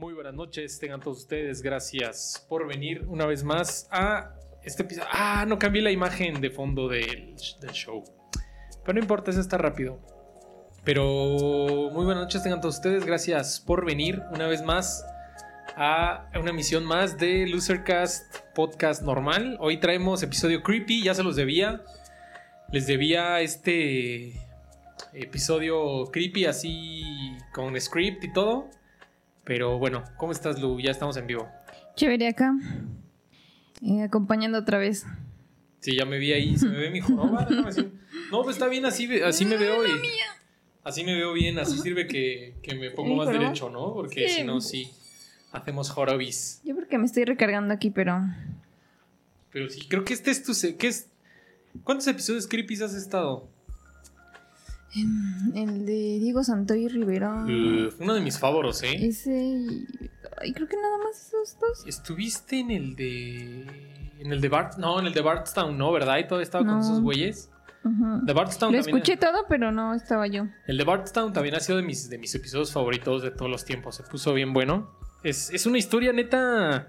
[0.00, 1.60] Muy buenas noches, tengan todos ustedes.
[1.60, 4.32] Gracias por venir una vez más a
[4.62, 5.08] este episodio.
[5.10, 8.04] Ah, no cambié la imagen de fondo del, del show.
[8.84, 9.98] Pero no importa, eso está rápido.
[10.84, 13.04] Pero muy buenas noches, tengan todos ustedes.
[13.04, 15.04] Gracias por venir una vez más
[15.74, 19.56] a una emisión más de Losercast Podcast Normal.
[19.58, 21.82] Hoy traemos episodio creepy, ya se los debía.
[22.70, 24.46] Les debía este
[25.12, 27.02] episodio creepy así
[27.52, 28.70] con script y todo.
[29.48, 30.78] Pero bueno, ¿cómo estás Lu?
[30.78, 31.48] Ya estamos en vivo.
[31.96, 32.52] Chévere acá.
[33.80, 35.06] Eh, acompañando otra vez.
[35.80, 37.44] Sí, ya me vi ahí, se me ve mi joroba.
[37.66, 37.90] decir.
[38.30, 39.90] No, pues está bien, así, así me veo y...
[40.84, 43.44] Así me veo bien, así sirve que, que me pongo ¿Mi más joroba?
[43.44, 43.94] derecho, ¿no?
[43.94, 44.34] Porque Sí.
[44.36, 44.90] si no, sí,
[45.52, 46.60] hacemos jorobis.
[46.62, 48.20] Yo porque me estoy recargando aquí, pero.
[49.50, 50.52] Pero sí, creo que este es tu...
[50.76, 51.08] ¿Qué es?
[51.84, 53.48] ¿Cuántos episodios creepy has estado?
[54.94, 57.44] Em, El de Diego Santoy Rivera.
[57.44, 59.06] Uf, uno de mis favoritos, ¿eh?
[59.08, 59.32] Ese.
[59.36, 59.86] y-
[60.40, 61.84] Ay, creo que nada más esos dos.
[61.86, 63.66] ¿Estuviste en el de...
[64.20, 64.78] En el de Bart...
[64.78, 65.90] No, en el de Bartstown, ¿no?
[65.92, 66.18] ¿Verdad?
[66.18, 67.50] Y todavía estaba con esos güeyes.
[67.84, 68.24] Ujú.
[68.24, 70.46] De Bartstown Lo escuché todo, pero no estaba yo.
[70.66, 73.64] El de Bartstown también ha sido de mis, de mis episodios favoritos de todos los
[73.64, 73.96] tiempos.
[73.96, 74.90] Se puso bien bueno.
[75.24, 76.88] Es, es una historia neta.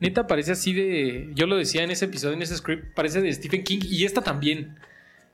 [0.00, 1.30] Neta, parece así de.
[1.34, 3.80] Yo lo decía en ese episodio, en ese script, parece de Stephen King.
[3.82, 4.76] Y esta también.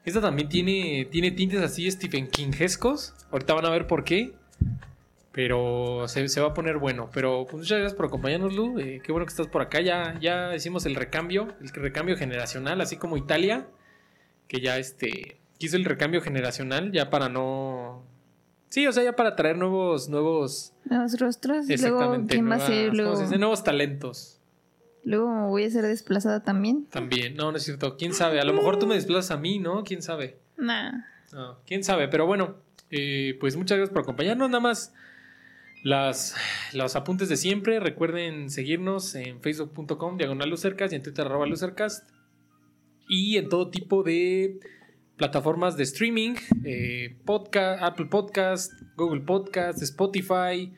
[0.04, 3.14] Esta también tiene, tiene tintes así Stephen Kingescos.
[3.30, 4.32] Ahorita van a ver por qué.
[5.32, 7.08] Pero se, se va a poner bueno.
[7.12, 8.78] Pero pues, muchas gracias por acompañarnos, Lu.
[8.78, 9.80] Eh, qué bueno que estás por acá.
[9.80, 13.66] Ya, ya hicimos el recambio, el recambio generacional, así como Italia.
[14.48, 15.38] Que ya este.
[15.58, 18.02] Quiso el recambio generacional, ya para no.
[18.68, 20.72] Sí, o sea, ya para traer nuevos, nuevos.
[20.84, 21.66] Los rostros.
[21.68, 22.34] Luego, Exactamente.
[22.34, 22.88] ¿quién va a nuevas- ser?
[22.90, 23.38] ¿cómo Luego, dice?
[23.38, 24.38] Nuevos talentos.
[25.04, 26.86] Luego voy a ser desplazada también.
[26.86, 27.34] También.
[27.34, 27.96] No, no es cierto.
[27.96, 28.40] ¿Quién sabe?
[28.40, 29.84] A lo mejor tú me desplazas a mí, ¿no?
[29.84, 30.38] ¿Quién sabe?
[30.56, 30.92] Nah.
[31.32, 32.56] No, quién sabe, pero bueno,
[32.90, 34.50] eh, pues muchas gracias por acompañarnos.
[34.50, 34.92] Nada más
[35.82, 36.36] las,
[36.72, 37.80] los apuntes de siempre.
[37.80, 42.08] Recuerden seguirnos en facebook.com, diagonal Lucercast y en Twitter, arroba Lucercast.
[43.08, 44.60] Y en todo tipo de
[45.16, 50.72] plataformas de streaming, eh, podcast, Apple Podcast, Google Podcast, Spotify.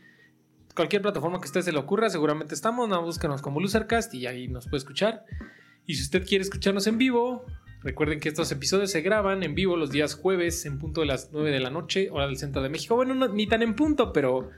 [0.74, 2.88] Cualquier plataforma que a usted se le ocurra, seguramente estamos.
[2.88, 5.24] No, búscanos como Lucercast y ahí nos puede escuchar.
[5.86, 7.44] Y si usted quiere escucharnos en vivo,
[7.82, 11.30] recuerden que estos episodios se graban en vivo los días jueves en punto de las
[11.32, 12.96] 9 de la noche, hora del centro de México.
[12.96, 14.50] Bueno, no- ni tan en punto, pero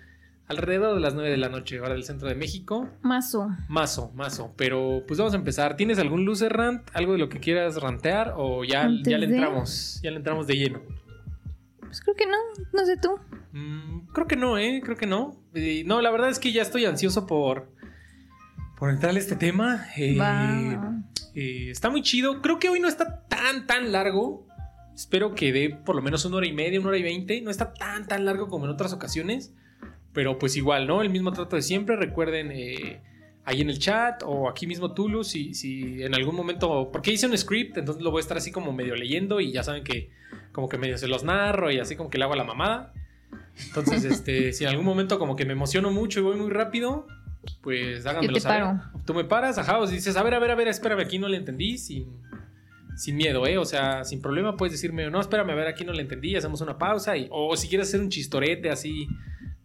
[0.48, 2.88] alrededor de las 9 de la noche, hora del centro de México.
[3.02, 3.48] Mazo.
[3.68, 4.54] Mazo, mazo.
[4.56, 5.76] Pero pues vamos a empezar.
[5.76, 6.88] ¿Tienes algún loser rant?
[6.94, 8.32] ¿Algo de lo que quieras rantear?
[8.36, 10.00] ¿O ya, Antes ya le de- entramos?
[10.02, 10.80] Ya le entramos de lleno.
[11.80, 12.38] Pues creo que no.
[12.72, 13.18] No sé tú.
[13.56, 14.82] Mm, creo que no, ¿eh?
[14.84, 15.42] Creo que no.
[15.54, 17.72] Eh, no, la verdad es que ya estoy ansioso por,
[18.78, 19.86] por entrar a este tema.
[19.96, 20.18] Eh,
[21.34, 22.42] eh, está muy chido.
[22.42, 24.46] Creo que hoy no está tan, tan largo.
[24.94, 27.40] Espero que dé por lo menos una hora y media, una hora y veinte.
[27.40, 29.54] No está tan, tan largo como en otras ocasiones.
[30.12, 31.00] Pero pues igual, ¿no?
[31.00, 31.96] El mismo trato de siempre.
[31.96, 36.90] Recuerden ahí en el chat o aquí mismo Tulu, si, si en algún momento...
[36.92, 39.62] Porque hice un script, entonces lo voy a estar así como medio leyendo y ya
[39.62, 40.10] saben que
[40.52, 42.92] como que medio se los narro y así como que le hago a la mamada.
[43.66, 47.06] Entonces, este, si en algún momento como que me emociono mucho y voy muy rápido,
[47.62, 48.62] pues háganmelo te saber.
[48.62, 48.80] paro.
[49.04, 51.28] Tú me paras, ajá, o dices, a ver, a ver, a ver, espérame, aquí no
[51.28, 52.22] le entendí, sin,
[52.96, 53.58] sin miedo, ¿eh?
[53.58, 56.60] O sea, sin problema puedes decirme, no, espérame, a ver, aquí no le entendí, hacemos
[56.60, 59.08] una pausa, y, o si quieres hacer un chistorete así,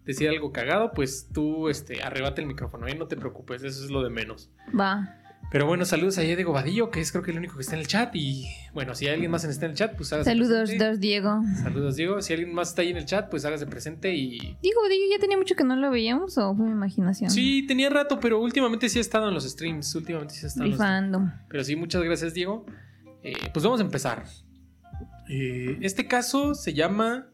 [0.05, 2.95] decir algo cagado, pues tú, este, arrebate el micrófono, ¿eh?
[2.95, 4.49] No te preocupes, eso es lo de menos.
[4.77, 5.20] Va.
[5.49, 7.81] Pero bueno, saludos a Diego Vadillo, que es creo que el único que está en
[7.81, 10.59] el chat, y bueno, si hay alguien más está en el chat, pues hágase Saludos,
[10.69, 10.85] presente.
[10.85, 11.41] dos Diego.
[11.61, 12.21] Saludos, Diego.
[12.21, 14.37] Si alguien más está ahí en el chat, pues hágase presente y...
[14.61, 14.79] Diego,
[15.11, 17.29] ya tenía mucho que no lo veíamos o fue mi imaginación.
[17.29, 19.93] Sí, tenía rato, pero últimamente sí ha estado en los streams.
[19.93, 21.33] Últimamente sí ha estado en los Rifando.
[21.49, 22.65] Pero sí, muchas gracias, Diego.
[23.21, 24.23] Eh, pues vamos a empezar.
[25.29, 27.27] Eh, este caso se llama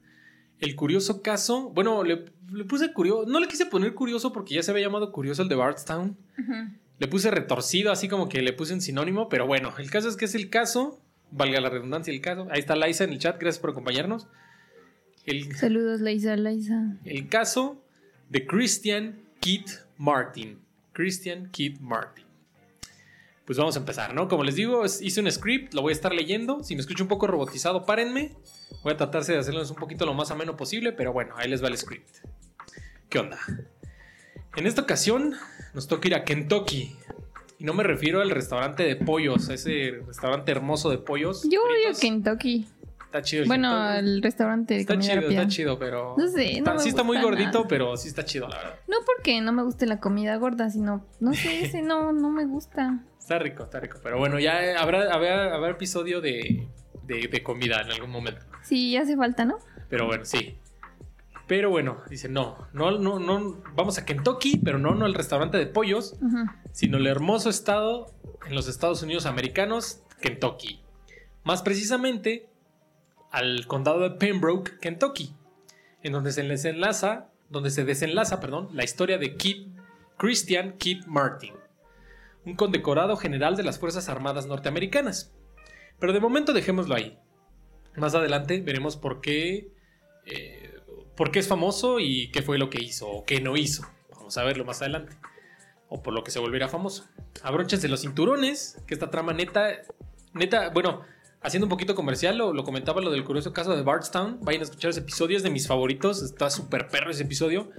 [0.59, 1.69] El Curioso Caso.
[1.69, 3.29] Bueno, le, le puse curioso.
[3.29, 6.17] No le quise poner curioso porque ya se había llamado curioso el de Bardstown.
[6.99, 9.29] Le puse retorcido, así como que le puse un sinónimo.
[9.29, 10.99] Pero bueno, el caso es que es el caso.
[11.31, 12.47] Valga la redundancia, el caso.
[12.51, 13.39] Ahí está Liza en el chat.
[13.39, 14.27] Gracias por acompañarnos.
[15.25, 16.95] El, Saludos, Laisa, Laisa.
[17.03, 17.83] el caso
[18.29, 20.59] de Christian Keith Martin.
[20.93, 22.25] Christian Keith Martin.
[23.45, 24.27] Pues vamos a empezar, ¿no?
[24.27, 26.63] Como les digo, es- hice un script, lo voy a estar leyendo.
[26.63, 28.31] Si me escucho un poco robotizado, párenme.
[28.83, 31.63] Voy a tratarse de hacerles un poquito lo más ameno posible, pero bueno, ahí les
[31.63, 32.09] va el script.
[33.09, 33.37] ¿Qué onda?
[34.57, 35.35] En esta ocasión
[35.73, 36.95] nos toca ir a Kentucky.
[37.59, 41.43] Y no me refiero al restaurante de pollos, a ese restaurante hermoso de pollos.
[41.49, 41.99] Yo odio fritos.
[41.99, 42.67] Kentucky.
[43.05, 43.97] Está chido el Bueno, Kentucky.
[43.99, 45.41] el restaurante de Está chido, rápida.
[45.41, 46.15] está chido, pero.
[46.17, 47.67] No sé, no está- me sí está muy gordito, nada.
[47.67, 48.75] pero sí está chido, la verdad.
[48.87, 52.45] No porque no me guste la comida gorda, sino, no sé, ese no, no me
[52.45, 52.99] gusta.
[53.19, 53.99] Está rico, está rico.
[54.03, 56.67] Pero bueno, ya habrá, habrá, habrá episodio de,
[57.03, 58.41] de, de comida en algún momento.
[58.63, 59.57] Sí, hace falta, ¿no?
[59.89, 60.57] Pero bueno, sí.
[61.47, 65.57] Pero bueno, dice, no, no, no, no, vamos a Kentucky, pero no, no al restaurante
[65.57, 66.17] de pollos,
[66.73, 68.13] sino el hermoso estado
[68.45, 70.81] en los Estados Unidos americanos, Kentucky.
[71.45, 72.49] Más precisamente
[73.31, 75.33] al condado de Pembroke, Kentucky,
[76.03, 79.69] en donde se desenlaza, donde se desenlaza, perdón, la historia de Kit
[80.17, 81.53] Christian Kit Martin,
[82.45, 85.33] un condecorado general de las Fuerzas Armadas norteamericanas.
[85.99, 87.17] Pero de momento dejémoslo ahí.
[87.95, 89.71] Más adelante veremos por qué,
[90.25, 90.76] eh,
[91.17, 93.85] por qué es famoso y qué fue lo que hizo o qué no hizo.
[94.11, 95.17] Vamos a verlo más adelante.
[95.89, 97.05] O por lo que se volviera famoso.
[97.43, 99.71] Abróchense los cinturones, que esta trama neta,
[100.33, 101.01] neta, bueno,
[101.41, 104.39] haciendo un poquito comercial, lo, lo comentaba lo del curioso caso de Bardstown.
[104.41, 106.21] Vayan a escuchar ese episodio, de mis favoritos.
[106.21, 107.71] Está súper perro ese episodio.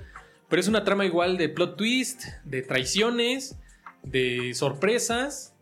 [0.49, 3.57] Pero es una trama igual de plot twist, de traiciones,
[4.03, 5.55] de sorpresas.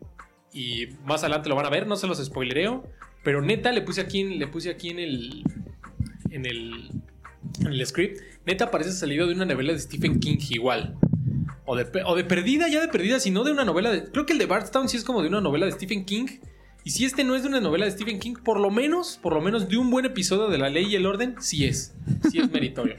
[0.51, 2.87] Y más adelante lo van a ver, no se los spoilereo.
[3.23, 5.43] Pero neta, le puse aquí, le puse aquí en el.
[6.31, 6.89] En el.
[7.59, 8.21] En el script.
[8.45, 10.97] Neta parece salido de una novela de Stephen King igual.
[11.65, 14.05] O de, o de perdida, ya de perdida, sino de una novela de.
[14.11, 16.27] Creo que el de Bardstown sí es como de una novela de Stephen King.
[16.83, 19.33] Y si este no es de una novela de Stephen King, por lo menos, por
[19.33, 21.93] lo menos de un buen episodio de La Ley y el Orden, sí es.
[22.31, 22.95] Sí es meritorio.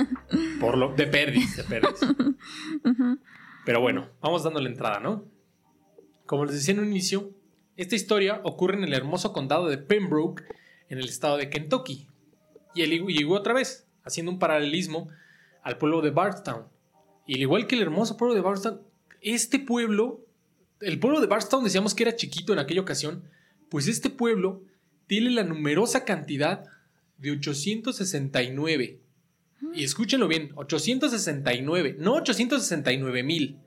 [0.60, 2.02] Por lo, de perdis, de perdis.
[2.02, 3.18] Ujú.
[3.66, 5.26] Pero bueno, vamos dando la entrada, ¿no?
[6.24, 7.30] Como les decía en un inicio,
[7.76, 10.44] esta historia ocurre en el hermoso condado de Pembroke,
[10.88, 12.08] en el estado de Kentucky.
[12.74, 15.08] Y él y llegó otra vez, haciendo un paralelismo
[15.62, 16.64] al pueblo de Bardstown.
[17.26, 18.80] Y al igual que el hermoso pueblo de Bardstown,
[19.20, 20.24] este pueblo,
[20.80, 23.24] el pueblo de Bardstown decíamos que era chiquito en aquella ocasión,
[23.68, 24.62] pues este pueblo
[25.06, 26.64] tiene la numerosa cantidad
[27.18, 29.00] de 869.
[29.74, 33.58] Y escúchenlo bien, 869, no 869 mil,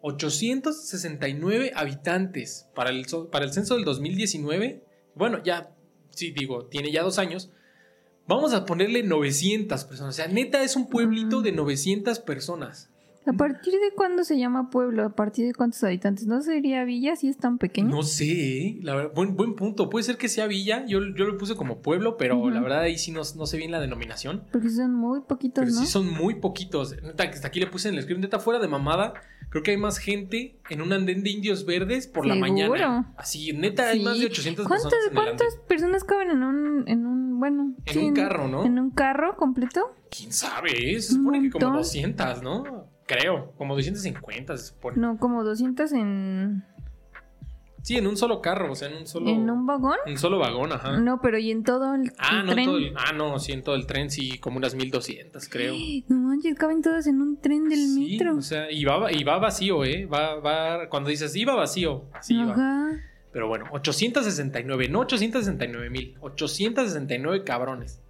[0.00, 4.84] 869 habitantes para el, para el censo del 2019.
[5.14, 5.74] Bueno, ya,
[6.10, 7.50] sí, digo, tiene ya dos años.
[8.34, 10.14] Vamos a ponerle 900 personas.
[10.14, 12.88] O sea, neta es un pueblito de 900 personas.
[13.24, 15.04] ¿A partir de cuándo se llama pueblo?
[15.04, 16.26] ¿A partir de cuántos habitantes?
[16.26, 17.88] ¿No sería villa si es tan pequeño?
[17.88, 19.88] No sé, la verdad, buen, buen punto.
[19.88, 20.84] Puede ser que sea villa.
[20.88, 23.70] Yo, yo lo puse como pueblo, pero la verdad ahí sí no, no sé bien
[23.70, 24.42] la denominación.
[24.50, 25.80] Porque son muy poquitos, Pero ¿no?
[25.82, 26.96] sí son muy poquitos.
[27.00, 28.20] Neta, que hasta aquí le puse en el script.
[28.22, 29.12] Neta, fuera de mamada,
[29.50, 32.50] creo que hay más gente en un andén de indios verdes por la Seguro.
[32.52, 33.14] mañana.
[33.16, 34.04] Así, neta, hay Sí.
[34.04, 37.92] más de 800 ¿Cuántas, personas en cuántas personas caben en un, en un, bueno, En
[37.92, 38.64] sí, un carro, ¿no?
[38.64, 39.80] ¿En un carro completo?
[40.16, 40.70] ¿Quién sabe?
[41.00, 41.82] Se supone que como montón.
[41.82, 42.86] 200, ¿no?
[43.06, 44.96] Creo, como 250 se supone.
[44.96, 46.62] No, como 200 en,
[47.82, 49.28] Sí, en un solo carro, o sea, en un solo...
[49.28, 49.96] en un vagón.
[50.06, 51.00] un solo vagón, ajá.
[51.00, 52.64] No, pero y en todo el, ah, el no, tren.
[52.66, 55.74] todo el- ah, no, sí, en todo el tren, sí, como unas 1200, creo.
[56.08, 58.36] No manches, caben todas en un tren del Sí, metro.
[58.36, 60.06] o sea, y va, y va vacío, ¿eh?
[60.06, 62.92] Va, va, cuando dices iba vacío, así va.
[63.32, 68.00] Pero bueno, 869, no 869 mil, 869 cabrones.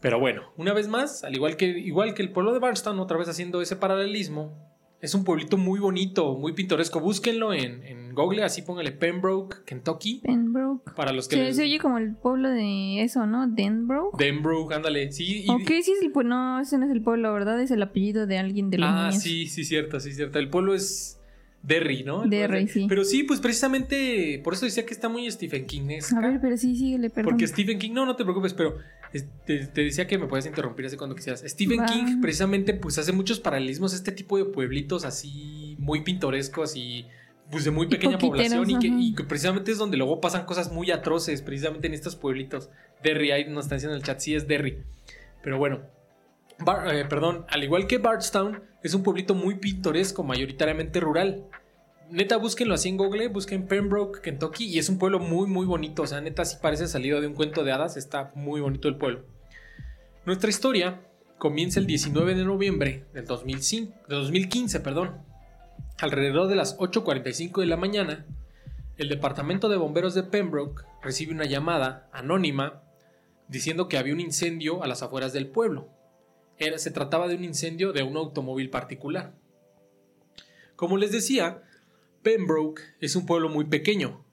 [0.00, 3.18] Pero bueno, una vez más, al igual que, igual que el pueblo de Barstown, otra
[3.18, 4.66] vez haciendo ese paralelismo,
[5.02, 7.00] es un pueblito muy bonito, muy pintoresco.
[7.00, 10.90] Búsquenlo en, en Google, así póngale Pembroke, Kentucky, Pembroke.
[10.94, 11.56] para los que Se, les...
[11.56, 13.46] se oye como el pueblo de eso, ¿no?
[13.46, 14.22] Denbroke.
[14.22, 15.44] Denbroke, ándale, sí.
[15.46, 16.34] y- Ok, sí es el pueblo.
[16.34, 17.60] No, ese no es el pueblo, ¿verdad?
[17.62, 19.22] Es el apellido de alguien de los Ah, niños.
[19.22, 20.38] sí, sí, cierto, sí, cierto.
[20.38, 21.19] El pueblo es
[21.62, 22.26] Derry, ¿no?
[22.26, 22.86] Derry, sí.
[22.88, 25.98] Pero sí, pues precisamente, por eso decía que está muy Stephen King.
[26.16, 27.32] A ver, pero sí, síguele, perdón.
[27.32, 28.78] Porque Stephen King, no, no te preocupes, pero
[29.44, 31.44] te, te decía que me puedes interrumpir así cuando quisieras.
[31.46, 31.86] Stephen Va.
[31.86, 37.06] King precisamente pues hace muchos paralelismos a este tipo de pueblitos así muy pintorescos y
[37.50, 38.96] pues de muy pequeña población y que, ajá.
[39.00, 42.70] y que precisamente es donde luego pasan cosas muy atroces, precisamente en estos pueblitos.
[43.02, 44.78] Derry, ahí nos están diciendo en el chat, sí es Derry.
[45.42, 45.80] Pero bueno,
[46.90, 51.46] Eh, perdón, al igual que Bardstown, es un pueblito muy pintoresco, mayoritariamente rural.
[52.10, 56.02] Neta, búsquenlo así en Google, busquen Pembroke, Kentucky, y es un pueblo muy, muy bonito.
[56.02, 57.96] O sea, neta, sí parece salido de un cuento de hadas.
[57.96, 59.24] Está muy bonito el pueblo.
[60.26, 61.00] Nuestra historia
[61.38, 65.22] comienza el 19 de noviembre del 2005, de 2015, perdón.
[66.00, 68.26] Alrededor de las 8.45 de la mañana,
[68.96, 72.82] el departamento de bomberos de Pembroke recibe una llamada anónima
[73.48, 75.88] diciendo que había un incendio a las afueras del pueblo.
[76.60, 79.34] Era- se trataba de un incendio de un automóvil particular.
[80.76, 81.62] Como les decía,
[82.22, 84.24] Pembroke es un pueblo muy pequeño.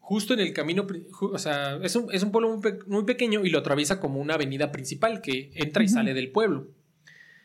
[0.00, 0.86] Justo en el camino,
[1.20, 4.20] o sea, es un, es un pueblo muy, pe- muy pequeño y lo atraviesa como
[4.20, 6.68] una avenida principal que entra y sale del pueblo.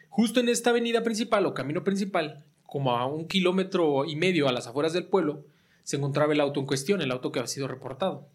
[0.09, 4.51] Justo en esta avenida principal o camino principal, como a un kilómetro y medio a
[4.51, 5.45] las afueras del pueblo,
[5.83, 8.27] se encontraba el auto en cuestión, el auto que había sido reportado.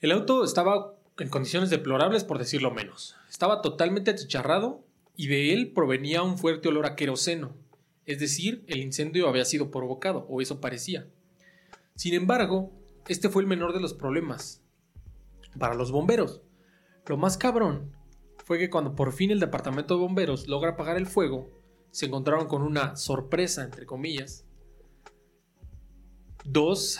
[0.00, 3.16] El auto estaba en condiciones deplorables, por decirlo menos.
[3.28, 4.84] Estaba totalmente achicharrado
[5.16, 7.54] y de él provenía un fuerte olor a queroseno.
[8.06, 11.06] Es decir, el incendio había sido provocado, o eso parecía.
[11.94, 12.72] Sin embargo,
[13.08, 14.62] este fue el menor de los problemas
[15.58, 16.40] para los bomberos.
[17.06, 17.92] Lo más cabrón
[18.44, 21.50] fue que cuando por fin el departamento de bomberos logra apagar el fuego,
[21.90, 24.44] se encontraron con una sorpresa, entre comillas.
[26.44, 26.98] Dos,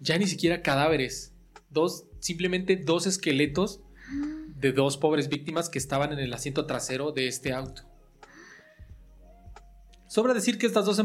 [0.00, 1.34] ya ni siquiera cadáveres,
[1.70, 3.80] dos, simplemente dos esqueletos
[4.56, 7.82] de dos pobres víctimas que estaban en el asiento trasero de este auto.
[10.08, 11.02] Sobra decir que estas dos,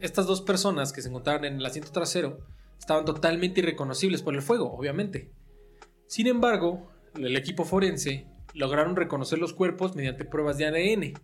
[0.00, 2.40] estas dos personas que se encontraban en el asiento trasero
[2.78, 5.30] estaban totalmente irreconocibles por el fuego, obviamente.
[6.06, 11.14] Sin embargo, el equipo forense lograron reconocer los cuerpos mediante pruebas de ADN.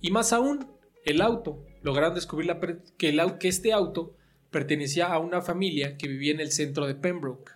[0.00, 0.66] Y más aún,
[1.04, 1.64] el auto.
[1.82, 2.56] Lograron descubrir
[2.98, 4.14] que, el, que este auto
[4.50, 7.52] pertenecía a una familia que vivía en el centro de Pembroke.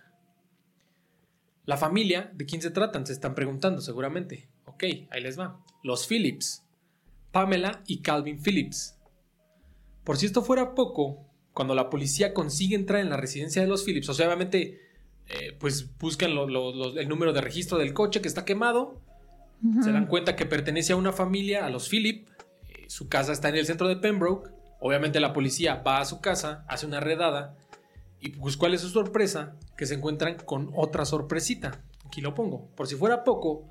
[1.65, 3.05] La familia, ¿de quién se tratan?
[3.05, 4.49] Se están preguntando seguramente.
[4.65, 5.63] Ok, ahí les va.
[5.83, 6.63] Los Phillips.
[7.31, 8.97] Pamela y Calvin Phillips.
[10.03, 13.83] Por si esto fuera poco, cuando la policía consigue entrar en la residencia de los
[13.83, 14.81] Phillips, o sea, obviamente,
[15.27, 18.99] eh, pues buscan el número de registro del coche que está quemado,
[19.83, 22.31] se dan cuenta que pertenece a una familia, a los Phillips,
[22.67, 24.49] eh, su casa está en el centro de Pembroke,
[24.79, 27.55] obviamente la policía va a su casa, hace una redada,
[28.21, 31.83] y pues cuál es su sorpresa, que se encuentran con otra sorpresita.
[32.05, 32.69] Aquí lo pongo.
[32.75, 33.67] Por si fuera poco,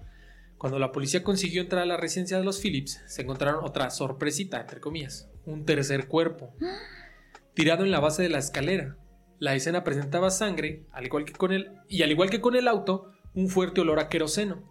[0.59, 4.61] cuando la policía consiguió entrar a la residencia de los Phillips, se encontraron otra sorpresita,
[4.61, 6.54] entre comillas, un tercer cuerpo.
[7.54, 8.97] tirado en la base de la escalera.
[9.38, 12.69] La escena presentaba sangre, al igual que con el, y al igual que con el
[12.69, 14.62] auto, un fuerte olor a queroseno.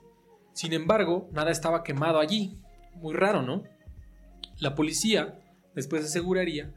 [0.53, 2.61] Sin embargo, nada estaba quemado allí.
[2.95, 3.63] Muy raro, ¿no?
[4.57, 5.39] La policía
[5.73, 6.73] después aseguraría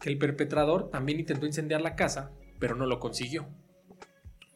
[0.00, 3.48] que el perpetrador también intentó incendiar la casa, pero no lo consiguió.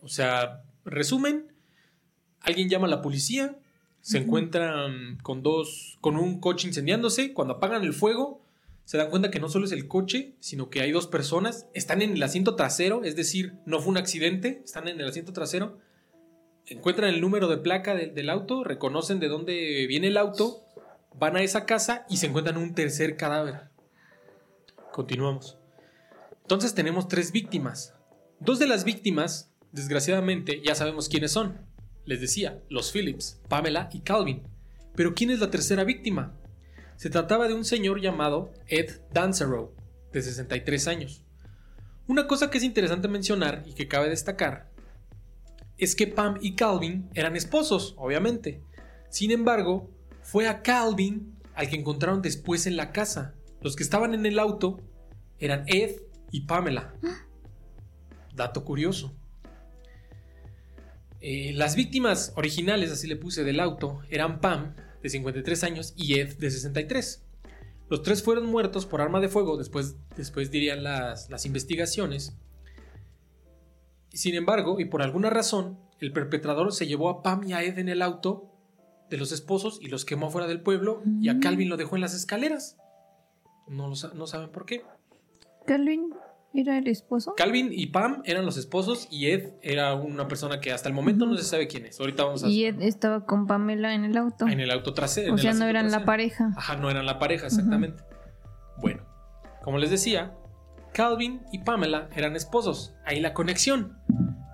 [0.02, 1.52] O sea, resumen,
[2.40, 3.58] alguien llama a la policía,
[4.02, 8.44] se encuentran con dos, con un coche incendiándose, cuando apagan el fuego,
[8.84, 12.02] se dan cuenta que no solo es el coche, sino que hay dos personas, están
[12.02, 15.78] en el asiento trasero, es decir, no fue un accidente, están en el asiento trasero,
[16.66, 20.60] encuentran el número de placa del auto, reconocen de dónde viene el auto,
[21.18, 23.70] van a esa casa y se encuentran un tercer cadáver.
[24.92, 25.63] Continuamos.
[26.44, 27.94] Entonces tenemos tres víctimas.
[28.38, 31.58] Dos de las víctimas, desgraciadamente, ya sabemos quiénes son.
[32.04, 34.42] Les decía, los Phillips, Pamela y Calvin.
[34.94, 36.38] Pero ¿quién es la tercera víctima?
[36.96, 39.74] Se trataba de un señor llamado Ed Danserow,
[40.12, 41.24] de 63 años.
[42.06, 44.70] Una cosa que es interesante mencionar y que cabe destacar
[45.78, 48.62] es que Pam y Calvin eran esposos, obviamente.
[49.08, 53.34] Sin embargo, fue a Calvin al que encontraron después en la casa.
[53.62, 54.82] Los que estaban en el auto
[55.38, 56.03] eran Ed
[56.34, 56.92] y Pamela.
[58.34, 59.14] Dato curioso.
[61.20, 66.18] Eh, las víctimas originales, así le puse, del auto, eran Pam, de 53 años, y
[66.18, 67.24] Ed, de 63.
[67.88, 72.36] Los tres fueron muertos por arma de fuego, después, después dirían las, las investigaciones.
[74.12, 77.78] Sin embargo, y por alguna razón, el perpetrador se llevó a Pam y a Ed
[77.78, 78.50] en el auto
[79.08, 81.40] de los esposos y los quemó fuera del pueblo, y a mm.
[81.40, 82.76] Calvin lo dejó en las escaleras.
[83.68, 84.82] No, no saben por qué.
[85.66, 86.14] Calvin
[86.54, 87.34] era el esposo.
[87.36, 91.26] Calvin y Pam eran los esposos y Ed era una persona que hasta el momento
[91.26, 91.98] no se sabe quién es.
[91.98, 92.48] Ahorita vamos a.
[92.48, 94.46] Y Ed estaba con Pamela en el auto.
[94.46, 95.34] En el auto trasero.
[95.34, 96.52] O sea, no eran la pareja.
[96.56, 98.02] Ajá, no eran la pareja, exactamente.
[98.78, 99.02] Bueno,
[99.62, 100.32] como les decía,
[100.92, 102.94] Calvin y Pamela eran esposos.
[103.04, 103.98] Ahí la conexión.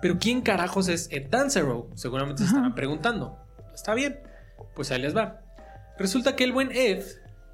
[0.01, 1.91] Pero ¿quién carajos es Ed Dancerow?
[1.93, 3.37] Seguramente se estarán preguntando.
[3.75, 4.19] Está bien,
[4.75, 5.41] pues ahí les va.
[5.99, 7.03] Resulta que el buen Ed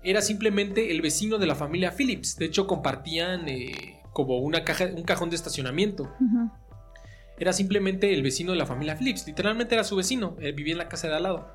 [0.09, 2.37] era simplemente el vecino de la familia Phillips.
[2.37, 3.47] De hecho, compartían.
[3.47, 6.11] Eh, como una caja, un cajón de estacionamiento.
[7.37, 10.79] Era simplemente el vecino de la familia Phillips, literalmente era su vecino, él vivía en
[10.79, 11.47] la casa de al lado.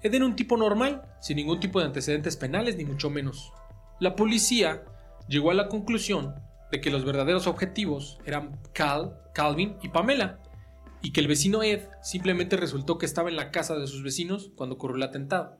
[0.00, 3.52] Ed era un tipo normal, sin ningún tipo de antecedentes penales, ni mucho menos.
[3.98, 4.84] La policía
[5.26, 6.36] llegó a la conclusión
[6.70, 10.38] de que los verdaderos objetivos eran Cal, Calvin y Pamela,
[11.02, 14.52] y que el vecino Ed simplemente resultó que estaba en la casa de sus vecinos
[14.54, 15.58] cuando ocurrió el atentado.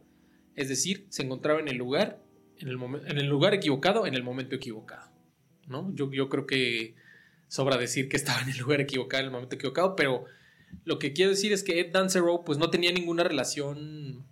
[0.56, 2.20] Es decir, se encontraba en el lugar,
[2.58, 5.10] en el, en el lugar equivocado, en el momento equivocado.
[5.68, 5.92] ¿no?
[5.94, 6.94] Yo, yo creo que
[7.48, 10.24] sobra decir que estaba en el lugar equivocado, en el momento equivocado, pero
[10.84, 14.24] lo que quiero decir es que Ed Dancerow pues no tenía ninguna relación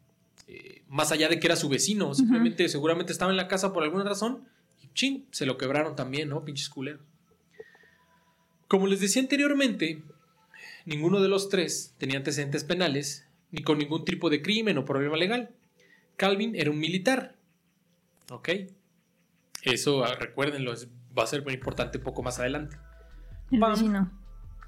[0.49, 3.83] eh, más allá de que era su vecino, simplemente seguramente estaba en la casa por
[3.83, 4.49] alguna razón
[4.83, 6.45] y chin, se lo quebraron también, ¿no?
[6.45, 7.03] Pinches culeros.
[8.69, 10.03] Como les decía anteriormente,
[10.85, 15.17] ninguno de los tres tenía antecedentes penales ni con ningún tipo de crimen o problema
[15.17, 15.51] legal.
[16.17, 17.37] Calvin era un militar.
[18.31, 18.49] ¿Ok?
[19.63, 22.77] Eso, ah, recuérdenlo, es va a ser muy importante poco más adelante.
[23.59, 24.11] Pam,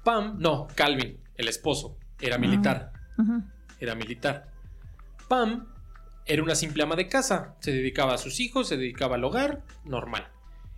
[0.03, 2.93] Pam, no, Calvin, el esposo, era ah, militar.
[3.79, 4.51] Era militar.
[5.27, 5.67] Pam
[6.25, 9.63] era una simple ama de casa, se dedicaba a sus hijos, se dedicaba al hogar,
[9.83, 10.27] normal.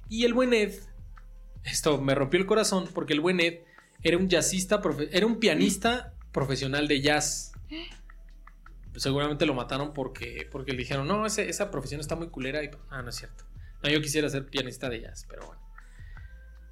[0.08, 0.74] Y el buen Ed,
[1.64, 3.60] esto me rompió el corazón porque el buen Ed
[4.02, 7.52] era un jazzista, era un pianista profesional de jazz.
[8.96, 12.64] seguramente lo mataron porque, porque le dijeron, no, ese- esa profesión está muy culera.
[12.64, 13.44] Y, ah, no es cierto.
[13.84, 15.62] No, yo quisiera ser pianista de jazz, pero bueno.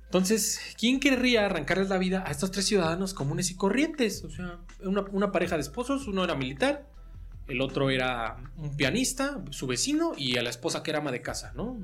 [0.05, 4.23] Entonces, ¿quién querría arrancarles la vida a estos tres ciudadanos comunes y corrientes?
[4.23, 6.87] O sea, una, una pareja de esposos, uno era militar,
[7.47, 11.21] el otro era un pianista, su vecino, y a la esposa que era ama de
[11.21, 11.77] casa, ¿no?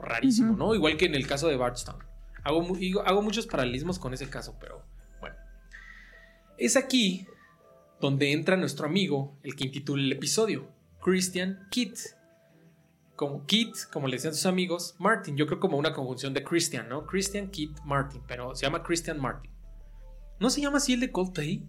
[0.00, 0.56] Rarísimo.
[0.56, 0.74] ¿no?
[0.74, 2.02] Igual que en el caso de Bardstown.
[2.42, 2.66] Hago,
[3.04, 4.84] hago muchos paralelismos con ese caso, pero
[5.20, 5.36] bueno.
[6.58, 7.26] Es aquí
[8.02, 10.68] donde entra nuestro amigo, el que intitula el episodio,
[11.00, 11.96] Christian Kitt.
[13.14, 15.36] Como Kit, como le decían sus amigos, Martin.
[15.36, 17.06] Yo creo como una conjunción de Christian, ¿no?
[17.06, 19.52] Christian Kit Martin, pero se llama Christian Martin.
[20.40, 21.64] ¿No se llama así el de Coldplay?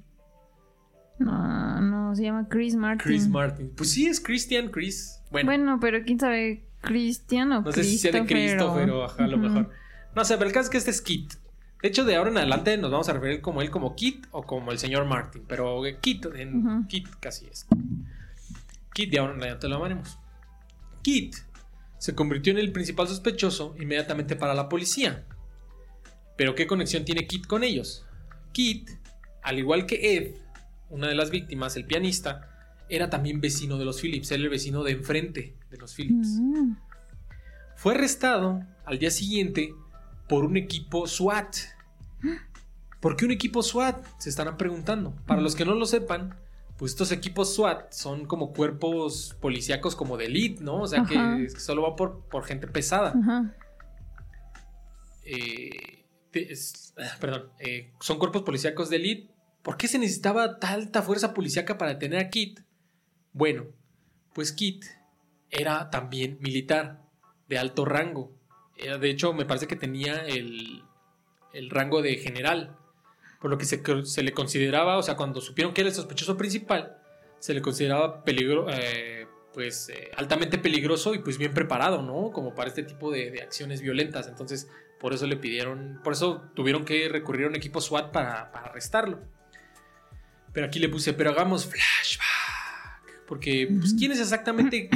[1.20, 3.04] No, no, se llama Chris Martin.
[3.04, 3.72] Chris Martin.
[3.75, 5.22] Pues sí, es Christian, Chris.
[5.30, 9.25] Bueno, Bueno, pero quién sabe, Cristian o no sé si sea de Christopher o ajá,
[9.25, 9.70] a lo mejor.
[10.16, 11.34] No sé, pero el caso es que este es Kit.
[11.84, 14.44] De hecho, de ahora en adelante nos vamos a referir como él como Kit o
[14.44, 15.44] como el señor Martin.
[15.46, 16.88] Pero eh, Kit, en.
[16.88, 17.68] Kit casi es.
[18.94, 20.18] Kit de ahora en adelante lo amaremos.
[21.02, 21.36] Kit
[21.98, 25.25] se convirtió en el principal sospechoso inmediatamente para la policía.
[26.38, 28.06] Pero ¿qué conexión tiene Kit con ellos?
[28.54, 28.90] Kit,
[29.42, 30.36] al igual que Ed,
[30.90, 32.50] una de las víctimas, el pianista,
[32.88, 36.28] era también vecino de los Phillips, era el vecino de enfrente de los Phillips.
[36.40, 36.75] Mm.
[37.75, 39.74] Fue arrestado al día siguiente
[40.30, 41.73] por un equipo SWAT.
[43.00, 44.06] ¿Por qué un equipo SWAT?
[44.18, 45.13] Se estarán preguntando.
[45.27, 46.39] Para los que no lo sepan,
[46.77, 50.82] pues estos equipos SWAT son como cuerpos policíacos como de elite, ¿no?
[50.82, 51.38] O sea que Ajá.
[51.60, 53.13] solo va por, por gente pesada.
[53.22, 53.53] Ajá.
[55.25, 59.34] Eh, es- ah, perdón, eh, son cuerpos policíacos de elite.
[59.62, 62.60] ¿Por qué se necesitaba tanta fuerza policíaca para detener a Kit?
[63.32, 63.65] Bueno,
[64.34, 64.84] pues Kit
[65.50, 67.01] era también militar
[67.48, 68.34] de alto rango.
[68.77, 70.84] Era, de hecho, me parece que tenía el,
[71.53, 72.75] el rango de general.
[73.39, 76.38] Por lo que se, se le consideraba, o sea, cuando supieron que era el sospechoso
[76.38, 76.98] principal,
[77.39, 82.31] se le consideraba peligro, eh, pues eh, altamente peligroso y pues bien preparado, ¿no?
[82.31, 84.27] Como para este tipo de, de acciones violentas.
[84.27, 84.69] Entonces,
[85.00, 88.67] por eso le pidieron, por eso tuvieron que recurrir a un equipo SWAT para, para
[88.67, 89.19] arrestarlo.
[90.54, 93.25] Pero aquí le puse, pero hagamos flashback.
[93.28, 93.95] Porque, pues.
[93.99, 94.89] ¿quién es exactamente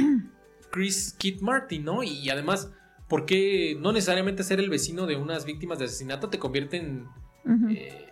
[0.70, 2.02] Chris Kit Martin, no?
[2.02, 2.70] Y además,
[3.08, 7.08] ¿por qué no necesariamente ser el vecino de unas víctimas de asesinato te convierte en,
[7.70, 8.08] eh,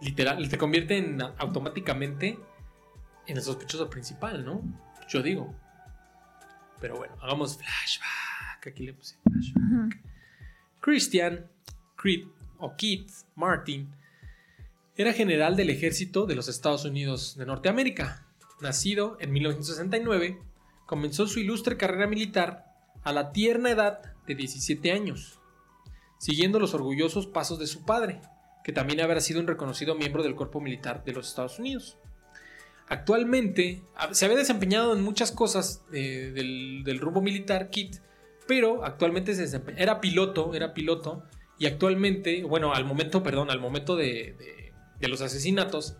[0.00, 2.38] literal, te convierte en automáticamente
[3.26, 4.62] en el sospechoso principal, ¿no?
[5.08, 5.54] Yo digo.
[6.80, 8.66] Pero bueno, hagamos flashback.
[8.66, 10.00] Aquí le puse flashback.
[10.80, 11.46] Christian
[11.96, 12.26] Creed
[12.58, 13.94] o Keith Martin
[14.96, 18.26] era general del ejército de los Estados Unidos de Norteamérica.
[18.60, 20.38] Nacido en 1969,
[20.86, 22.66] comenzó su ilustre carrera militar
[23.02, 25.40] a la tierna edad de 17 años,
[26.18, 28.20] siguiendo los orgullosos pasos de su padre,
[28.64, 31.98] que también había sido un reconocido miembro del cuerpo militar de los Estados Unidos.
[32.88, 37.96] Actualmente a- se había desempeñado en muchas cosas eh, del, del rumbo militar, Kit,
[38.46, 41.24] pero actualmente se era piloto, era piloto,
[41.58, 44.36] y actualmente, bueno, al momento, perdón, al momento de,
[45.00, 45.96] los asesinatos,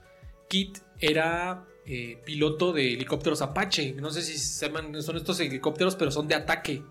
[0.49, 3.93] Kit era eh, piloto de helicópteros Apache.
[3.95, 6.83] No sé si sepan, son estos helicópteros, pero son de ataque.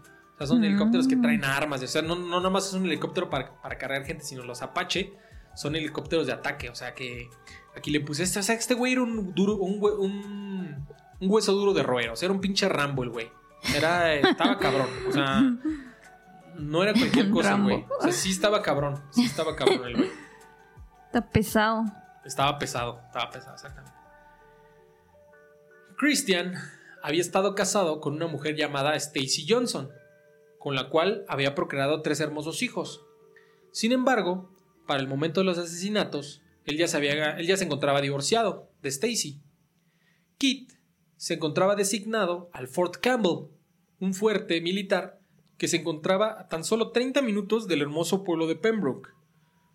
[0.42, 0.64] Sea, son Mm.
[0.66, 1.82] helicópteros que traen armas.
[1.84, 4.62] O sea, no, no nada más es un helicóptero para, para cargar gente, sino los
[4.62, 5.14] Apache
[5.54, 6.70] son helicópteros de ataque.
[6.70, 7.30] O sea que
[7.76, 8.40] aquí le puse este.
[8.40, 10.88] O sea, este güey era un duro, un, un,
[11.20, 12.10] un hueso duro de roer.
[12.10, 13.30] O sea, era un pinche Rambo el güey.
[13.76, 14.88] Era, estaba cabrón.
[15.08, 15.42] O sea,
[16.58, 17.86] no era cualquier cosa, güey.
[18.00, 19.02] O sea, sí estaba cabrón.
[19.12, 20.10] Sí estaba cabrón el güey.
[21.06, 21.84] Está pesado.
[22.26, 23.92] Estaba pesado, estaba pesado, exactamente.
[25.98, 26.54] Christian
[27.04, 29.90] había estado casado con una mujer llamada Stacy Johnson,
[30.62, 33.04] con la cual había procreado tres hermosos hijos.
[33.72, 34.54] Sin embargo,
[34.86, 38.90] para el momento de los asesinatos, él ya se, él ya se encontraba divorciado de
[38.90, 39.42] Stacy.
[40.38, 40.72] Kit
[41.18, 43.48] se encontraba designado al Fort Campbell,
[44.00, 45.20] un fuerte militar
[45.58, 49.10] que se encontraba a tan solo 30 minutos del hermoso pueblo de Pembroke.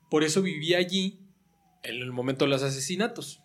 [0.09, 1.19] Por eso vivía allí
[1.83, 3.43] en el momento de los asesinatos.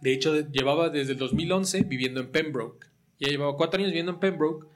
[0.00, 2.88] De hecho, llevaba desde el 2011 viviendo en Pembroke.
[3.20, 4.66] Ya llevaba cuatro años viviendo en Pembroke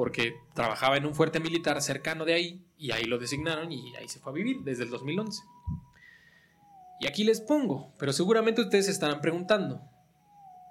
[0.00, 4.08] porque trabajaba en un fuerte militar cercano de ahí y ahí lo designaron y ahí
[4.08, 5.42] se fue a vivir desde el 2011.
[7.00, 9.82] Y aquí les pongo, pero seguramente ustedes se estarán preguntando,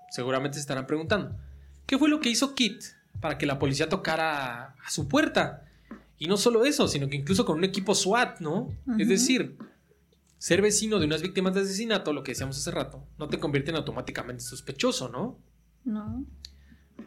[0.10, 1.38] seguramente se estarán preguntando,
[1.86, 2.82] ¿qué fue lo que hizo Kit
[3.22, 5.64] para que la policía tocara a su puerta?
[6.18, 8.70] Y no solo eso, sino que incluso con un equipo SWAT, ¿no?
[8.98, 9.60] Es decir,
[10.40, 13.70] ser vecino de unas víctimas de asesinato, lo que decíamos hace rato, no te convierte
[13.70, 15.38] en automáticamente sospechoso, ¿no?
[15.86, 16.26] No.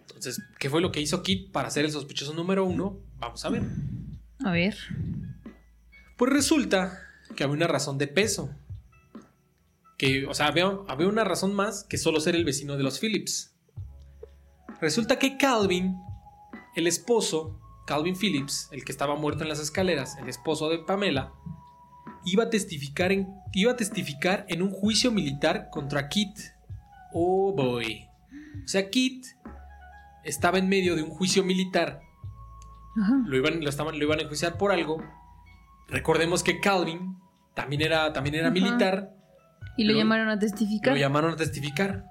[0.06, 2.98] Entonces, ¿qué fue lo que hizo Kit para ser el sospechoso número uno?
[3.18, 3.62] Vamos a ver.
[4.44, 4.76] A ver.
[6.16, 6.98] Pues resulta
[7.34, 8.50] que había una razón de peso.
[9.98, 12.98] Que, o sea, había, había una razón más que solo ser el vecino de los
[12.98, 13.54] Phillips.
[14.80, 15.96] Resulta que Calvin,
[16.74, 21.32] el esposo, Calvin Phillips, el que estaba muerto en las escaleras, el esposo de Pamela,
[22.24, 26.36] iba a testificar en, iba a testificar en un juicio militar contra Kit.
[27.12, 28.08] Oh boy.
[28.64, 29.26] O sea, Kit
[30.24, 32.00] estaba en medio de un juicio militar.
[33.00, 33.22] Ajá.
[33.26, 35.02] Lo iban, lo estaban, lo iban a enjuiciar por algo.
[35.88, 37.16] Recordemos que Calvin
[37.54, 38.54] también era, también era Ajá.
[38.54, 39.14] militar.
[39.76, 40.92] Y lo Lo- llamaron a testificar.
[40.94, 42.04] Lo llamaron a testificar.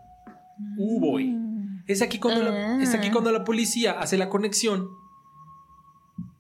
[0.78, 1.38] Uh, boy.
[1.88, 2.82] Es aquí cuando, la, Ah.
[2.82, 4.88] es aquí cuando la policía hace la conexión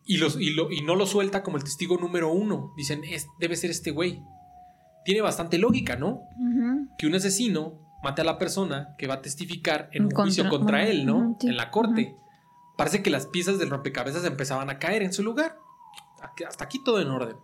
[0.05, 2.73] y, los, y, lo- y no lo suelta como el testigo número uno.
[2.77, 4.21] Dicen, "Es- debe ser este güey.
[5.05, 6.21] Tiene bastante lógica, ¿no?
[6.97, 10.49] Que un asesino mate a la persona que va a testificar en un Contra- juicio
[10.49, 11.37] contra bueno, él, ¿no?
[11.39, 12.15] sí, En la corte.
[12.77, 15.57] Parece que las piezas del rompecabezas empezaban a caer en su lugar.
[16.47, 17.35] Hasta aquí todo en orden.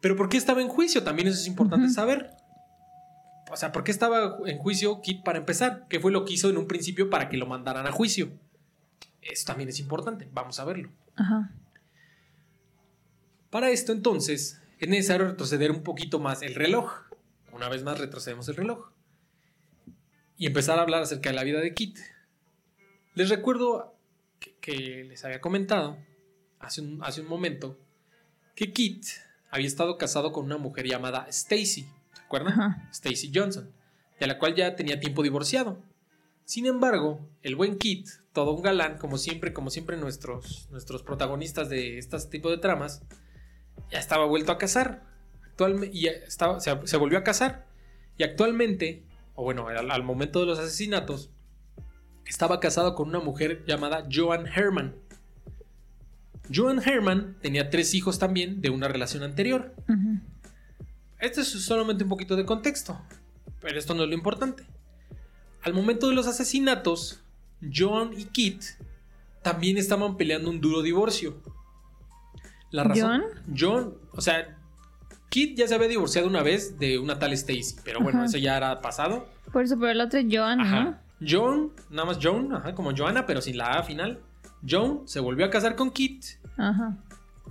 [0.00, 1.02] Pero ¿por qué estaba en juicio?
[1.04, 2.30] También eso es importante saber.
[3.50, 5.86] O sea, ¿por qué estaba en juicio Kit para empezar?
[5.88, 8.30] ¿Qué fue lo que hizo en un principio para que lo mandaran a juicio?
[9.22, 10.28] Eso también es importante.
[10.32, 10.90] Vamos a verlo.
[11.16, 11.50] Ajá.
[13.50, 16.92] Para esto, entonces, es necesario retroceder un poquito más el reloj.
[17.52, 18.88] Una vez más, retrocedemos el reloj.
[20.36, 21.98] Y empezar a hablar acerca de la vida de Kit.
[23.14, 23.94] Les recuerdo
[24.38, 25.96] que, que les había comentado
[26.58, 27.78] hace un, hace un momento
[28.54, 29.06] que Kit
[29.50, 31.86] había estado casado con una mujer llamada Stacy.
[32.12, 32.52] ¿Se acuerdan?
[32.52, 32.88] Ajá.
[32.90, 33.70] Stacy Johnson,
[34.18, 35.82] de la cual ya tenía tiempo divorciado.
[36.44, 41.68] Sin embargo, el buen Kit, todo un galán, como siempre, como siempre nuestros, nuestros protagonistas
[41.68, 43.02] de este tipo de tramas,
[43.90, 45.02] ya estaba vuelto a casar.
[45.44, 47.66] Actualmente, y estaba, se, se volvió a casar.
[48.16, 49.04] Y actualmente,
[49.36, 51.30] o bueno, al, al momento de los asesinatos,
[52.26, 54.94] estaba casado con una mujer llamada Joan Herman.
[56.52, 59.74] Joan Herman tenía tres hijos también de una relación anterior.
[61.18, 63.00] Este es solamente un poquito de contexto,
[63.60, 64.64] pero esto no es lo importante.
[65.62, 67.20] Al momento de los asesinatos,
[67.74, 68.62] John y Kit
[69.42, 71.40] también estaban peleando un duro divorcio.
[72.70, 73.22] La razón,
[73.56, 74.55] John, o sea,
[75.28, 78.26] Kit ya se había divorciado una vez de una tal Stacy, pero bueno, Ajá.
[78.26, 79.28] eso ya era pasado.
[79.52, 80.98] Por eso, pero el otro es Joan, ¿no?
[81.26, 84.20] John, nada más John, ajá, como Joanna, pero sin la A final.
[84.68, 86.24] John se volvió a casar con Kit,
[86.56, 86.98] Ajá.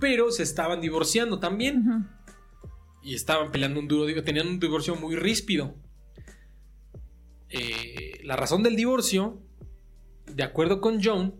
[0.00, 2.06] pero se estaban divorciando también.
[3.02, 5.74] Y estaban peleando un duro, digo, tenían un divorcio muy ríspido.
[7.48, 9.40] Eh, la razón del divorcio,
[10.26, 11.34] de acuerdo con John,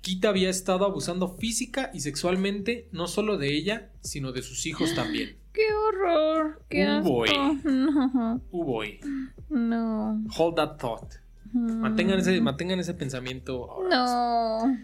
[0.00, 4.94] Kit había estado abusando física y sexualmente no solo de ella, sino de sus hijos
[4.94, 5.38] también.
[5.54, 6.62] ¡Qué horror!
[6.68, 7.08] ¡Qué Uh, asco!
[7.10, 7.30] boy.
[7.64, 8.40] No.
[8.50, 9.00] Uh, boy.
[9.48, 10.22] No.
[10.36, 11.14] Hold that thought.
[11.52, 13.70] Mantengan ese, mantengan ese pensamiento.
[13.70, 13.88] ahora.
[13.88, 14.76] No.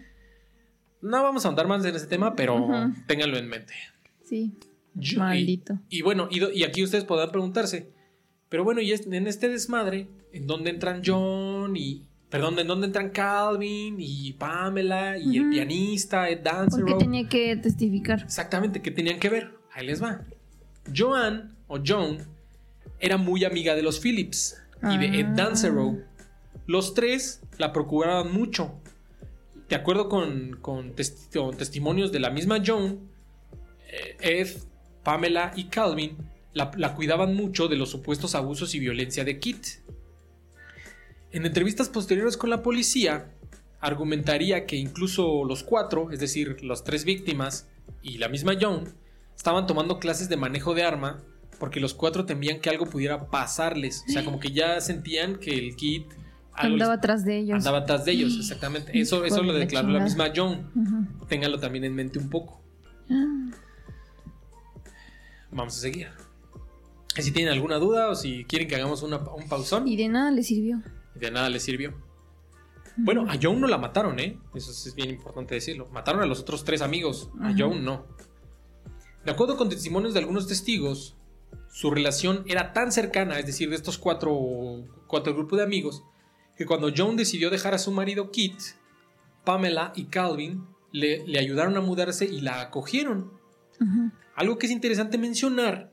[1.01, 2.93] No vamos a ahondar más en ese tema, pero Ujú.
[3.07, 3.73] ténganlo en mente.
[4.23, 4.53] Sí.
[4.93, 5.79] Yo- Maldito.
[5.89, 7.91] Y bueno, y, aquí ustedes podrán preguntarse,
[8.49, 12.05] pero bueno, y en este desmadre, ¿en dónde entran John y...
[12.29, 16.85] Perdón, ¿en dónde entran Calvin y Pamela y el pianista Ed ¿Por Dancer?
[16.85, 18.21] qué tenía que testificar?
[18.21, 19.51] Exactamente, ¿qué tenían que ver?
[19.73, 20.21] Ahí les va.
[20.95, 22.25] Joan o Joan
[22.99, 25.33] era muy amiga de los Phillips y de Ed Ah.
[25.35, 26.03] Danserow.
[26.67, 28.73] Los tres la procuraban mucho.
[29.69, 32.99] De acuerdo con, con testi- con testimonios de la misma Joan,
[33.89, 34.49] eh, Ed,
[35.03, 36.17] Pamela y Calvin
[36.53, 39.65] la, la cuidaban mucho de los supuestos abusos y violencia de Kit.
[41.31, 43.31] En entrevistas posteriores con la policía,
[43.79, 47.67] argumentaría que incluso los cuatro, es decir, las tres víctimas
[48.03, 48.93] y la misma Joan,
[49.41, 51.19] estaban tomando clases de manejo de arma
[51.59, 54.03] porque los cuatro temían que algo pudiera pasarles.
[54.07, 56.05] O sea, como que ya sentían que el Kit
[56.53, 57.55] Andaba atrás de ellos.
[57.57, 58.91] andaba atrás de ellos, exactamente.
[58.99, 60.27] Eso, eso lo la declaró la chingada.
[60.27, 60.69] misma Joan.
[60.75, 61.25] Ujú.
[61.25, 62.61] Ténganlo también en mente un poco.
[63.09, 63.49] Ah.
[65.51, 66.07] Vamos a seguir.
[67.17, 70.07] Y Si tienen alguna duda o si quieren que hagamos una- un pausón, Y de
[70.07, 70.81] nada le sirvió.
[71.15, 71.95] de nada les sirvió.
[72.95, 74.37] Bueno, a Joan no la mataron, ¿eh?
[74.53, 75.87] Eso es bien importante decirlo.
[75.91, 77.53] Mataron a los otros tres amigos, a.
[77.57, 78.05] Joan no.
[79.25, 81.15] De acuerdo con testimonios de algunos testigos,
[81.69, 86.03] su relación era tan cercana, es decir, de estos cuatro, cuatro grupos de amigos,
[86.57, 88.59] que cuando Joan decidió dejar a su marido Kit,
[89.45, 93.31] Pamela y Calvin le, le ayudaron a mudarse y la acogieron.
[94.35, 95.91] Algo que es interesante mencionar,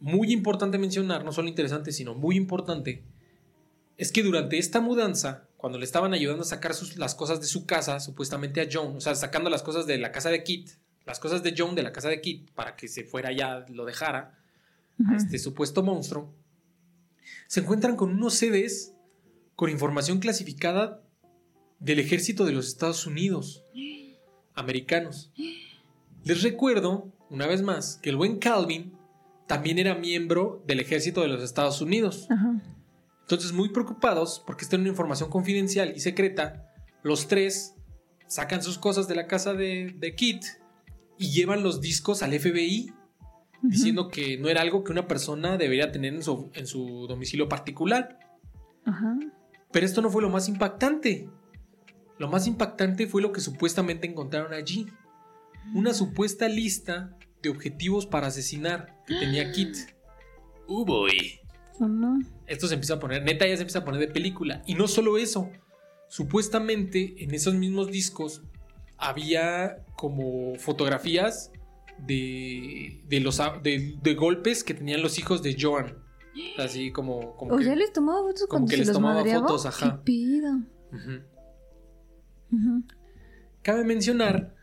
[0.00, 3.04] muy importante mencionar, no solo interesante, sino muy importante,
[3.96, 7.46] es que durante esta mudanza, cuando le estaban ayudando a sacar sus- las cosas de
[7.46, 10.70] su casa, supuestamente a John, o sea, sacando las cosas de la casa de Kit,
[11.06, 13.84] las cosas de John de la casa de Kit, para que se fuera ya, lo
[13.84, 14.38] dejara
[15.08, 16.34] a este supuesto monstruo,
[17.46, 18.94] se encuentran con unos CDs
[19.56, 21.02] con información clasificada
[21.78, 23.64] del ejército de los Estados Unidos,
[24.54, 25.32] americanos.
[26.24, 28.96] Les recuerdo, una vez más, que el buen Calvin
[29.48, 32.28] también era miembro del ejército de los Estados Unidos.
[33.22, 37.74] Entonces, muy preocupados, porque esta era una información confidencial y secreta, los tres
[38.28, 40.44] sacan sus cosas de la casa de, de Kit
[41.22, 42.92] y llevan los discos al FBI,
[43.62, 47.48] diciendo que no era algo que una persona debería tener en su, en su domicilio
[47.48, 48.18] particular.
[49.70, 51.28] Pero esto no fue lo más impactante.
[52.18, 54.86] Lo más impactante fue lo que supuestamente encontraron allí.
[55.74, 59.76] Una supuesta lista de objetivos para asesinar que tenía Kit.
[60.66, 61.40] Uh, boy.
[61.78, 62.20] ¿O no?
[62.46, 64.62] Esto se empieza a poner, neta ya se empieza a poner de película.
[64.66, 65.50] Y no solo eso.
[66.08, 68.42] Supuestamente en esos mismos discos
[69.02, 71.50] había como fotografías
[71.98, 75.98] de, de los, de, de golpes que tenían los hijos de Joan.
[76.58, 77.36] Así como...
[77.36, 79.46] como O que- ya les tomaba fotos como que les los tomaba madreaba.
[79.46, 79.96] fotos, ajá.
[79.98, 80.50] Qué pido.
[83.62, 84.54] Cabe mencionar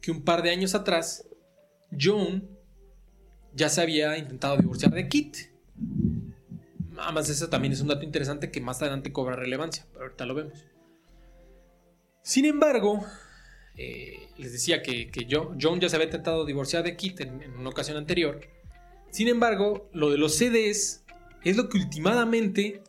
[0.00, 1.26] que un par de años atrás,
[1.98, 2.48] Joan
[3.54, 5.36] ya se había intentado divorciar de Kit.
[6.98, 10.34] Además, eso también es un dato interesante que más adelante cobra relevancia, pero ahorita lo
[10.34, 10.64] vemos.
[12.22, 13.04] Sin embargo,
[13.76, 17.42] eh, les decía que, que Jo- Joan ya se había intentado divorciar de Kit en,
[17.42, 18.40] en una ocasión anterior.
[19.10, 21.04] Sin embargo, lo de los CDs
[21.44, 22.82] es lo que últimamente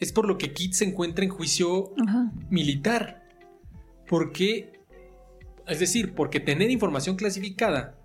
[0.00, 2.30] es por lo que Kit se encuentra en juicio Ajá.
[2.50, 3.22] militar.
[4.08, 4.72] Porque,
[5.66, 7.96] es decir, porque tener información clasificada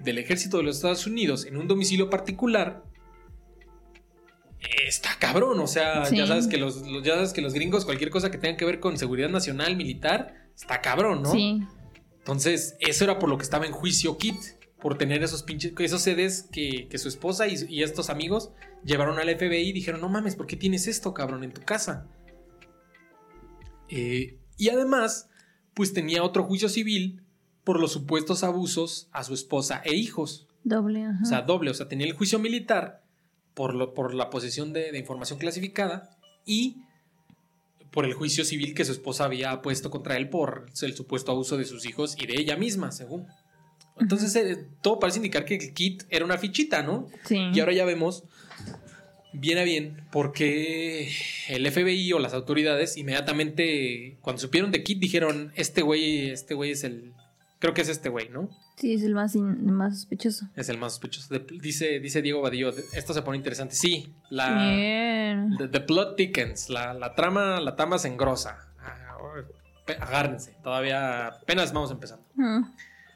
[0.00, 2.84] del ejército de los Estados Unidos en un domicilio particular
[4.60, 5.58] eh, está cabrón.
[5.60, 6.16] O sea, Sí.
[6.16, 8.64] ya, sabes que los, los- ya sabes que los gringos, cualquier cosa que tenga que
[8.64, 11.32] ver con seguridad nacional, militar, está cabrón, ¿no?
[11.32, 11.62] Sí.
[12.26, 14.34] Entonces, eso era por lo que estaba en juicio Kit.
[14.80, 18.50] Por tener esos pinches, esos CDs que, que su esposa y, y estos amigos
[18.84, 22.08] llevaron al FBI y dijeron, no mames, ¿por qué tienes esto, cabrón, en tu casa?
[23.88, 25.28] Eh, y además,
[25.72, 27.22] pues tenía otro juicio civil
[27.62, 30.48] por los supuestos abusos a su esposa e hijos.
[30.64, 31.20] Doble, ajá.
[31.22, 31.70] O sea, doble.
[31.70, 33.04] O sea, tenía el juicio militar
[33.54, 36.82] por, lo, por la posesión de, de información clasificada y
[37.96, 41.56] por el juicio civil que su esposa había puesto contra él por el supuesto abuso
[41.56, 43.26] de sus hijos y de ella misma, según.
[43.98, 47.08] Entonces, eh, todo parece indicar que el kit era una fichita, ¿no?
[47.24, 47.38] sí.
[47.54, 48.24] Y ahora ya vemos
[49.32, 51.10] bien a bien por qué
[51.48, 56.72] el FBI o las autoridades inmediatamente cuando supieron de Kit dijeron, este güey, este güey
[56.72, 57.14] es el...
[57.58, 58.48] Creo que es este güey, ¿no?
[58.76, 60.46] Sí, es el más, in- más sospechoso.
[60.54, 61.32] Es el más sospechoso.
[61.32, 63.74] De- dice, dice Diego Badillo, esto se pone interesante.
[63.74, 64.68] Sí, la...
[64.68, 65.56] Bien.
[65.56, 68.58] The, the plot thickens, la, la trama, la trama se engrosa.
[68.78, 69.16] Ah,
[69.86, 72.26] pe- Agárrense, todavía apenas vamos empezando.
[72.34, 72.64] Mm.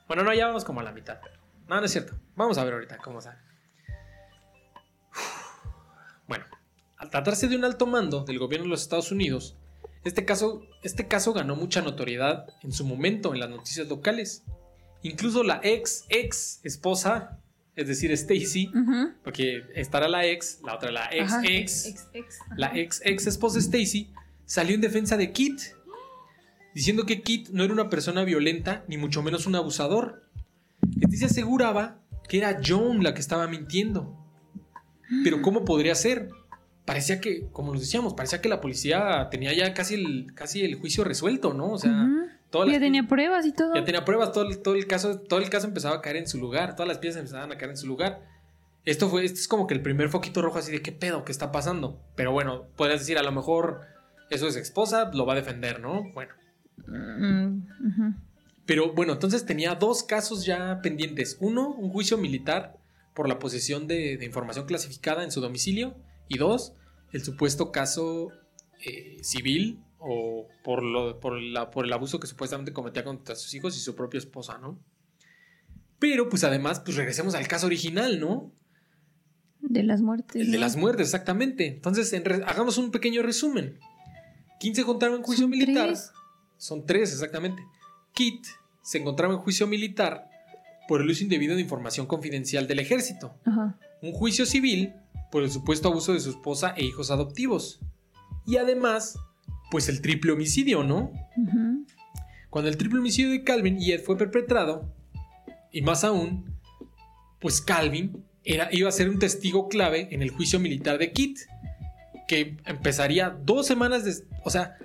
[0.09, 1.19] Bueno, no, ya vamos como a la mitad.
[1.23, 1.37] pero-
[1.69, 2.15] No, no es cierto.
[2.35, 3.39] Vamos a ver ahorita cómo sale.
[6.27, 6.45] Bueno,
[6.97, 9.57] al tratarse de un alto mando del gobierno de los Estados Unidos,
[10.05, 14.45] este caso, este caso ganó mucha notoriedad en su momento en las noticias locales.
[15.03, 17.39] Incluso la ex, ex esposa,
[17.77, 18.71] es decir, Stacy,
[19.25, 23.27] porque estará la ex, la otra la ex, Ajá, ex, ex, ex, la ex ex
[23.27, 24.11] esposa Stacy
[24.45, 25.61] salió en defensa de Kit,
[26.75, 30.25] diciendo que Kit no era una persona violenta ni mucho menos un abusador.
[31.01, 34.17] Stacy aseguraba que era Joan la que estaba mintiendo.
[35.25, 36.31] Pero ¿cómo podría ser?
[36.91, 40.75] Parecía que, como nos decíamos, parecía que la policía tenía ya casi el, casi el
[40.75, 41.71] juicio resuelto, ¿no?
[41.71, 42.27] O sea, Ujú.
[42.51, 43.77] todas Ya las- tenía pruebas y todo.
[43.77, 46.27] ya tenía pruebas, todo, el- todo el caso, todo el caso empezaba a caer en
[46.27, 48.23] su lugar, todas las piezas empezaban a caer en su lugar.
[48.85, 51.31] Esto fue, esto es como que el primer foquito rojo así de qué pedo, qué
[51.31, 52.01] está pasando.
[52.17, 53.83] Pero bueno, podrías decir, a lo mejor
[54.29, 56.03] eso es esposa, lo va a defender, ¿no?
[56.13, 56.33] Bueno.
[56.89, 58.15] Mm.
[58.67, 61.37] Pero bueno, entonces tenía dos casos ya pendientes.
[61.41, 62.77] Uno, un juicio militar
[63.15, 65.95] por la posesión de, de información clasificada en su domicilio.
[66.29, 66.75] Y dos,
[67.13, 68.29] el supuesto caso
[68.85, 73.53] eh, civil o por, lo, por, la- por el abuso que supuestamente cometía contra sus
[73.55, 74.79] hijos y su propia esposa, ¿no?
[75.99, 78.53] Pero pues además, pues regresemos al caso original, ¿no?
[79.61, 80.41] De las muertes.
[80.41, 81.67] El de las muertes, exactamente.
[81.67, 83.79] Entonces, en hagamos un pequeño resumen.
[84.59, 85.89] ¿Quién se encontraba en juicio Son militar?
[85.89, 86.11] tres.
[86.57, 87.63] Son tres, exactamente.
[88.15, 88.45] Kit
[88.83, 90.27] se encontraba en juicio militar
[90.89, 93.35] por el uso indebido de información confidencial del ejército.
[93.45, 93.79] Ajá.
[94.01, 94.95] Un juicio civil
[95.31, 97.81] por el supuesto abuso de su esposa e hijos adoptivos.
[98.47, 99.19] Y además,
[99.71, 101.11] pues el triple homicidio, ¿no?
[102.51, 104.93] Cuando el triple homicidio de Calvin y Ed fue perpetrado,
[105.73, 106.53] y más aún,
[107.41, 111.39] pues Calvin era, iba a ser un testigo clave en el juicio militar de Kit,
[112.27, 114.77] que empezaría dos semanas des- O sea,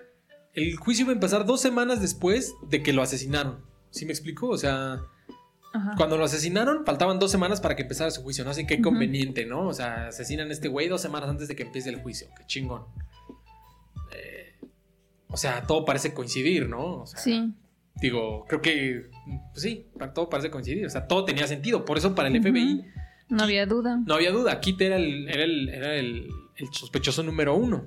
[0.53, 3.63] el juicio iba a empezar dos semanas después de que lo asesinaron.
[3.89, 4.47] ¿Sí me explico?
[4.49, 4.99] O sea,
[5.75, 5.93] Ajá.
[5.97, 8.51] cuando lo asesinaron, faltaban dos semanas para que empezara su juicio, ¿no?
[8.51, 8.83] Así que Ujú.
[8.83, 9.67] conveniente, ¿no?
[9.67, 12.27] O sea, asesinan a este güey dos semanas antes de que empiece el juicio.
[12.37, 12.83] Qué chingón.
[14.13, 14.55] Eh,
[15.27, 17.01] o sea, todo parece coincidir, ¿no?
[17.01, 17.53] O sea, Sí.
[18.01, 19.09] Digo, creo que,
[19.53, 20.85] pues sí, todo parece coincidir.
[20.85, 21.85] O sea, todo tenía sentido.
[21.85, 22.41] Por eso para el.
[22.41, 22.83] FBI
[23.29, 23.99] No había duda.
[24.05, 24.59] no había duda.
[24.59, 27.85] Kit era el, era el, era el, el sospechoso número uno.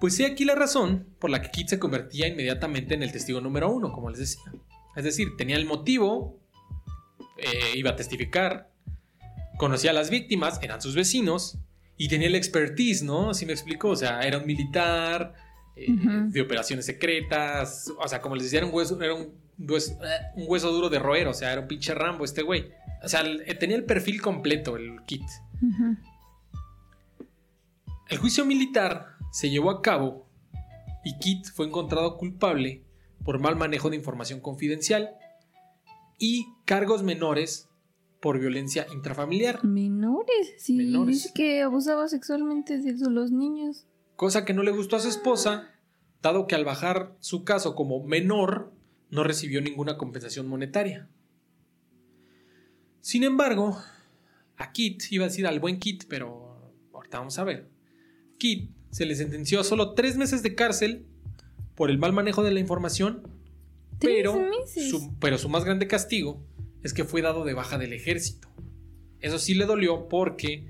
[0.00, 3.40] Pues sí, aquí la razón por la que Kit se convertía inmediatamente en el testigo
[3.40, 4.42] número uno, como les decía.
[4.96, 6.40] Es decir, tenía el motivo,
[7.36, 8.70] eh, iba a testificar,
[9.58, 11.58] conocía a las víctimas, eran sus vecinos,
[11.98, 13.30] y tenía el expertise, ¿no?
[13.30, 15.34] Así me explico, o sea, era un militar,
[15.76, 19.92] eh, de operaciones secretas, o sea, como les decía, era un hueso, era un hueso,
[20.02, 22.70] eh, un hueso duro de roer, o sea, era un pinche Rambo este güey.
[23.02, 23.22] O sea,
[23.58, 25.22] tenía el perfil completo, el kit.
[28.08, 30.26] El juicio militar se llevó a cabo
[31.04, 32.82] y Kit fue encontrado culpable
[33.26, 35.10] por mal manejo de información confidencial
[36.16, 37.68] y cargos menores
[38.22, 40.74] por violencia intrafamiliar, Menores, sí.
[40.74, 41.16] Menores.
[41.24, 43.86] Dice que abusaba sexualmente de los niños.
[44.14, 45.68] cosa que no le gustó a su esposa,
[46.22, 48.72] dado que al bajar su caso como menor
[49.10, 51.08] no recibió ninguna compensación monetaria.
[53.00, 53.76] Sin embargo,
[54.56, 57.68] a Kit, iba a decir al buen Kit, pero ahorita vamos a ver.
[58.38, 61.06] Kit se le sentenció a solo tres meses de cárcel
[61.76, 63.22] por el mal manejo de la información
[64.00, 64.34] pero
[64.66, 66.44] su, pero su más grande castigo
[66.82, 68.48] es que fue dado de baja del ejército.
[69.20, 70.68] Eso sí le dolió porque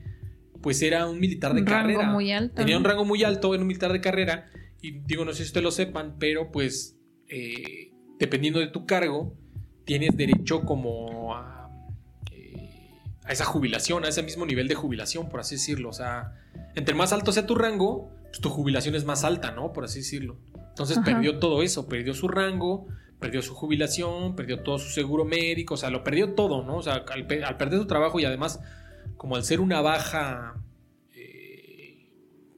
[0.62, 2.12] pues era un militar de un rango carrera.
[2.12, 2.54] muy alto.
[2.54, 4.50] Tenía un rango muy alto, era un militar de carrera.
[4.80, 6.96] Y digo, no sé si ustedes lo sepan, pero pues
[7.28, 9.36] eh, dependiendo de tu cargo,
[9.84, 11.70] tienes derecho como a,
[12.32, 12.90] eh,
[13.24, 15.88] a esa jubilación, a ese mismo nivel de jubilación, por así decirlo.
[15.88, 16.32] O sea,
[16.74, 19.72] entre más alto sea tu rango, pues tu jubilación es más alta, ¿no?
[19.72, 20.38] Por así decirlo.
[20.76, 21.06] Entonces Ajá.
[21.06, 22.86] perdió todo eso, perdió su rango,
[23.18, 26.76] perdió su jubilación, perdió todo su seguro médico, o sea, lo perdió todo, ¿no?
[26.76, 28.60] O sea, al, pe- al perder su trabajo y además,
[29.16, 30.62] como al ser una baja,
[31.14, 32.10] eh,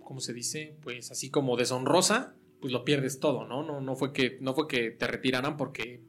[0.02, 0.76] ¿cómo se dice?
[0.82, 3.62] Pues así como deshonrosa, pues lo pierdes todo, ¿no?
[3.62, 6.02] No, no, fue, que, no fue que te retiraran porque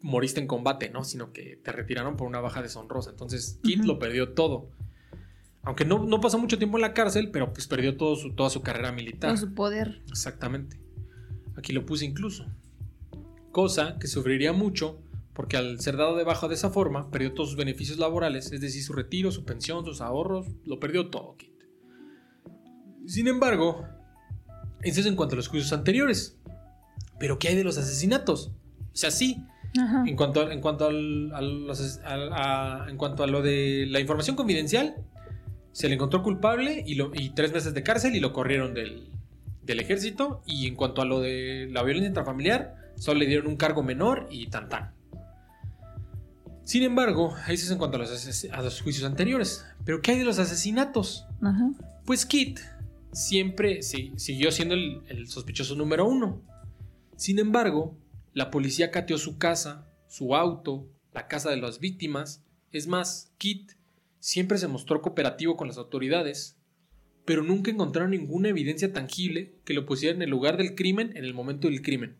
[0.00, 1.02] moriste en combate, ¿no?
[1.02, 3.10] Sino que te retiraron por una baja deshonrosa.
[3.10, 4.68] Entonces, Kit lo perdió todo.
[5.62, 8.50] Aunque no, no pasó mucho tiempo en la cárcel, pero pues perdió todo su, toda
[8.50, 9.30] su carrera militar.
[9.30, 10.02] Con su poder.
[10.10, 10.78] Exactamente.
[11.56, 12.46] Aquí lo puse incluso.
[13.52, 14.98] Cosa que sufriría mucho
[15.32, 18.60] porque al ser dado de baja de esa forma, perdió todos sus beneficios laborales, es
[18.60, 21.50] decir, su retiro, su pensión, sus ahorros, lo perdió todo, Kit.
[23.06, 23.84] Sin embargo,
[24.82, 26.38] eso es en cuanto a los juicios anteriores.
[27.18, 28.52] Pero ¿qué hay de los asesinatos?
[28.92, 29.42] O sea, sí,
[29.76, 30.04] Ajá.
[30.06, 34.94] en cuanto, a, en cuanto al- a en cuanto a lo de la información confidencial,
[35.72, 39.10] se le encontró culpable y, lo- y tres meses de cárcel y lo corrieron del,
[39.66, 40.42] del ejército.
[40.46, 44.28] Y en cuanto a lo de la violencia intrafamiliar, solo le dieron un cargo menor
[44.30, 44.92] y tan tan.
[46.64, 49.64] Sin embargo, eso es en cuanto a los, ases- a los juicios anteriores.
[49.84, 51.26] Pero ¿qué hay de los asesinatos?
[51.42, 51.70] Ajá.
[52.06, 52.58] Pues Kit
[53.12, 56.40] siempre si- siguió siendo el, el sospechoso número uno.
[57.16, 57.96] Sin embargo,
[58.32, 62.42] la policía cateó su casa, su auto, la casa de las víctimas.
[62.72, 63.72] Es más, Kit
[64.18, 66.56] siempre se mostró cooperativo con las autoridades,
[67.24, 71.24] pero nunca encontraron ninguna evidencia tangible que lo pusiera en el lugar del crimen en
[71.24, 72.16] el momento del crimen.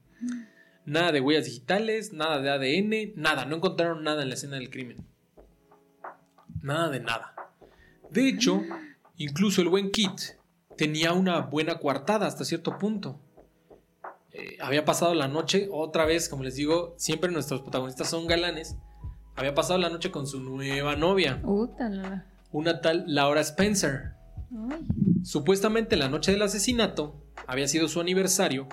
[0.86, 4.70] Nada de huellas digitales, nada de ADN, nada, no encontraron nada en la escena del
[4.70, 4.98] crimen.
[6.62, 7.34] Nada de nada.
[8.10, 8.62] De hecho,
[9.16, 10.20] incluso el buen Kit
[10.76, 13.20] tenía una buena coartada hasta cierto punto.
[14.32, 18.76] Eh, había pasado la noche, otra vez, como les digo, siempre nuestros protagonistas son galanes.
[19.36, 21.40] Había pasado la noche con su nueva novia,
[22.52, 24.12] una tal Laura Spencer.
[25.22, 28.68] Supuestamente la noche del asesinato había sido su aniversario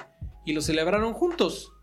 [0.45, 1.73] y lo celebraron juntos.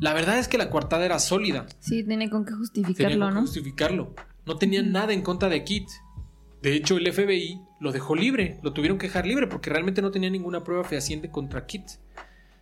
[0.00, 1.66] La verdad es que la coartada era sólida.
[1.80, 3.40] Sí, tiene con qué justificarlo, que ¿no?
[3.40, 4.14] justificarlo.
[4.46, 5.88] No tenían nada en contra de Kit.
[6.60, 10.10] De hecho, el FBI lo dejó libre, lo tuvieron que dejar libre porque realmente no
[10.10, 11.84] tenía ninguna prueba fehaciente contra Kit.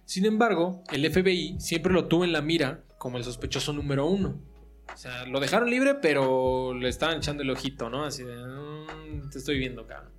[0.05, 4.39] Sin embargo, el FBI siempre lo tuvo en la mira como el sospechoso número uno.
[4.93, 8.05] O sea, lo dejaron libre, pero le estaban echando el ojito, ¿no?
[8.05, 10.11] Así de, "Mm, te estoy viendo, cabrón.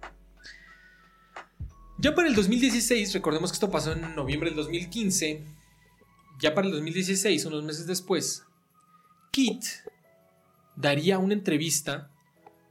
[2.03, 5.41] Ya para el 2016, recordemos que esto pasó en noviembre del 2015.
[6.37, 8.43] Ya para el 2016, unos meses después,
[9.31, 9.63] Kit
[10.75, 12.09] daría una entrevista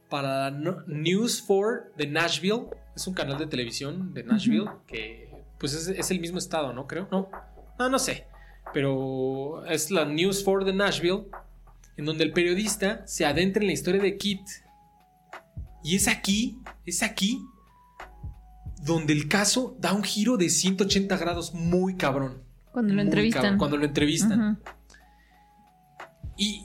[0.07, 2.65] para News 4 de Nashville.
[2.95, 6.85] Es un canal de televisión de Nashville que pues es, es el mismo estado, ¿no?
[6.85, 7.07] Creo.
[7.11, 7.27] No,
[7.79, 8.27] no, no sé.
[8.71, 11.23] Pero es la News 4 de Nashville
[11.97, 14.41] en donde el periodista se adentra en la historia de Kit.
[15.83, 17.41] Y es aquí, es aquí
[18.85, 22.43] donde el caso da un giro de 180 grados muy cabrón.
[22.71, 23.41] Cuando lo entrevistan.
[23.41, 24.59] cabrón, cuando lo entrevistan.
[26.37, 26.63] Y.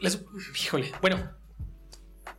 [0.00, 0.22] les-
[0.62, 1.16] híjole, bueno.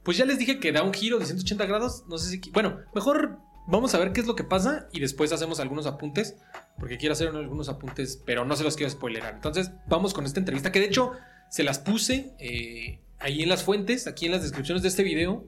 [0.03, 2.03] Pues ya les dije que da un giro de 180 grados.
[2.07, 2.51] No sé si.
[2.51, 6.36] Bueno, mejor vamos a ver qué es lo que pasa y después hacemos algunos apuntes.
[6.80, 9.36] Porque quiero hacer algunos apuntes, pero no se los quiero spoilerar.
[9.36, 11.11] Entonces, vamos con esta entrevista que de hecho
[11.49, 15.45] se las puse eh, ahí en las fuentes, aquí en las descripciones de este video.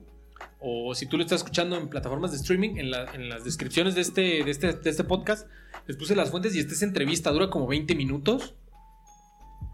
[0.60, 3.94] O si tú lo estás escuchando en plataformas de streaming, en, la- en las descripciones
[3.94, 5.48] de este, de, este, de este podcast,
[5.86, 8.54] les puse las fuentes y esta es entrevista, dura como 20 minutos.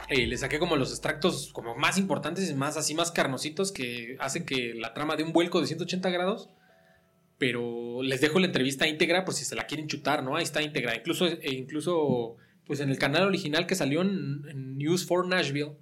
[0.09, 4.17] Eh, le saqué como los extractos como más importantes y más así más carnositos que
[4.19, 6.49] hacen que la trama dé un vuelco de 180 grados.
[7.39, 10.37] Pero les dejo la entrevista íntegra por si se la quieren chutar, ¿no?
[10.37, 10.95] Ahí está íntegra.
[10.97, 12.37] Incluso, e incluso
[12.67, 15.73] pues en el canal original que salió en, en News for Nashville,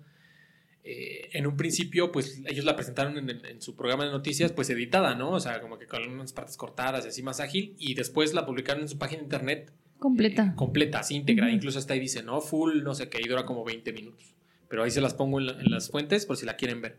[0.91, 4.70] eh, en un principio, pues ellos la presentaron en, en su programa de noticias, pues
[4.70, 5.32] editada, ¿no?
[5.32, 7.74] O sea, como que con unas partes cortadas y así más ágil.
[7.78, 10.45] Y después la publicaron en su página de internet Completa.
[10.47, 11.47] eh, completa, así íntegra.
[11.47, 11.57] Ujú.
[11.57, 14.34] Incluso hasta ahí dice, no, full, no sé qué, y dura como 20 minutos.
[14.68, 16.99] Pero ahí se las pongo en, la- en las fuentes por si la quieren ver.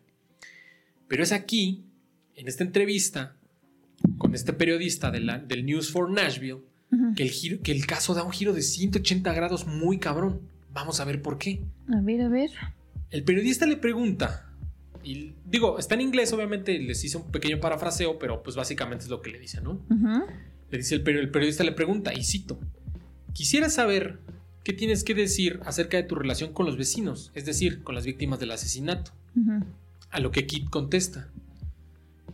[1.08, 1.84] Pero es aquí,
[2.36, 3.36] en esta entrevista,
[4.18, 6.60] con este periodista de la- del News for Nashville,
[6.92, 7.14] Ujú.
[7.16, 10.42] que el, giro- que el caso da un giro de 180 grados muy cabrón.
[10.74, 11.62] Vamos a ver por qué.
[11.92, 12.52] A ver, a ver.
[13.12, 14.51] El periodista le pregunta,
[15.03, 19.10] y digo, está en inglés, obviamente les hice un pequeño parafraseo, pero pues básicamente es
[19.10, 19.82] lo que le dice, ¿no?
[20.70, 22.60] Le dice el, el periodista le pregunta, y cito,
[23.34, 24.20] quisiera saber
[24.64, 28.05] qué tienes que decir acerca de tu relación con los vecinos, es decir, con las
[28.05, 29.12] víctimas del asesinato.
[30.12, 31.30] A lo que Kit contesta,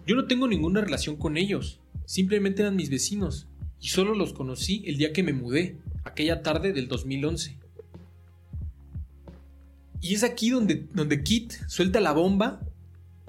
[0.06, 3.48] yo no tengo ninguna relación con ellos, simplemente eran mis vecinos,
[3.80, 7.58] y solo los conocí el día que me mudé, aquella tarde del 2011.
[10.02, 12.62] Y es aquí donde, donde Kit suelta la bomba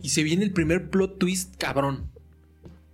[0.03, 2.11] y se viene el primer plot twist cabrón.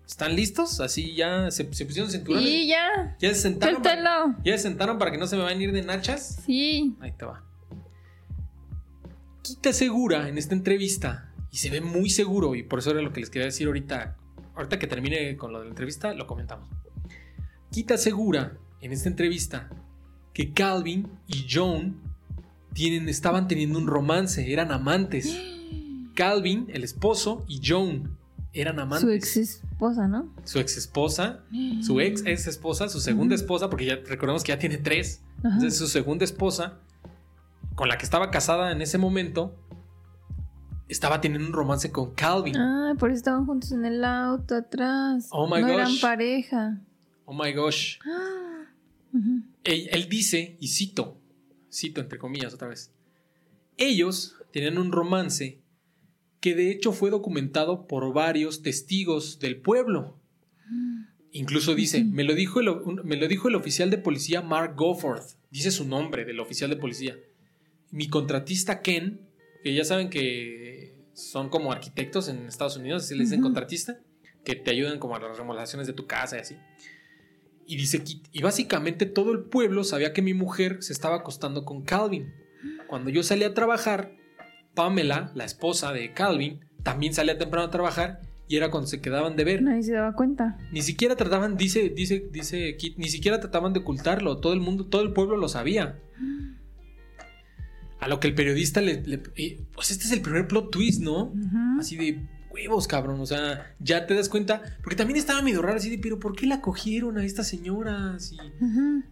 [0.06, 0.80] ¿Están listos?
[0.80, 2.46] Así ya se, se pusieron cinturones.
[2.48, 3.16] Y ya.
[3.18, 3.82] Ya se sentaron.
[3.82, 6.40] para- ya se sentaron para que no se me vayan a ir de nachas.
[6.44, 6.94] Sí.
[7.00, 7.42] Ahí te va.
[9.42, 13.12] Kit asegura en esta entrevista, y se ve muy seguro, y por eso era lo
[13.12, 14.16] que les quería decir ahorita.
[14.54, 16.68] Ahorita que termine con lo de la entrevista, lo comentamos.
[17.72, 19.70] Kit asegura en esta entrevista
[20.34, 22.00] que Calvin y Joan
[22.72, 25.36] tienen, estaban teniendo un romance, eran amantes.
[26.14, 28.16] Calvin, el esposo, y Joan
[28.52, 29.00] eran amantes.
[29.00, 30.32] Su ex esposa, ¿no?
[30.44, 31.40] Su ex esposa,
[31.82, 35.22] su ex ex esposa, su segunda esposa, porque ya recordemos que ya tiene tres.
[35.38, 35.54] Ajá.
[35.54, 36.78] Entonces su segunda esposa,
[37.74, 39.56] con la que estaba casada en ese momento,
[40.88, 42.56] estaba teniendo un romance con Calvin.
[42.56, 45.28] Ah, por eso estaban juntos en el auto atrás.
[45.30, 46.00] Oh my no eran gosh.
[46.00, 46.80] pareja.
[47.24, 47.98] Oh my gosh.
[49.14, 49.18] Ah.
[49.64, 51.18] Él dice, y cito,
[51.72, 52.92] cito entre comillas otra vez,
[53.76, 55.60] ellos tenían un romance
[56.40, 60.18] que de hecho fue documentado por varios testigos del pueblo.
[61.30, 62.68] Incluso dice, me lo, dijo el,
[63.04, 65.36] me lo dijo el oficial de policía Mark Goforth.
[65.50, 67.16] Dice su nombre del oficial de policía.
[67.90, 69.20] Mi contratista Ken,
[69.62, 74.00] que ya saben que son como arquitectos en Estados Unidos, así le dicen contratista,
[74.44, 76.56] que te ayudan como a las remodelaciones de tu casa y así.
[77.72, 81.64] Y dice, Kit, y básicamente todo el pueblo sabía que mi mujer se estaba acostando
[81.64, 82.34] con Calvin.
[82.86, 84.12] Cuando yo salí a trabajar,
[84.74, 89.36] Pamela, la esposa de Calvin, también salía temprano a trabajar y era cuando se quedaban
[89.36, 89.62] de ver.
[89.62, 90.58] Nadie se daba cuenta.
[90.70, 94.36] Ni siquiera trataban, dice, dice, dice Kit, ni siquiera trataban de ocultarlo.
[94.38, 95.98] Todo el mundo, todo el pueblo lo sabía.
[98.00, 101.00] A lo que el periodista le, le- eh, pues este es el primer plot twist,
[101.00, 101.32] ¿no?
[101.78, 102.20] Así de
[102.52, 103.20] huevos, cabrón.
[103.20, 104.62] O sea, ya te das cuenta.
[104.82, 108.18] Porque también estaba medio raro así de, pero ¿por qué la cogieron a esta señora?
[108.18, 109.02] Si Ujú.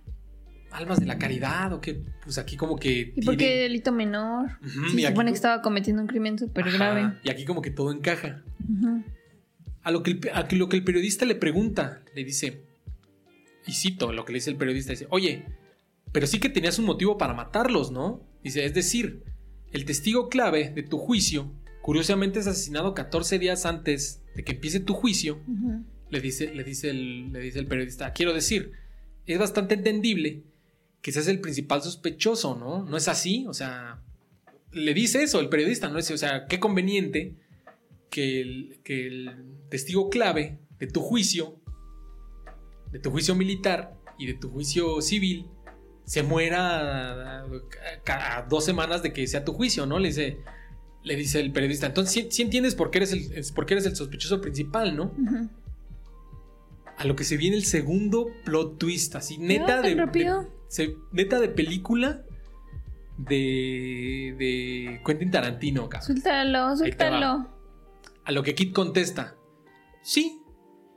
[0.71, 2.03] almas de la caridad o qué.
[2.25, 3.13] Pues aquí como que.
[3.17, 4.51] ¿Y por qué delito menor?
[4.63, 7.15] Sí, y se aquí supone que estaba cometiendo un crimen súper grave.
[7.25, 8.43] Y aquí como que todo encaja.
[9.83, 12.65] A lo que, el, a que lo que el periodista le pregunta, le dice,
[13.67, 15.47] y cito lo que le dice el periodista, dice, oye,
[16.13, 18.21] pero sí que tenías un motivo para matarlos, ¿no?
[18.45, 19.23] Dice, es decir,
[19.73, 21.51] el testigo clave de tu juicio,
[21.83, 25.41] curiosamente es asesinado 14 días antes de que empiece tu juicio,
[26.11, 28.73] le dice, le dice, el, le dice el periodista, quiero decir,
[29.27, 30.43] es bastante entendible
[31.03, 32.85] que seas el principal sospechoso, ¿no?
[32.85, 33.45] ¿No es así?
[33.49, 34.01] O sea,
[34.73, 35.99] le dice eso el periodista, ¿no?
[35.99, 37.35] Es, o sea, qué conveniente
[38.11, 39.31] que el, que el
[39.69, 41.57] testigo clave de tu juicio,
[42.93, 45.47] de tu juicio militar y de tu juicio civil,
[46.05, 47.45] se muera a,
[48.07, 49.99] a- a dos semanas de que sea tu juicio, ¿no?
[50.01, 50.39] Le dice,
[51.03, 51.87] le dice el periodista.
[51.87, 54.97] Entonces, sí, sí entiendes por qué, eres el, es- por qué eres el sospechoso principal,
[54.97, 55.13] ¿no?
[56.97, 59.95] A lo que se viene el segundo plot twist, así, neta de,
[60.69, 62.23] se- neta de película
[63.17, 66.07] de, de Quentin Tarantino, cabrón.
[66.07, 67.49] Suéltalo, suéltalo.
[68.25, 69.37] A lo que Kit contesta,
[70.03, 70.43] sí,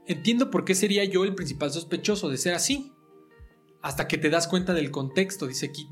[0.06, 2.92] entiendo por qué sería yo el principal sospechoso de ser así.
[3.82, 5.90] Hasta que te das cuenta del contexto, dice Kit.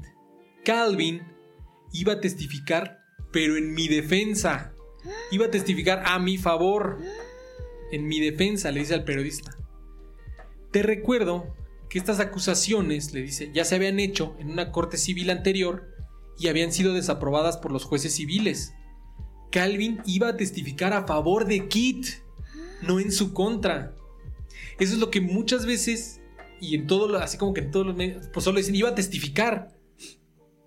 [0.64, 1.22] Calvin
[1.92, 3.00] iba a testificar,
[3.32, 4.74] pero en mi defensa.
[5.30, 6.98] Iba a testificar a mi favor.
[7.90, 9.56] En mi defensa, le dice al periodista.
[10.70, 11.54] Te recuerdo
[11.90, 15.88] que estas acusaciones, le dice, ya se habían hecho en una corte civil anterior
[16.38, 18.72] y habían sido desaprobadas por los jueces civiles.
[19.50, 22.06] Calvin iba a testificar a favor de Kit.
[22.80, 23.94] no en su contra.
[24.80, 26.20] Eso es lo que muchas veces,
[26.60, 28.88] y en todo, lo- así como que en todos los medios, pues solo dicen, iba
[28.88, 29.76] a testificar.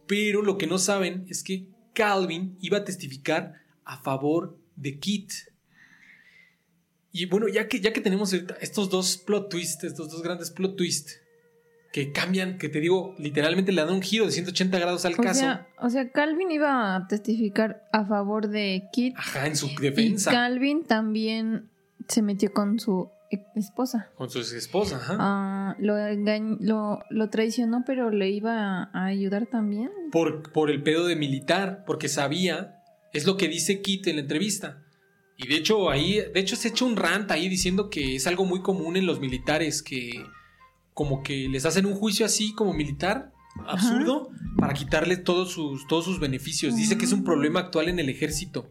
[0.08, 5.32] Pero lo que no saben es que Calvin iba a testificar a favor de Kit.
[7.12, 10.76] Y bueno, ya que, ya que tenemos estos dos plot twists, estos dos grandes plot
[10.76, 11.20] twists,
[11.94, 15.18] que cambian, que te digo, literalmente le dan un giro de 180 grados al O
[15.18, 15.40] caso.
[15.40, 19.16] sea, o sea, Calvin iba a testificar a favor de Kit.
[19.18, 20.30] Ajá, en su Y defensa.
[20.30, 21.70] Calvin también
[22.10, 23.10] se metió con su
[23.56, 24.10] esposa.
[24.16, 25.18] Con su esposa, ajá.
[25.20, 29.90] Ah, lo, engañ- lo, lo traicionó, pero le iba a ayudar también.
[30.12, 32.82] por, por el pedo de militar, porque sabía,
[33.14, 34.82] es lo que dice Kit en la entrevista.
[35.38, 38.46] Y de hecho ahí, de hecho se echa un rant ahí diciendo que es algo
[38.46, 40.12] muy común en los militares, que
[40.94, 43.34] como que les hacen un juicio así como militar,
[43.68, 46.76] absurdo, para quitarle todos sus, todos sus beneficios.
[46.76, 48.70] Dice que es un problema actual en el ejército,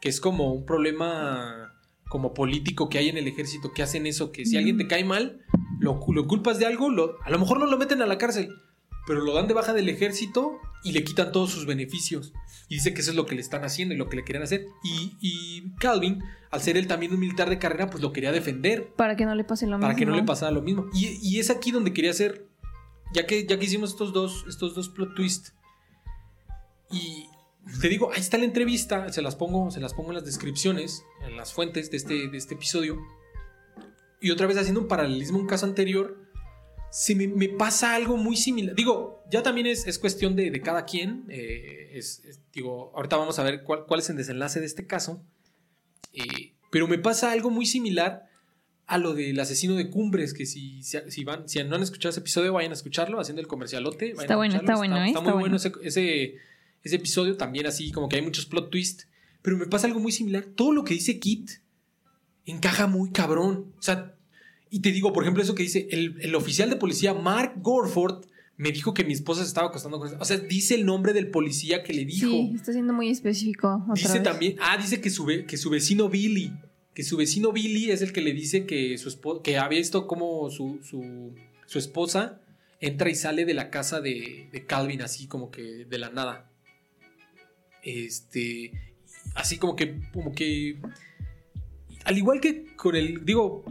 [0.00, 1.59] que es como un problema
[2.10, 5.04] como político que hay en el ejército, que hacen eso, que si alguien te cae
[5.04, 5.40] mal,
[5.78, 8.50] lo, lo culpas de algo, lo- a lo mejor no lo meten a la cárcel,
[9.06, 12.32] pero lo dan de baja del ejército y le quitan todos sus beneficios.
[12.68, 14.42] Y dice que eso es lo que le están haciendo y lo que le querían
[14.42, 14.66] hacer.
[14.84, 18.92] Y, y Calvin, al ser él también un militar de carrera, pues lo quería defender
[18.96, 19.86] Para que no le pase lo mismo.
[19.86, 20.86] para que no le pasara lo mismo.
[20.92, 22.46] Y, y es aquí donde quería hacer,
[23.14, 25.54] ya que, ya que hicimos estos dos, estos dos plot twists.
[26.92, 27.26] Y
[27.80, 31.04] te digo, ahí está la entrevista, se las pongo, se las pongo en las descripciones,
[31.26, 32.98] en las fuentes de este, de este episodio.
[34.20, 36.18] Y otra vez haciendo un paralelismo a un caso anterior,
[36.90, 38.74] se me, me pasa algo muy similar.
[38.74, 41.24] Digo, ya también es, es cuestión de, de cada quien.
[41.28, 44.86] eh, es- es- digo, ahorita vamos a ver cuál, cuál es el desenlace de este
[44.86, 45.22] caso.
[46.12, 48.28] Eh, pero me pasa algo muy similar
[48.86, 52.10] a lo del asesino de Cumbres, que si, si, si van, si no han escuchado
[52.10, 54.06] ese episodio, vayan a escucharlo, haciendo el comercialote.
[54.14, 55.06] vayan Está a bueno, está bueno, ¿eh?
[55.06, 55.56] Está, Está muy bueno, bueno.
[55.56, 56.34] ese, ese,
[56.82, 59.08] ese episodio, también así como que hay muchos plot twists.
[59.42, 60.44] Pero me pasa algo muy similar.
[60.44, 61.50] Todo lo que dice Kit
[62.44, 63.72] encaja muy cabrón.
[63.78, 64.14] O sea,
[64.70, 68.26] y te digo, por ejemplo, eso que dice el, el oficial de policía Mark Gorford
[68.60, 71.30] me dijo que mi esposa se estaba acostando con O sea, dice el nombre del
[71.30, 72.28] policía que le dijo.
[72.28, 73.82] Sí, está siendo muy específico.
[73.84, 74.22] Otra Dice vez.
[74.22, 76.52] también, ah, dice que su, que su vecino Billy,
[76.94, 80.50] que su vecino Billy es el que le dice que su que ha visto cómo
[80.50, 82.42] su, su, su esposa
[82.80, 86.49] entra y sale de la casa de, de Calvin así como que de la nada.
[87.82, 88.72] Este,
[89.34, 90.78] así como que, como que,
[92.04, 93.64] al igual que con el, digo,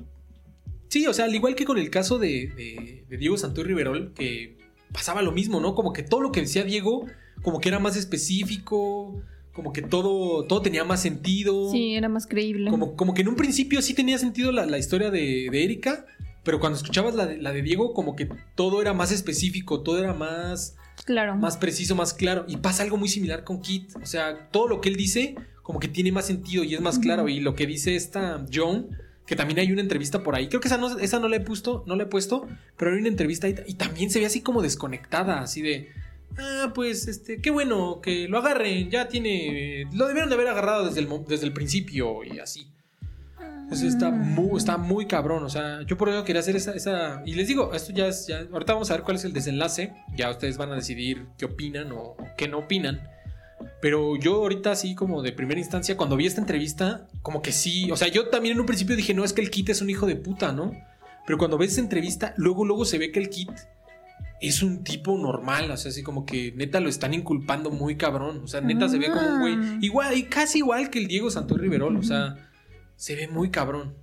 [0.87, 4.13] sí, o sea, al igual que con el caso de, de, de Diego Santoy Riverol,
[4.13, 4.57] que
[4.91, 5.75] pasaba lo mismo, ¿no?
[5.75, 7.05] Como que todo lo que decía Diego,
[7.41, 9.21] como que era más específico,
[9.53, 11.71] como que todo, todo tenía más sentido.
[11.71, 12.69] Sí, era más creíble.
[12.69, 16.05] Como, como que en un principio sí tenía sentido la, la historia de, de Erika,
[16.43, 19.99] pero cuando escuchabas la de, la de Diego, como que todo era más específico, todo
[19.99, 21.35] era más, Claro.
[21.35, 22.45] más preciso, más claro.
[22.47, 23.95] Y pasa algo muy similar con Kit.
[24.01, 26.99] O sea, todo lo que él dice, como que tiene más sentido y es más
[26.99, 27.27] claro.
[27.29, 28.89] Y lo que dice esta Joan,
[29.25, 30.47] que también hay una entrevista por ahí.
[30.47, 32.47] Creo que esa no, esa no la he puesto, no la he puesto,
[32.77, 35.89] pero hay una entrevista ahí, y también se ve así como desconectada, así de.
[36.37, 39.87] Ah, pues este, qué bueno que lo agarren, ya tiene.
[39.93, 42.71] Lo debieron de haber agarrado desde el, desde el principio y así.
[43.71, 45.43] Eso está muy, está muy cabrón.
[45.43, 47.21] O sea, yo por eso quería hacer esa, esa.
[47.25, 48.27] Y les digo, esto ya es.
[48.27, 49.93] Ya, ahorita vamos a ver cuál es el desenlace.
[50.15, 53.01] Ya ustedes van a decidir qué opinan o qué no opinan.
[53.81, 57.91] Pero yo ahorita sí, como de primera instancia, cuando vi esta entrevista, como que sí.
[57.91, 59.89] O sea, yo también en un principio dije, no, es que el Kit es un
[59.89, 60.71] hijo de puta, ¿no?
[61.25, 63.51] Pero cuando ves esa entrevista, luego, luego se ve que el Kit
[64.41, 65.69] es un tipo normal.
[65.71, 68.41] O sea, así como que neta lo están inculpando muy cabrón.
[68.43, 69.55] O sea, neta se ve como un güey.
[69.55, 69.77] Ah.
[69.81, 71.95] Igual, y casi igual que el Diego Santoy Riverol.
[71.97, 72.48] O sea,
[72.99, 73.95] se ve muy cabrón.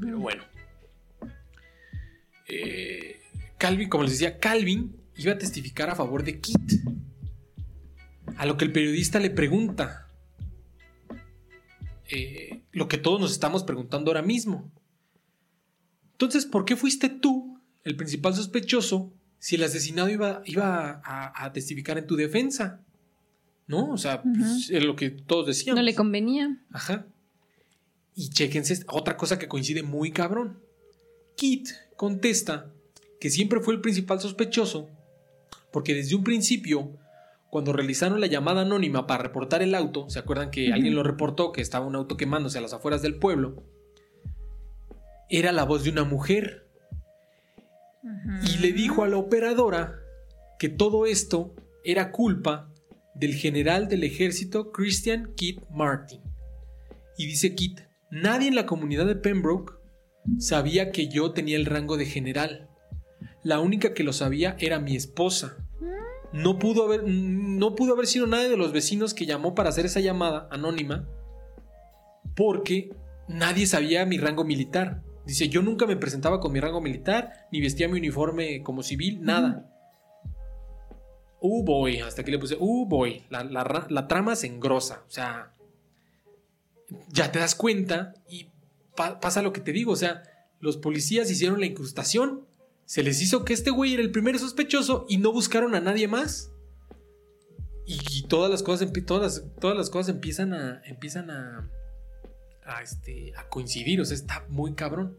[0.00, 0.42] Pero bueno.
[2.48, 3.20] Eh,
[3.58, 6.72] Calvin, como les decía, Calvin iba a testificar a favor de Kit.
[8.36, 10.08] A lo que el periodista le pregunta.
[12.10, 14.70] eh, lo que todos nos estamos preguntando ahora mismo.
[16.12, 21.52] Entonces, ¿por qué fuiste tú el principal sospechoso si el asesinado iba, iba a, a
[21.52, 22.80] testificar en tu defensa?
[23.66, 23.90] ¿No?
[23.90, 25.78] O sea, pues, es lo que todos decíamos.
[25.78, 26.58] No le convenía.
[26.70, 27.06] Ajá.
[28.14, 30.60] Y chéquense esta- otra cosa que coincide muy cabrón.
[31.36, 32.70] Kit contesta
[33.20, 34.88] que siempre fue el principal sospechoso
[35.70, 36.92] porque desde un principio,
[37.48, 41.52] cuando realizaron la llamada anónima para reportar el auto, ¿se acuerdan que alguien lo reportó
[41.52, 43.62] que estaba un auto quemándose a las afueras del pueblo?
[45.30, 46.66] Era la voz de una mujer
[48.44, 49.98] y le dijo a la operadora
[50.58, 51.54] que todo esto
[51.84, 52.68] era culpa
[53.14, 56.20] del general del ejército Christian Kit Martin.
[57.16, 57.80] Y dice Kit,
[58.12, 59.72] nadie en la comunidad de Pembroke
[60.38, 62.68] sabía que yo tenía el rango de general.
[63.42, 65.56] La única que lo sabía era mi esposa.
[66.32, 69.86] No pudo haber, no pudo haber sido nadie de los vecinos que llamó para hacer
[69.86, 71.08] esa llamada anónima
[72.36, 72.90] porque
[73.28, 75.02] nadie sabía mi rango militar.
[75.26, 79.20] Dice, yo nunca me presentaba con mi rango militar, ni vestía mi uniforme como civil,
[79.22, 79.68] nada.
[81.40, 85.10] Uh, boy, hasta aquí le puse, uh, boy, la, la, la trama se engrosa, o
[85.10, 85.52] sea,
[87.08, 88.50] ya te das cuenta y
[88.94, 90.22] pasa lo que te digo, o sea,
[90.60, 92.46] los policías hicieron la incrustación,
[92.84, 96.08] se les hizo que este güey era el primer sospechoso y no buscaron a nadie
[96.08, 96.50] más.
[97.84, 101.68] Y, todas las cosas todas, todas las cosas empiezan a empiezan a
[102.64, 105.16] a, este, a coincidir, o sea, está muy cabrón.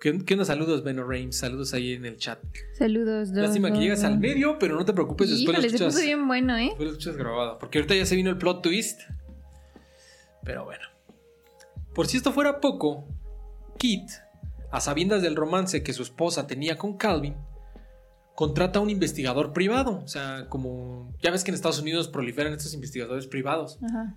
[0.00, 1.36] ¿Qué, qué saludos, Beno Rames?
[1.36, 2.38] Saludos ahí en el chat.
[2.78, 5.94] Saludos, Lástima que llegas al medio, pero no te preocupes, después lo escuchas.
[5.94, 6.68] Se bien bueno, ¿eh?
[6.68, 7.58] Después lo escuchas grabado.
[7.58, 9.02] Porque ahorita ya se vino el plot twist.
[10.42, 10.89] Pero bueno.
[11.94, 13.06] Por si esto fuera poco,
[13.78, 14.10] Kit,
[14.70, 17.36] a sabiendas del romance que su esposa tenía con Calvin,
[18.34, 20.00] contrata a un investigador privado.
[20.04, 21.14] O sea, como.
[21.22, 23.78] Ya ves que en Estados Unidos proliferan estos investigadores privados.
[23.82, 24.16] Ajá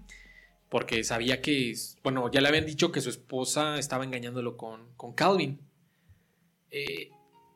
[0.73, 5.13] porque sabía que, bueno, ya le habían dicho que su esposa estaba engañándolo con, con
[5.13, 5.61] Calvin.
[6.71, 7.11] Eh,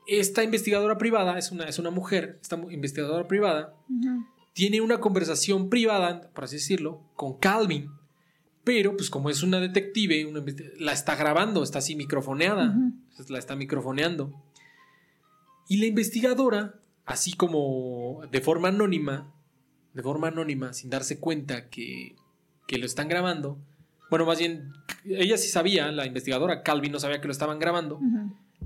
[0.05, 3.73] esta investigadora privada, es una, es una mujer, esta investigadora privada,
[4.53, 7.89] tiene una conversación privada, por así decirlo, con Calvin,
[8.67, 10.29] pero pues como es una detective,
[10.77, 12.75] la está grabando, está así microfoneada,
[13.29, 14.33] la está microfoneando.
[15.69, 19.33] Y la investigadora, así como de forma anónima,
[19.93, 22.17] de forma anónima, sin darse cuenta que
[22.67, 23.57] que lo están grabando.
[24.09, 24.73] Bueno, más bien,
[25.05, 28.01] ella sí sabía, la investigadora Calvin no sabía que lo estaban grabando.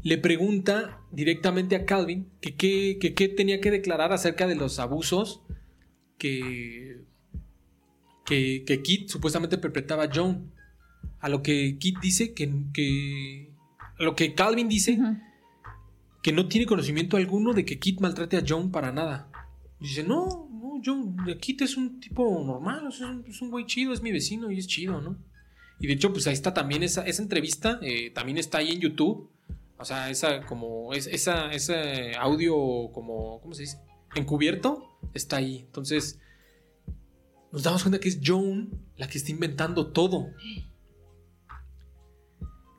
[0.01, 5.43] Le pregunta directamente a Calvin que qué tenía que declarar acerca de los abusos
[6.17, 7.03] que,
[8.25, 10.51] que, Kit supuestamente perpetraba a Joan.
[11.19, 13.51] A lo que Kit dice que, que
[13.99, 14.97] a lo que Calvin dice
[16.21, 19.29] que no tiene conocimiento alguno de que Kit maltrate a Joan para nada.
[19.79, 20.49] Dice, no,
[20.81, 20.95] yo,
[21.39, 22.87] Kit es un tipo normal,
[23.27, 25.17] es un, güey chido, es mi vecino y es chido, ¿no?
[25.79, 28.79] Y de hecho, pues ahí está también esa, esa entrevista, eh, también está ahí en
[28.79, 29.29] YouTube.
[29.77, 33.79] O sea, esa como, es, esa, ese audio como, ¿cómo se dice?
[34.13, 35.63] Encubierto, está ahí.
[35.65, 36.19] Entonces,
[37.51, 40.29] nos damos cuenta que es Joan la que está inventando todo.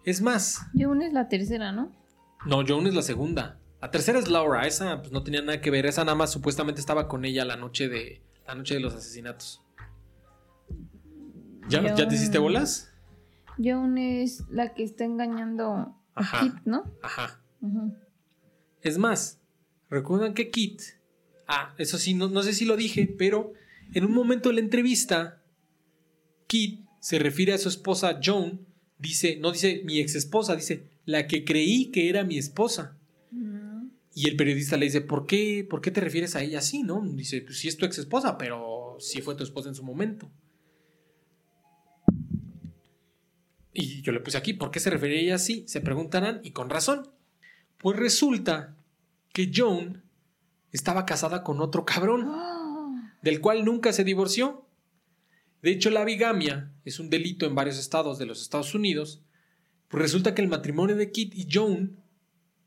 [0.04, 0.66] Es más.
[0.74, 1.92] Joan es la tercera, ¿no?
[2.46, 3.58] No, Joan es la segunda.
[3.80, 6.80] La tercera es Laura, esa pues no tenía nada que ver, esa nada más supuestamente
[6.80, 9.60] estaba con ella la noche de la noche de los asesinatos.
[11.68, 12.92] ¿Ya, ¿ya te hiciste bolas?
[13.58, 16.84] Joan es la que está engañando a Kit, ¿no?
[17.02, 17.40] Ajá.
[18.80, 19.40] Es más,
[19.90, 20.82] recuerdan que Kit,
[21.46, 23.52] ah, eso sí, no, no sé si lo dije, pero
[23.94, 25.42] en un momento de la entrevista,
[26.46, 28.66] Kit se refiere a su esposa Joan,
[28.98, 32.96] dice, no dice mi ex esposa, dice la que creí que era mi esposa.
[34.14, 37.02] Y el periodista le dice, ¿por qué, ¿por qué te refieres a ella así, no?
[37.14, 40.30] Dice, pues sí es tu ex esposa, pero sí fue tu esposa en su momento.
[43.72, 45.64] Y yo le puse aquí, ¿por qué se refiere a ella así?
[45.66, 47.08] Se preguntarán, y con razón.
[47.78, 48.76] Pues resulta
[49.32, 50.04] que Joan
[50.72, 52.30] estaba casada con otro cabrón,
[53.22, 54.66] del cual nunca se divorció.
[55.62, 59.22] De hecho, la bigamia es un delito en varios estados de los Estados Unidos.
[59.88, 62.02] Pues resulta que el matrimonio de Kit y Joan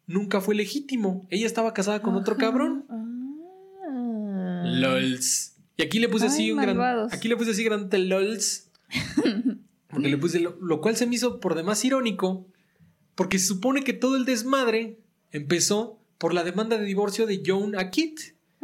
[0.07, 1.27] nunca fue legítimo.
[1.29, 2.85] Ella estaba casada con otro cabrón.
[2.89, 4.63] Ah.
[4.65, 5.55] LOLs.
[5.77, 6.79] Y aquí le puse así un gran.
[7.11, 8.71] Aquí le puse así grande LOLs.
[9.87, 10.39] Porque le puse.
[10.39, 12.47] Lo, cual se me hizo por demás irónico.
[13.15, 14.99] Porque se supone que todo el desmadre
[15.31, 18.19] empezó por la demanda de divorcio de Joan a Kit.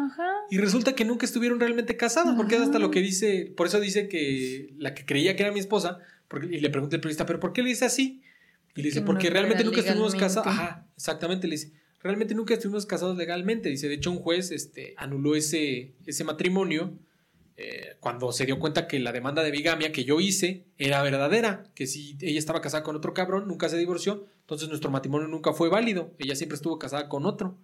[0.06, 0.32] Ajá.
[0.50, 3.80] Y resulta que nunca estuvieron realmente casados, porque es hasta lo que dice, por eso
[3.80, 7.26] dice que la que creía que era mi esposa, porque, y le pregunta el periodista,
[7.26, 8.22] ¿pero por qué le dice así?
[8.76, 10.48] Y le dice, porque realmente nunca estuvimos casados.
[10.48, 11.48] Ajá, exactamente.
[11.48, 13.70] Le dice, realmente nunca estuvimos casados legalmente.
[13.70, 16.98] Dice, de hecho, un juez este, anuló ese, ese matrimonio
[17.58, 21.64] eh, cuando se dio cuenta que la demanda de bigamia que yo hice era verdadera.
[21.76, 24.26] Que si ella estaba casada con otro cabrón, nunca se divorció.
[24.42, 26.14] Entonces nuestro matrimonio nunca fue válido.
[26.18, 27.58] Ella siempre estuvo casada con otro.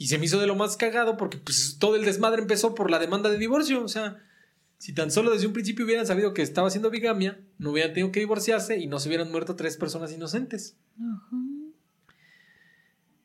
[0.00, 2.90] Y se me hizo de lo más cagado porque pues, todo el desmadre empezó por
[2.90, 3.84] la demanda de divorcio.
[3.84, 4.16] O sea,
[4.78, 8.10] si tan solo desde un principio hubieran sabido que estaba haciendo bigamia, no hubieran tenido
[8.10, 10.78] que divorciarse y no se hubieran muerto tres personas inocentes.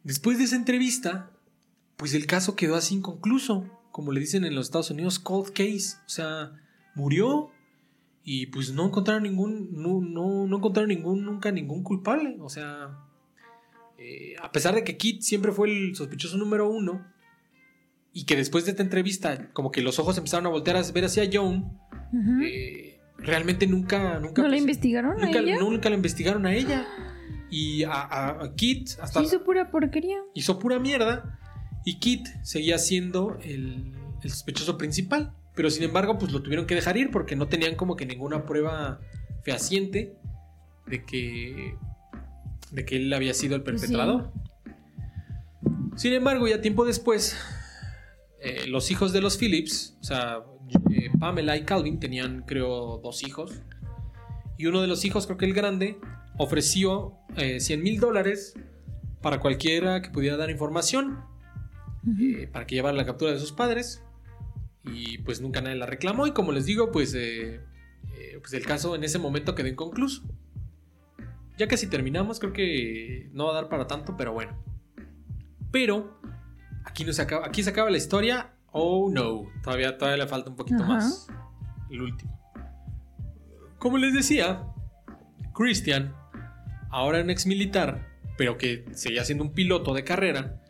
[0.03, 1.32] Después de esa entrevista,
[1.95, 5.95] pues el caso quedó así inconcluso, como le dicen en los Estados Unidos, cold case.
[6.05, 6.61] O sea,
[6.93, 7.51] murió
[8.21, 12.36] y pues no encontraron ningún, no, no, encontraron ningún, nunca ningún culpable.
[12.41, 13.04] O sea,
[13.97, 17.05] eh, a pesar de que Kit siempre fue el sospechoso número uno,
[18.13, 21.05] y que después de esta entrevista, como que los ojos empezaron a voltear a ver
[21.05, 21.77] hacia Joan,
[22.43, 24.41] eh, realmente nunca, nunca.
[24.41, 25.57] ¿No la investigaron nunca, a ella?
[25.59, 26.87] Nunca la investigaron a ella.
[27.49, 29.21] Y a, Kit hasta.
[29.21, 30.19] Hizo pura porquería.
[30.33, 31.39] Hizo pura mierda.
[31.83, 33.93] Y Kit seguía siendo el,
[34.23, 35.33] el sospechoso principal.
[35.53, 38.45] Pero sin embargo, pues lo tuvieron que dejar ir porque no tenían como que ninguna
[38.45, 38.99] prueba
[39.43, 40.17] fehaciente
[40.87, 41.75] de que,
[42.76, 43.88] de que él había sido el Pues sí.
[43.88, 44.32] perpetrador.
[45.95, 47.38] Sin embargo, ya tiempo después,
[48.41, 50.43] eh, los hijos de los Phillips, o sea,
[50.91, 53.61] eh, Pamela y Calvin tenían, creo, dos hijos.
[54.57, 55.97] Y uno de los hijos, creo que el grande,
[56.38, 58.53] ofreció eh, 100 mil dólares
[59.21, 61.19] para cualquiera que pudiera dar información,
[62.19, 64.03] eh, para que llevara la captura de sus padres.
[64.84, 66.28] Y pues nunca nadie la reclamó.
[66.28, 67.17] Y como les digo, pues,
[68.39, 70.23] pues el caso en ese momento quedó inconcluso.
[71.57, 74.53] Ya casi terminamos, creo que no va a dar para tanto, pero bueno.
[75.71, 76.19] Pero
[76.83, 78.53] aquí, no se acaba, aquí se acaba la historia.
[78.71, 80.93] Oh no, todavía, todavía le falta un poquito Ajá.
[80.95, 81.27] más.
[81.89, 82.39] El último.
[83.77, 84.63] Como les decía,
[85.53, 86.13] Christian,
[86.89, 90.61] ahora un ex militar, pero que seguía siendo un piloto de carrera,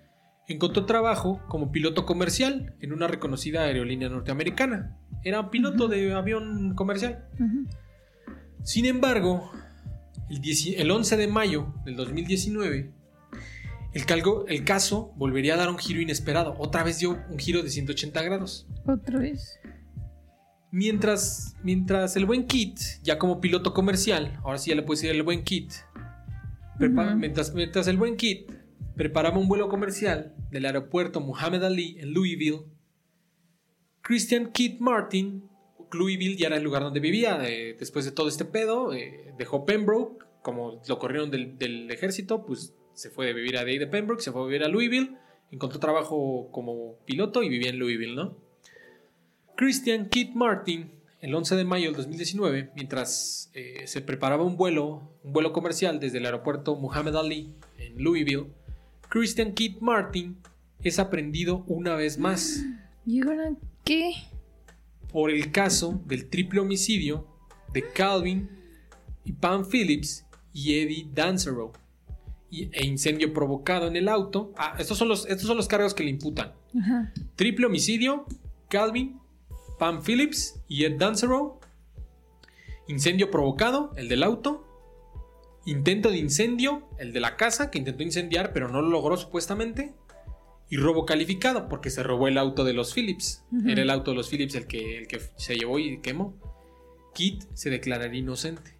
[0.47, 4.97] encontró trabajo como piloto comercial en una reconocida aerolínea norteamericana.
[5.23, 7.27] Era un piloto de avión comercial.
[8.63, 9.51] Sin embargo,
[10.29, 12.91] el, 10 el 11 de mayo del 2019,
[13.93, 16.55] el, calgo- el caso volvería a dar un giro inesperado.
[16.59, 18.67] Otra vez dio un giro de 180 grados.
[18.85, 19.59] Otra vez.
[20.71, 25.11] Mientras, mientras el buen Kit, ya como piloto comercial, ahora sí ya le puedo decir
[25.11, 25.71] el buen Kit,
[27.15, 28.51] mientras, mientras el buen Kit
[28.95, 32.63] preparaba un vuelo comercial del aeropuerto Muhammad Ali en Louisville,
[34.01, 35.45] Christian Kit Martin,
[35.91, 39.65] Louisville ya era el lugar donde vivía, eh, después de todo este pedo, eh, dejó
[39.65, 44.21] Pembroke, como lo corrieron del, ejército, pues se fue de vivir a ahí de Pembroke,
[44.21, 45.17] se fue a vivir a Louisville,
[45.51, 48.37] encontró trabajo como piloto y vivía en Louisville, ¿no?
[49.55, 55.13] Christian Kit Martin, el 11 de mayo del 2019, mientras eh, se preparaba un vuelo,
[55.23, 58.47] un vuelo comercial desde el aeropuerto Muhammad Ali en Louisville,
[59.09, 60.37] Christian Kit Martin
[60.83, 62.63] es aprendido una vez más
[63.05, 63.21] ¿Y
[63.83, 64.13] qué?
[65.15, 67.25] Por el caso del triple homicidio
[67.71, 68.49] de Calvin
[69.23, 71.71] y Pam Phillips y Eddie Danserow
[72.51, 74.51] e incendio provocado en el auto.
[74.57, 76.51] Ah, estos son los, estos son los cargos que le imputan.
[76.77, 77.13] Ajá.
[77.37, 78.25] Triple homicidio,
[78.67, 79.17] Calvin,
[79.79, 81.61] Pam Phillips y Ed Danserow.
[82.89, 84.67] Incendio provocado, el del auto.
[85.65, 89.95] Intento de incendio, el de la casa, que intentó incendiar pero no lo logró supuestamente.
[90.69, 93.43] Y robo calificado, porque se robó el auto de los Phillips.
[93.67, 96.39] Era el auto de los Phillips el que, el que se llevó y quemó.
[97.13, 98.77] Kit se declararía inocente.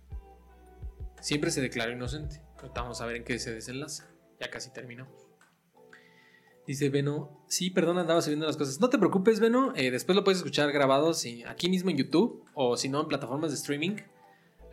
[1.22, 2.42] Siempre se declaró inocente.
[2.58, 4.10] Ahorita vamos a ver en qué se desenlaza.
[4.40, 5.26] Ya casi terminamos.
[6.68, 8.80] Dice Beno, sí, perdón, andaba subiendo las cosas.
[8.80, 12.44] No te preocupes, Beno, eh, después lo puedes escuchar grabado sí, aquí mismo en YouTube
[12.56, 13.98] o si no en plataformas de streaming.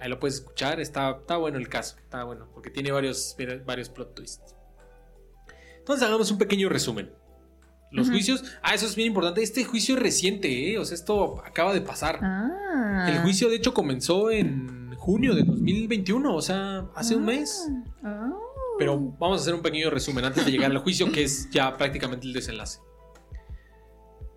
[0.00, 3.88] Ahí lo puedes escuchar, está, está bueno el caso, está bueno, porque tiene varios, varios
[3.90, 4.56] plot twists.
[5.82, 7.10] Entonces hagamos un pequeño resumen.
[7.90, 10.78] Los juicios, ah, eso es bien importante, este juicio es reciente, ¿eh?
[10.78, 12.20] o sea, esto acaba de pasar.
[12.22, 13.06] Ah.
[13.06, 17.68] El juicio de hecho comenzó en junio de 2021, o sea, hace un mes.
[18.02, 18.30] Ah.
[18.78, 21.76] Pero vamos a hacer un pequeño resumen antes de llegar al juicio, que es ya
[21.76, 22.80] prácticamente el desenlace.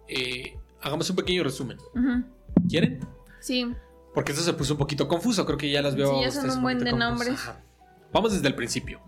[0.09, 1.77] Eh, hagamos un pequeño resumen.
[2.67, 3.07] ¿Quieren?
[3.39, 3.71] Sí.
[4.13, 6.17] Porque esto se puso un poquito confuso, creo que ya las veo.
[6.17, 7.39] Sí, ya son un buen de nombres.
[8.11, 8.99] Vamos desde el principio.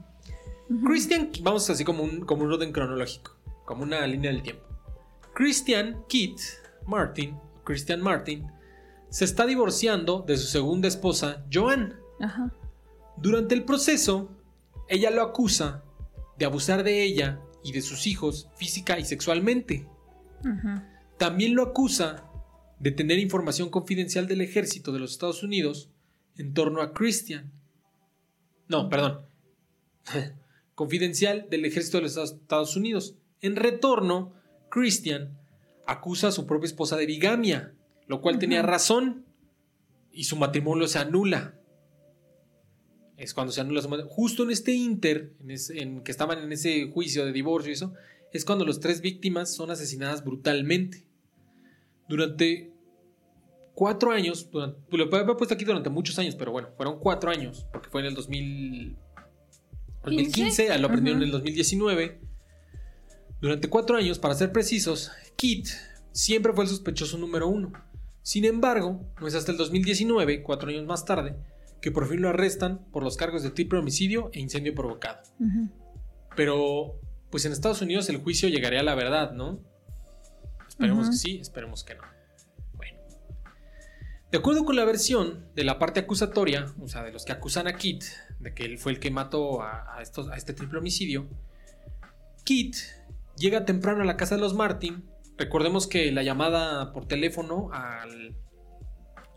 [0.86, 4.63] Christian, vamos así como un, como un orden cronológico, como una línea del tiempo.
[5.34, 6.39] Christian Kit
[6.86, 8.51] Martin, Christian Martin,
[9.09, 11.93] se está divorciando de su segunda esposa, Joanne.
[12.20, 12.51] Ajá.
[13.18, 14.30] Durante el proceso,
[14.88, 15.84] ella lo acusa
[16.38, 19.88] de abusar de ella y de sus hijos física y sexualmente.
[21.18, 22.30] También lo acusa
[22.80, 25.89] de tener información confidencial del ejército de los Estados Unidos
[26.38, 27.51] en torno a Christian.
[28.68, 29.26] No, perdón.
[30.78, 33.15] confidencial del ejército de los Estados Unidos.
[33.41, 34.34] En retorno,
[34.69, 35.36] Christian
[35.88, 37.73] acusa a su propia esposa de bigamia,
[38.05, 39.25] lo cual tenía razón
[40.11, 41.59] y su matrimonio se anula.
[43.17, 44.13] Es cuando se anula su matrimonio.
[44.15, 47.73] Justo en este inter, en, ese- en que estaban en ese juicio de divorcio y
[47.73, 47.95] eso,
[48.32, 51.07] es cuando las tres víctimas son asesinadas brutalmente.
[52.07, 52.71] Durante
[53.73, 57.65] cuatro años, durante, lo he puesto aquí durante muchos años, pero bueno, fueron cuatro años,
[57.73, 58.95] porque fue en el 2000,
[60.16, 62.22] 2015, lo aprendieron en el 2019.
[63.41, 65.68] Durante cuatro años, para ser precisos, Kit
[66.12, 67.72] siempre fue el sospechoso número uno.
[68.24, 71.38] Sin embargo, no es hasta el 2019, cuatro años más tarde,
[71.82, 75.22] que por fin lo arrestan por los cargos de triple homicidio e incendio provocado.
[76.36, 76.99] Pero,
[77.30, 79.60] pues en Estados Unidos el juicio llegaría a la verdad, ¿no?
[80.68, 82.03] Esperemos que sí, esperemos que no.
[82.74, 82.97] Bueno.
[84.32, 87.68] De acuerdo con la versión de la parte acusatoria, o sea, de los que acusan
[87.68, 88.03] a Kit,
[88.39, 91.27] de que él fue el que mató a, a estos, a este triple homicidio,
[92.43, 92.75] Kit
[93.38, 95.03] llega temprano a la casa de los Martin.
[95.38, 98.35] Recordemos que la llamada por teléfono al,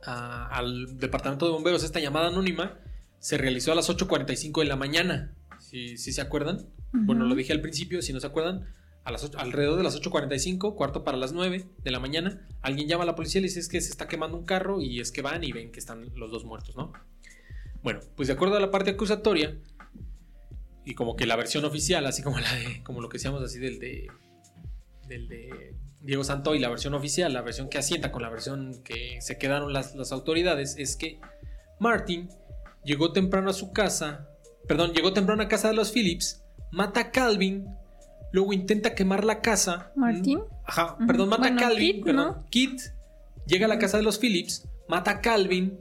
[0.04, 2.78] a- al departamento de bomberos, esta llamada anónima,
[3.18, 5.34] se realizó a las 8.45 de la mañana.
[5.58, 6.66] Si, se acuerdan.
[6.92, 8.66] Bueno, lo dije al principio, si no se acuerdan.
[9.04, 13.04] A las alrededor de las 8.45, cuarto para las 9 de la mañana, alguien llama
[13.04, 15.10] a la policía y le dice es que se está quemando un carro y es
[15.10, 16.92] que van y ven que están los dos muertos, ¿no?
[17.82, 19.58] Bueno, pues de acuerdo a la parte acusatoria
[20.84, 23.58] y como que la versión oficial, así como la de, como lo que decíamos así
[23.58, 24.08] del de,
[25.08, 29.18] del de Diego Santoy, la versión oficial, la versión que asienta con la versión que
[29.20, 31.20] se quedaron las, las autoridades, es que
[31.78, 32.28] Martin
[32.84, 34.28] llegó temprano a su casa,
[34.66, 37.66] perdón, llegó temprano a casa de los Phillips, mata a Calvin,
[38.32, 39.92] luego intenta quemar la casa.
[39.96, 40.40] ¿Martin?
[40.64, 42.80] Ajá, perdón, mata a Calvin, perdón, Kit
[43.46, 45.78] llega a la casa de los Phillips, mata a Calvin,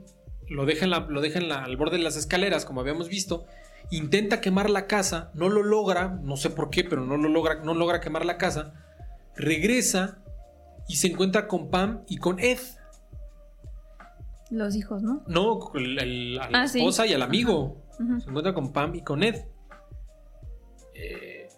[0.50, 3.46] lo deja, en la, lo deja al borde de las escaleras, como habíamos visto,
[3.90, 7.62] intenta quemar la casa, no lo logra, no sé por qué, pero no lo logra,
[7.62, 8.74] no logra quemar la casa,
[9.36, 10.18] regresa
[10.88, 12.58] y se encuentra con Pam y con Ed.
[14.50, 15.22] Los hijos, ¿no?
[15.28, 17.80] No, a la ah, esposa y al amigo.
[17.96, 19.36] Se encuentra con Pam y con Ed.
[20.94, 21.48] Eh,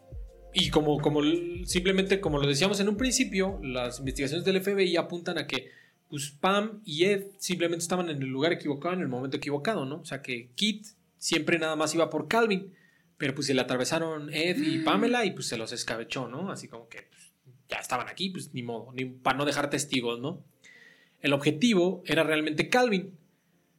[0.53, 1.23] y como, como
[1.65, 5.71] simplemente como lo decíamos en un principio, las investigaciones del FBI apuntan a que
[6.13, 10.03] pues, Pam y Ed simplemente estaban en el lugar equivocado en el momento equivocado, ¿no?
[10.03, 10.85] O sea que Kit
[11.17, 12.75] siempre nada más iba por Calvin,
[13.17, 14.85] pero pues se le atravesaron Ed y mm.
[14.85, 16.53] Pamela y pues se los escabechó, ¿no?
[16.53, 17.33] Así como que pues,
[17.67, 20.45] ya estaban aquí, pues ni modo, ni para no dejar testigos, ¿no?
[21.23, 23.17] El objetivo era realmente Calvin.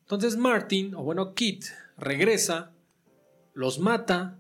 [0.01, 1.65] Entonces Martin, o bueno, Kit,
[1.99, 2.71] regresa,
[3.53, 4.39] los mata,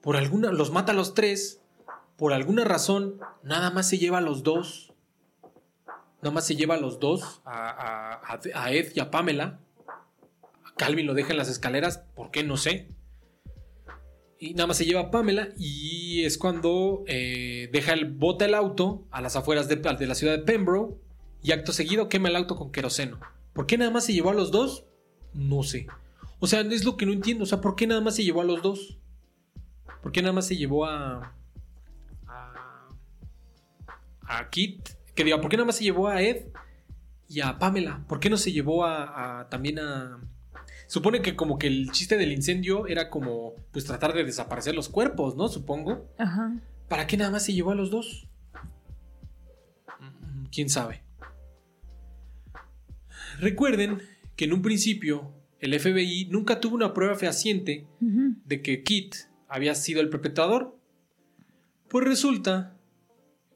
[0.00, 1.60] por alguna, los mata a los tres,
[2.16, 4.91] por alguna razón, nada más se lleva a los dos,
[6.22, 8.20] nada más se lleva a los dos, a,
[8.54, 9.58] a, Ed y a Pamela.
[10.76, 12.44] Calvin lo deja en las escaleras, ¿por qué?
[12.44, 12.88] No sé.
[14.38, 18.54] Y nada más se lleva a Pamela y es cuando eh, deja el bota el
[18.54, 20.96] auto a las afueras de, de la ciudad de Pembroke
[21.42, 23.20] y acto seguido quema el auto con queroseno.
[23.52, 24.86] ¿Por qué nada más se llevó a los dos?
[25.34, 25.86] No sé.
[26.38, 27.44] O sea, es lo que no entiendo.
[27.44, 28.98] O sea, ¿por qué nada más se llevó a los dos?
[30.02, 31.34] ¿Por qué nada más se llevó a.
[32.26, 32.88] a.
[34.22, 35.01] a Kit?
[35.14, 36.46] Que diga, ¿por qué nada más se llevó a Ed
[37.28, 38.04] y a Pamela?
[38.08, 40.20] ¿Por qué no se llevó a, a también a.
[40.86, 44.88] Supone que como que el chiste del incendio era como pues tratar de desaparecer los
[44.88, 45.48] cuerpos, ¿no?
[45.48, 46.08] Supongo.
[46.18, 46.54] Ajá.
[46.88, 48.28] ¿Para qué nada más se llevó a los dos?
[50.50, 51.02] ¿Quién sabe?
[53.38, 54.02] Recuerden
[54.36, 59.14] que en un principio el FBI nunca tuvo una prueba fehaciente de que Kit
[59.48, 60.76] había sido el perpetrador.
[61.88, 62.76] Pues resulta,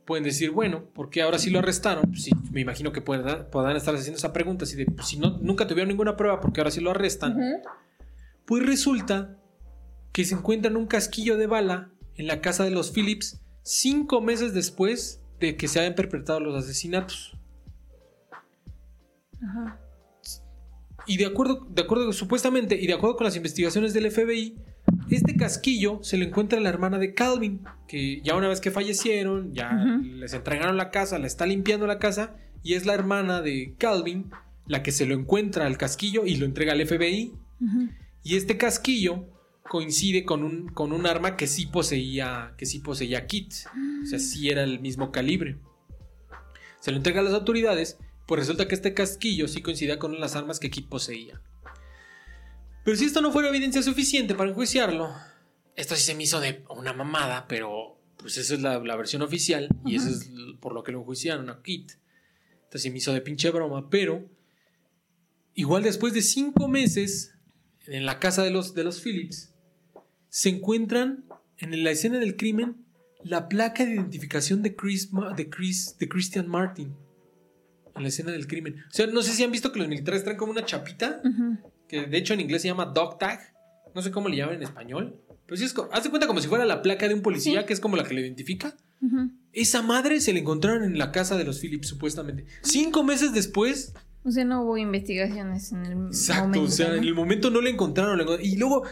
[0.07, 2.11] pueden decir, bueno, ¿por qué ahora sí lo arrestaron?
[2.11, 3.29] Pues me imagino que puedan,
[3.77, 6.71] estar haciendo esa pregunta, de, pues, si no, nunca tuvieron ninguna prueba, ¿por qué ahora
[6.71, 7.37] sí lo arrestan?
[8.47, 9.37] Pues resulta
[10.13, 14.55] que se encuentran un casquillo de bala en la casa de los Phillips cinco meses
[14.55, 17.37] después de que se hayan perpetrado los asesinatos.
[21.07, 24.57] Y de acuerdo, de acuerdo, supuestamente, y de acuerdo con las investigaciones del FBI,
[25.15, 29.55] este casquillo se lo encuentra la hermana de Calvin, que ya una vez que fallecieron,
[29.55, 33.75] ya les entregaron la casa, la está limpiando la casa, y es la hermana de
[33.79, 34.31] Calvin
[34.67, 37.33] la que se lo encuentra al casquillo y lo entrega al FBI.
[38.25, 39.27] Y este casquillo
[39.69, 43.53] coincide con un, con un arma que sí poseía, que sí poseía Kit,
[44.03, 45.59] o sea, sí era el mismo calibre.
[46.81, 50.35] Se lo entrega a las autoridades pues resulta que este casquillo sí coincidía con las
[50.35, 51.41] armas que Kit poseía.
[52.87, 55.13] Pero si esto no fuera evidencia suficiente para enjuiciarlo,
[55.75, 59.69] esto sí se me hizo de una mamada, pero pues esa es la, versión oficial
[59.85, 60.31] y eso es
[60.61, 61.91] por lo que lo enjuiciaron a Kit.
[62.63, 64.31] Esto sí me hizo de pinche broma, pero
[65.55, 67.35] igual después de cinco meses
[67.89, 69.53] en la casa de los, de los Phillips,
[70.29, 71.25] se encuentran
[71.59, 72.87] en la escena del crimen
[73.25, 76.95] la placa de identificación de, Chris, de, Chris, de Christian Martin
[77.97, 78.85] en la escena del crimen.
[78.89, 81.21] O sea, no sé si han visto que los militares traen como una chapita,
[81.89, 83.55] que de hecho en inglés se llama dog tag.
[83.95, 85.21] No sé cómo le llaman en español.
[85.47, 87.73] Pero sí es haz de cuenta como si fuera la placa de un policía, que
[87.73, 88.77] es como la que le identifica.
[89.53, 92.47] Esa madre se la encontraron en la casa de los Phillips, supuestamente.
[92.63, 93.95] Cinco meses después.
[94.25, 97.71] O sea, no hubo investigaciones en el Exacto, o sea, en el momento no le
[97.71, 98.21] encontraron.
[98.43, 98.83] Y luego.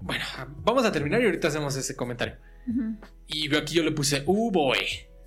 [0.00, 0.24] Bueno,
[0.62, 2.36] vamos a terminar y ahorita hacemos ese comentario.
[3.26, 4.78] Y aquí yo le puse, uh, boy.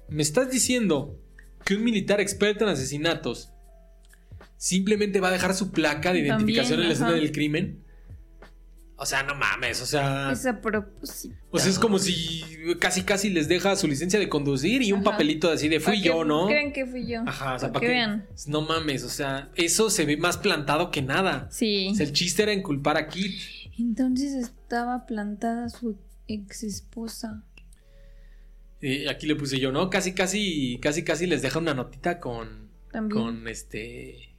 [0.07, 1.19] Me estás diciendo
[1.65, 3.51] que un militar experto en asesinatos
[4.61, 7.83] simplemente va a dejar su placa de identificación en la escena del crimen.
[8.95, 10.31] O sea, no mames, o sea.
[10.31, 11.35] Es a propósito.
[11.49, 12.43] O sea, es como si
[12.79, 16.23] casi casi les deja su licencia de conducir y un papelito así de fui yo,
[16.23, 16.45] ¿no?
[16.45, 17.23] Creen que fui yo.
[17.25, 18.27] Ajá, o sea, para, que, vean.
[18.45, 21.47] No mames, o sea, eso se ve más plantado que nada.
[21.49, 21.89] Sí.
[21.91, 23.39] O sea, el chiste era inculpar a Kit.
[23.79, 25.97] Entonces estaba plantada su
[26.27, 27.43] ex esposa
[29.09, 29.89] aquí le puse yo, ¿no?
[29.89, 32.69] Casi, casi, casi, casi les deja una notita con.
[32.91, 34.30] Con este.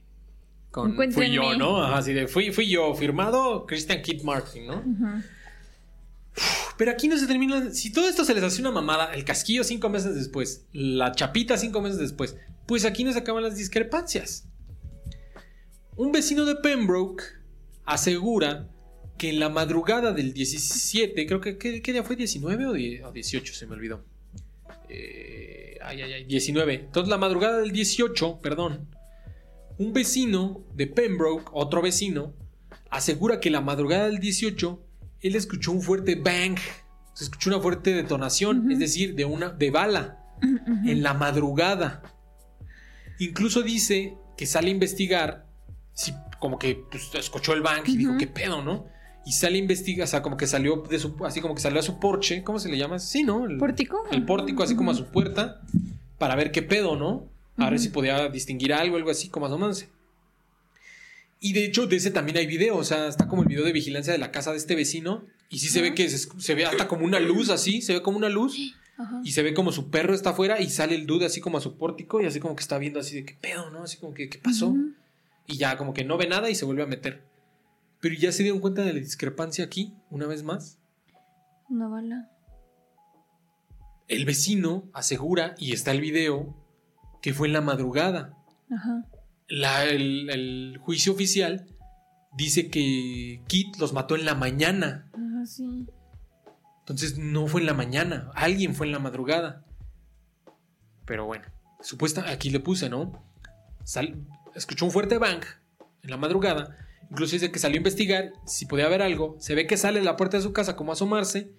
[0.73, 1.55] Con fui yo.
[1.55, 1.81] ¿no?
[1.83, 4.83] Ajá, así de fui, fui yo, firmado Christian Kid Martin, ¿no?
[6.77, 7.71] Pero aquí no se termina.
[7.71, 11.57] Si todo esto se les hace una mamada, el casquillo cinco meses después, la chapita
[11.57, 14.47] cinco meses después, pues aquí no se acaban las discrepancias.
[15.95, 17.23] Un vecino de Pembroke
[17.85, 18.67] asegura
[19.19, 22.17] que en la madrugada del 17, creo que ¿qué, qué día fue?
[22.17, 23.53] ¿19 o, die- o 18?
[23.53, 24.03] Se me olvidó.
[24.89, 26.73] Eh, ay, ay, ay, 19.
[26.73, 28.87] Entonces, la madrugada del 18, perdón,
[29.77, 32.33] un vecino de Pembroke, otro vecino,
[32.89, 34.83] asegura que la madrugada del 18
[35.23, 36.57] él escuchó un fuerte bang,
[37.13, 40.19] se escuchó una fuerte detonación, es decir, de una de bala
[40.85, 42.03] en la madrugada.
[43.19, 45.47] Incluso dice que sale a investigar,
[45.93, 48.17] si, como que pues, escuchó el bang y dijo.
[48.17, 48.85] ¿qué pedo, no?
[49.25, 51.79] Y sale a investigar, o sea, como que salió de su, así como que salió
[51.79, 52.99] a su porche, ¿cómo se le llama?
[52.99, 53.45] Sí, ¿no?
[53.45, 54.03] El, ¿Pórtico?
[54.11, 55.61] el pórtico, así como a su puerta,
[56.17, 57.29] para ver qué pedo, ¿no?
[57.57, 59.89] A ver si podía distinguir algo, algo así, como asomándose.
[61.39, 63.73] Y de hecho, de ese también hay video, o sea, está como el video de
[63.73, 65.25] vigilancia de la casa de este vecino.
[65.49, 68.01] Y sí se ve que se, se ve hasta como una luz así, se ve
[68.01, 68.57] como una luz.
[69.23, 71.61] Y se ve como su perro está afuera y sale el dude así como a
[71.61, 73.83] su pórtico y así como que está viendo así de qué pedo, ¿no?
[73.83, 74.75] Así como que qué pasó.
[75.47, 77.23] Y ya como que no ve nada y se vuelve a meter.
[77.99, 80.77] Pero ya se dieron cuenta de la discrepancia aquí, una vez más.
[81.69, 82.29] Una bala.
[84.07, 86.55] El vecino asegura, y está el video,
[87.23, 88.37] que fue en la madrugada.
[88.69, 89.05] Ajá.
[89.47, 91.65] La- el, el juicio oficial
[92.37, 95.09] dice que Kit los mató en la mañana.
[95.13, 95.87] Ajá, sí.
[96.79, 99.63] Entonces no fue en la mañana, alguien fue en la madrugada.
[101.05, 101.45] Pero bueno,
[101.81, 103.23] supuesta, aquí le puse, ¿no?
[103.85, 105.43] Sal- escuchó un fuerte bang
[106.01, 106.77] en la madrugada.
[107.09, 109.35] Incluso dice que salió a investigar si podía haber algo.
[109.39, 111.53] Se ve que sale a la puerta de su casa como a asomarse.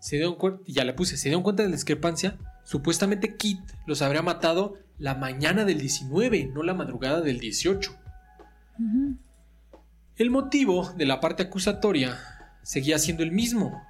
[0.00, 2.36] Se dio cuenta, y ya le puse, se dieron cuenta de la discrepancia.
[2.66, 7.96] Supuestamente Kit los habría matado la mañana del 19, no la madrugada del 18.
[8.78, 9.16] Ujú.
[10.16, 12.18] El motivo de la parte acusatoria
[12.62, 13.80] seguía siendo el mismo,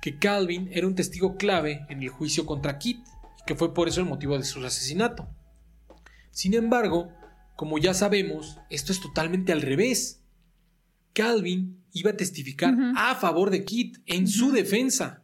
[0.00, 3.04] que Calvin era un testigo clave en el juicio contra Kit
[3.38, 5.28] y que fue por eso el motivo de su asesinato.
[6.30, 7.12] Sin embargo,
[7.54, 10.22] como ya sabemos, esto es totalmente al revés.
[11.12, 15.22] Calvin iba a testificar a favor de Kit en su defensa.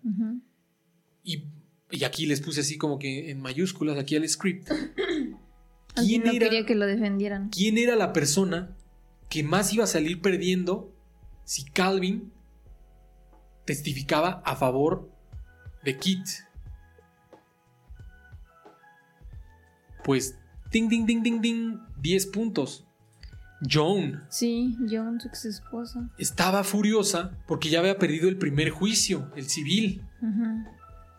[1.22, 1.44] Y,
[1.92, 4.68] y aquí les puse así como que en mayúsculas aquí al script.
[5.94, 6.38] ¿Quién no era?
[6.46, 7.50] quería que lo defendieran.
[7.50, 8.74] quién era la persona
[9.28, 10.90] que más iba a salir perdiendo
[11.44, 12.32] si Calvin
[13.66, 15.10] testificaba a favor
[15.84, 16.26] de Kit.
[20.04, 20.36] Pues,
[20.70, 22.84] ding, ding, ding, ding, ding, 10 puntos.
[23.70, 26.10] Joan Sí, John, su ex esposa.
[26.18, 30.02] estaba furiosa porque ya había perdido el primer juicio, el civil,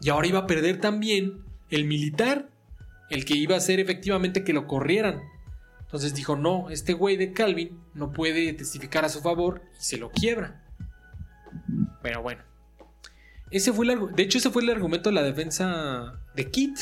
[0.03, 2.49] y ahora iba a perder también el militar,
[3.09, 5.21] el que iba a hacer efectivamente que lo corrieran.
[5.81, 9.97] Entonces dijo, no, este güey de Calvin no puede testificar a su favor y se
[9.97, 10.63] lo quiebra.
[12.01, 12.41] Pero bueno.
[13.51, 16.75] Ese fue el, de hecho, ese fue el argumento de la defensa de Kit,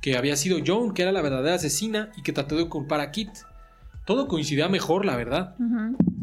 [0.00, 3.10] que había sido Joan, que era la verdadera asesina y que trató de culpar a
[3.10, 3.28] Kit.
[4.06, 5.54] Todo coincidía mejor, la verdad.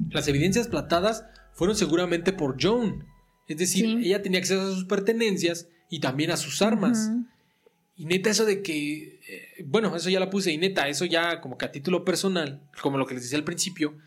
[0.10, 3.06] Las evidencias platadas fueron seguramente por Joan.
[3.48, 4.08] Es decir, Sí.
[4.08, 7.12] ella tenía acceso a sus pertenencias y también a sus armas.
[7.96, 9.20] Y neta, eso de que.
[9.28, 10.52] eh, bueno, eso ya la puse.
[10.52, 13.44] Y neta, eso ya como que a título personal, como lo que les decía al
[13.44, 13.98] principio,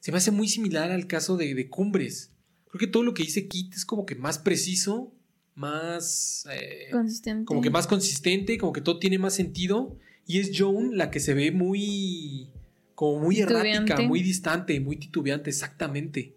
[0.00, 2.30] se me hace muy similar al caso de, de Cumbres.
[2.70, 5.12] Creo que todo lo que dice Kit es como que más preciso,
[5.54, 6.44] más.
[6.52, 7.44] eh, Consistente.
[7.46, 9.96] como que más consistente, como que todo tiene más sentido.
[10.26, 12.50] Y es Joan la que se ve muy.
[12.94, 16.34] como muy errática, muy distante, muy titubeante, exactamente.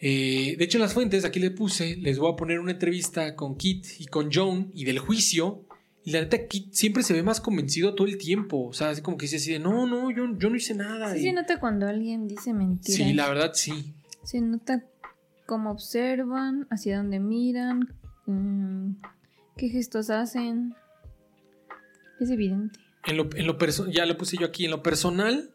[0.00, 3.36] Eh, de hecho, en las fuentes, aquí le puse, les voy a poner una entrevista
[3.36, 5.66] con Kit y con Joan y del juicio.
[6.04, 8.66] Y la neta, Kit siempre se ve más convencido todo el tiempo.
[8.68, 11.12] O sea, así como que dice así de, no, no, yo, yo no hice nada.
[11.12, 12.96] Sí Y- se nota cuando alguien dice mentiras.
[12.96, 13.94] sí, la verdad, sí.
[14.24, 14.82] Se nota
[15.46, 17.88] cómo observan, hacia dónde miran,
[18.26, 19.02] mm,
[19.56, 20.74] qué gestos hacen.
[22.20, 22.78] Es evidente.
[23.06, 23.58] En lo, en lo
[23.90, 25.50] ya lo puse yo aquí, en lo personal,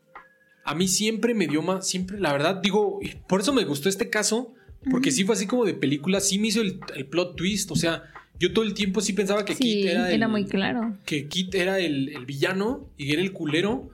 [0.66, 4.10] a mí siempre me dio más, siempre, la verdad, digo, por eso me gustó este
[4.10, 4.54] caso,
[4.90, 7.76] porque sí fue así como de película, sí me hizo el, el plot twist, o
[7.76, 8.04] sea,
[8.40, 10.98] yo todo el tiempo sí pensaba que sí, Kit era, era, el, muy claro.
[11.06, 13.92] que Kit era el, el villano y era el culero,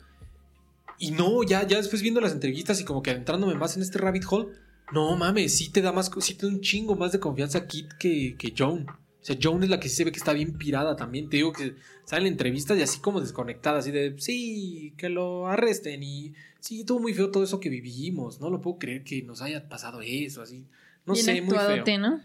[0.98, 3.98] y no, ya, ya después viendo las entrevistas y como que adentrándome más en este
[3.98, 4.48] rabbit hole,
[4.94, 7.92] no mames, sí te da más, sí te da un chingo más de confianza Kit
[8.00, 8.86] que, que Joan.
[8.88, 11.30] O sea, Joan es la que sí se ve que está bien pirada también.
[11.30, 16.02] Te digo que salen entrevistas y así como desconectada, así de, sí, que lo arresten
[16.02, 18.40] y sí, estuvo muy feo todo eso que vivimos.
[18.40, 20.68] No lo puedo creer que nos haya pasado eso, así.
[21.06, 22.00] No Bien sé, muy feo.
[22.00, 22.22] ¿no?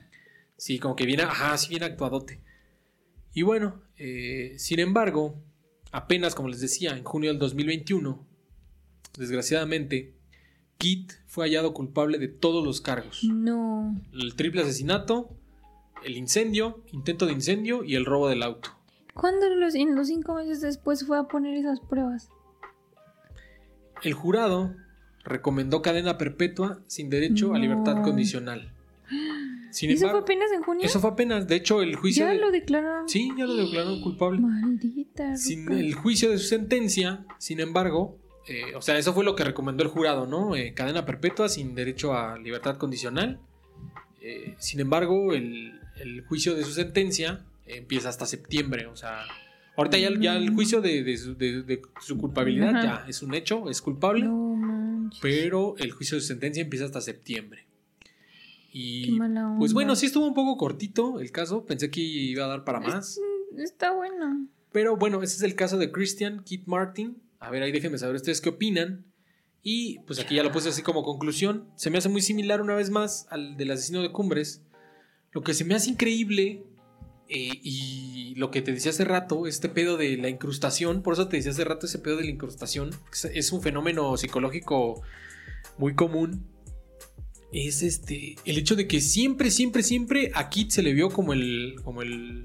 [0.56, 2.40] Sí, como que viene, ajá, sí, bien actuadote.
[3.34, 5.42] Y bueno, eh, sin embargo,
[5.90, 8.24] apenas como les decía, en junio del 2021,
[9.18, 10.14] desgraciadamente,
[10.78, 13.24] Kit fue hallado culpable de todos los cargos.
[13.24, 14.00] No.
[14.12, 15.30] El triple asesinato,
[16.04, 18.70] el incendio, intento de incendio y el robo del auto.
[19.14, 22.30] ¿Cuándo los, en los cinco meses después fue a poner esas pruebas?
[24.02, 24.74] El jurado
[25.24, 28.70] recomendó cadena perpetua sin derecho a libertad condicional.
[29.70, 30.84] Sin ¿Eso fue apenas en junio?
[30.86, 31.46] eso fue apenas.
[31.48, 32.24] De hecho, el juicio.
[32.24, 33.08] ya de- lo declararon.
[33.08, 34.40] Sí, ya lo declararon culpable.
[34.40, 35.36] Maldita.
[35.36, 35.78] Sin ruca.
[35.78, 38.16] el juicio de su sentencia, sin embargo,
[38.48, 40.54] eh, o sea, eso fue lo que recomendó el jurado, ¿no?
[40.56, 43.40] Eh, cadena perpetua sin derecho a libertad condicional.
[44.22, 49.24] Eh, sin embargo, el, el juicio de su sentencia empieza hasta septiembre, o sea,
[49.76, 52.82] ahorita ya, ya el juicio de, de su, de- de su culpabilidad Ajá.
[52.82, 57.00] ya es un hecho, es culpable, No pero el juicio de su sentencia empieza hasta
[57.00, 57.66] septiembre.
[58.72, 59.18] Qué Y
[59.58, 62.80] pues bueno, sí estuvo un poco cortito el caso, pensé que iba a dar para
[62.80, 63.18] más.
[63.56, 64.46] Está bueno.
[64.72, 67.16] Pero bueno, ese es el caso de Christian Kit Martin.
[67.38, 69.04] A ver, ahí déjenme saber ustedes qué opinan.
[69.62, 71.64] Y pues aquí ya lo puse así como conclusión.
[71.76, 74.62] Se me hace muy similar una vez más al del asesino de Cumbres.
[75.32, 76.62] Lo que se me hace increíble
[77.28, 81.28] eh, y lo que te decía hace rato, este pedo de la incrustación, por eso
[81.28, 82.90] te decía hace rato ese pedo de la incrustación,
[83.34, 85.02] es- un fenómeno psicológico
[85.78, 86.46] muy común.
[87.52, 91.32] Es este, el hecho de que siempre, siempre, siempre a Kit se le vio como
[91.32, 92.44] el, como el,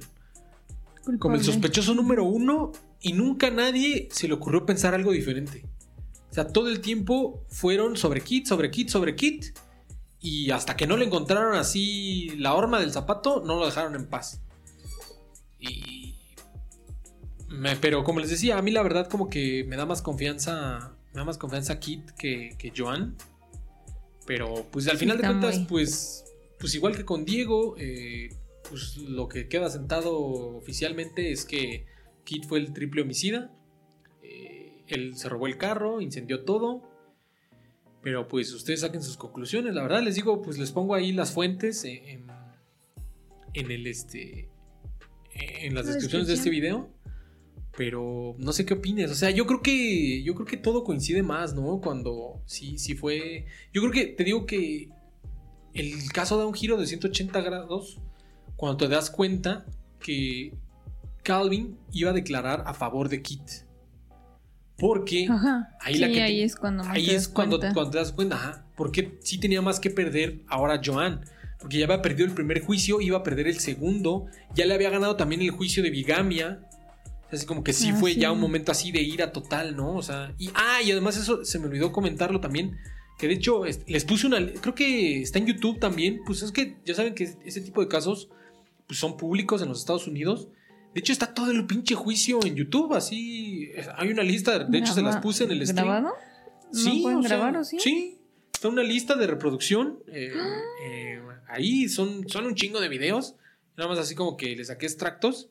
[1.19, 2.71] como el sospechoso número uno
[3.01, 5.65] y nunca a nadie se le ocurrió pensar algo diferente.
[6.29, 9.45] O sea, todo el tiempo fueron sobre Kit, sobre Kit, sobre Kit.
[10.23, 14.05] Y hasta que no le encontraron así la horma del zapato, no lo dejaron en
[14.05, 14.39] paz.
[15.61, 16.15] Y...
[17.49, 20.95] me- pero como les decía, a mí la verdad como que me da más confianza,
[21.13, 23.15] me da más confianza Kit que, que Joan.
[24.25, 26.25] Pero pues al Sí, final de cuentas, muy- pues,
[26.59, 28.29] pues igual que con Diego, eh,
[28.69, 31.85] pues lo que queda sentado oficialmente es que
[32.23, 33.51] Kit fue el triple homicida.
[34.23, 36.89] Eh, él se robó el carro, incendió todo.
[38.03, 39.75] Pero pues ustedes saquen sus conclusiones.
[39.75, 42.31] La verdad les digo, pues les pongo ahí las fuentes en, en-
[43.53, 44.47] en el este
[45.33, 46.89] en las La descripciones de este video.
[47.77, 49.09] Pero no sé qué opines.
[49.11, 50.21] O sea, yo creo que.
[50.23, 51.79] Yo creo que todo coincide más, ¿no?
[51.79, 52.41] Cuando.
[52.45, 53.45] Sí, sí fue.
[53.73, 54.89] Yo creo que te digo que.
[55.73, 57.99] El caso da un giro de 180 grados.
[58.57, 59.65] Cuando te das cuenta
[59.99, 60.53] que
[61.23, 63.41] Calvin iba a declarar a favor de Kit.
[64.77, 65.69] Porque Ajá.
[65.79, 68.35] ahí sí, la que ahí te- es cuando ahí es cuando, cuando te das cuenta,
[68.35, 71.21] ajá, porque sí tenía más que perder ahora Joan.
[71.61, 74.89] Porque ya había perdido el primer juicio, iba a perder el segundo, ya le había
[74.89, 76.67] ganado también el juicio de bigamia.
[77.31, 78.19] Así como que sí Ah, fue sí.
[78.19, 79.95] ya un momento así de ira total, ¿no?
[79.95, 82.77] O sea, y ah, y además eso se me olvidó comentarlo también.
[83.17, 84.45] Que de hecho es- les puse una.
[84.53, 86.21] Creo que está en YouTube también.
[86.25, 88.29] Pues es que ya saben que ese tipo de casos
[88.87, 90.49] pues son públicos en los Estados Unidos.
[90.93, 92.93] De hecho, está todo el pinche juicio en YouTube.
[92.95, 93.69] Así.
[93.95, 94.59] Hay una lista.
[94.65, 95.85] De hecho, se las puse en el stream.
[95.85, 96.13] ¿Grabado?
[96.73, 97.77] ¿No pueden o sea, grabar o sí?
[97.79, 98.17] Sí.
[98.53, 99.99] Está una lista de reproducción.
[100.11, 100.33] eh,
[100.85, 101.19] eh,
[101.51, 103.35] ahí son, son un chingo de videos.
[103.77, 105.49] Nada más así como que le saqué extractos.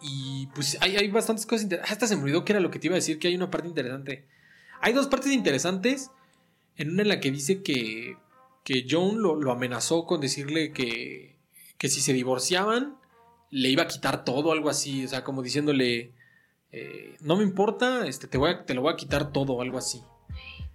[0.00, 1.92] Y pues hay, hay bastantes cosas interesantes.
[1.92, 3.50] Hasta se me olvidó que era lo que te iba a decir, que hay una
[3.50, 4.26] parte interesante.
[4.80, 6.10] Hay dos partes interesantes.
[6.76, 8.16] En una en la que dice que,
[8.64, 11.36] que Joan lo, lo amenazó con decirle que,
[11.78, 12.96] que si se divorciaban,
[13.50, 15.04] le iba a quitar todo, algo así.
[15.04, 16.12] O sea, como diciéndole,
[16.72, 19.78] eh, no me importa, este, te, voy a- te lo voy a quitar todo, algo
[19.78, 20.00] así.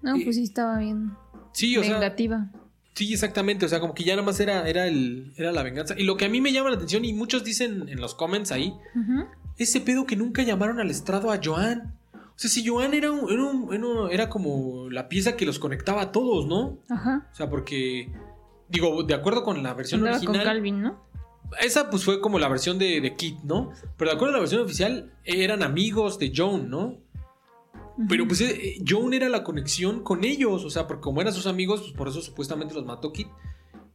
[0.02, 1.12] No, pues sí estaba bien.
[1.52, 2.52] Sí, o sea, Vengativa.
[2.98, 3.66] Sí, exactamente.
[3.66, 5.94] O sea, como que ya nada más era, era, el, era la venganza.
[5.96, 8.52] Y lo que a mí me llama la atención, y muchos dicen en los comments
[8.52, 9.26] ahí, Ujú.
[9.58, 11.94] ese pedo que nunca llamaron al estrado a Joan.
[12.16, 16.02] O sea, si Joan era, un- era, un- era como la pieza que los conectaba
[16.02, 16.80] a todos, ¿no?
[16.90, 17.28] Ajá.
[17.32, 18.10] O sea, porque,
[18.68, 21.06] digo, de acuerdo con la versión Andaba con original, Calvin, ¿no?
[21.62, 23.72] esa pues fue como la versión de, de Kit, ¿no?
[23.98, 26.98] Pero de acuerdo a la versión oficial, eran amigos de Joan, ¿no?
[28.08, 31.48] Pero pues eh, Joan era la conexión con ellos, o sea, porque como eran sus
[31.48, 33.28] amigos, pues por eso supuestamente los mató Kit.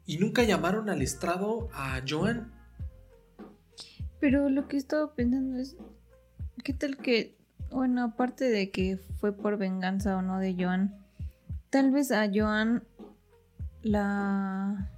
[0.06, 2.52] Y nunca llamaron al estrado a Joan.
[4.18, 5.76] Pero lo que estaba pensando es,
[6.64, 7.36] ¿qué tal que,
[7.70, 10.96] bueno, aparte de que fue por venganza o no de Joan,
[11.70, 12.82] tal vez a Joan
[13.82, 14.90] la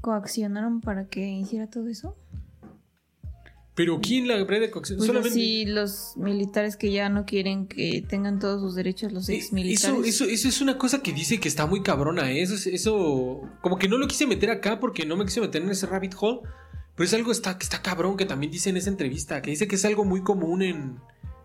[0.00, 2.16] coaccionaron para que hiciera todo eso?
[3.76, 4.96] Pero ¿quién la habría de coacción?
[4.96, 5.38] Pues Solamente...
[5.38, 9.52] así los militares que ya no quieren que tengan todos sus derechos los Eh, ex
[9.52, 9.98] militares.
[9.98, 12.40] Eso, eso, eso es una cosa que dice que está muy cabrona, ¿eh?
[12.42, 15.60] Eso, es- eso, como que no lo quise meter acá porque no me quise meter
[15.62, 16.40] en ese rabbit hole,
[16.96, 19.68] pero es algo está, que está cabrón que también dice en esa entrevista, que dice
[19.68, 20.96] que es algo muy común en,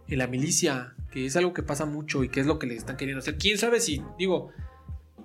[0.08, 2.76] en la milicia, que es algo que pasa mucho y que es lo que le
[2.76, 3.38] están queriendo hacer.
[3.38, 4.52] ¿Quién sabe si, digo,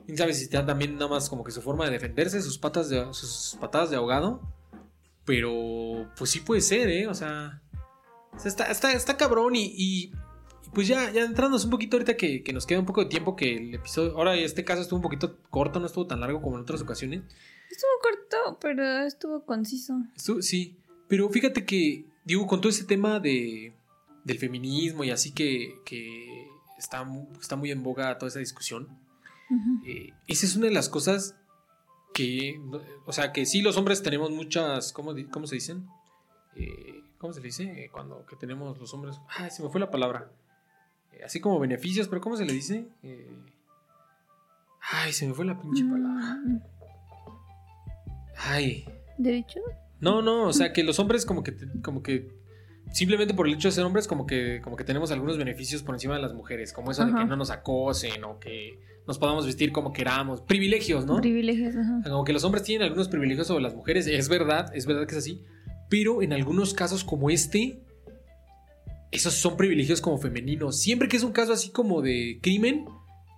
[0.07, 2.89] quién sabe si está también nada más como que su forma de defenderse, sus patas
[2.89, 4.41] de, sus patadas de ahogado?
[5.27, 7.07] Pero, pues sí puede ser, ¿eh?
[7.09, 7.61] O sea,
[8.44, 10.12] está, está, está cabrón y, y-
[10.73, 13.35] pues ya, ya entrándonos un poquito ahorita que, que, nos queda un poco de tiempo
[13.35, 16.57] que el episodio, ahora este caso estuvo un poquito corto, no estuvo tan largo como
[16.57, 17.23] en otras ocasiones.
[17.70, 19.94] Estuvo corto, pero estuvo conciso.
[20.40, 20.78] sí,
[21.09, 23.74] pero fíjate que, digo, con todo ese tema de,
[24.24, 26.47] del feminismo y así que, que
[26.78, 27.07] está,
[27.40, 28.89] está muy en boga toda esa discusión,
[29.86, 31.36] eh, esa es una de las cosas
[32.17, 32.59] que,
[33.05, 35.87] o sea, que sí los hombres tenemos muchas, ¿cómo, cómo se dicen?
[36.55, 37.65] Eh, ¿Cómo se dice?
[37.65, 40.31] Eh, cuando que tenemos los hombres, ay, se me fue la palabra.
[41.23, 42.89] así como beneficios, pero ¿cómo se le dice?
[44.81, 46.39] ay, se me fue la pinche palabra.
[46.43, 46.61] Mm.
[48.39, 48.89] Ay.
[49.19, 49.61] ¿Derecho?
[50.01, 52.31] No, no, o sea que los hombres como que, como que
[52.93, 55.95] simplemente por el hecho de ser hombres como que, como que tenemos algunos beneficios por
[55.95, 59.47] encima de las mujeres, como eso de que no nos acosen o que nos podamos
[59.47, 61.16] vestir como queramos, privilegios, ¿no?
[61.20, 62.01] Privilegios, ajá.
[62.09, 65.12] Como que los hombres tienen algunos privilegios sobre las mujeres, es verdad, es verdad que
[65.12, 65.43] es así,
[65.89, 67.83] pero en algunos casos como este,
[69.12, 70.81] esos son privilegios como femeninos.
[70.81, 72.87] Siempre que es un caso así como de crimen,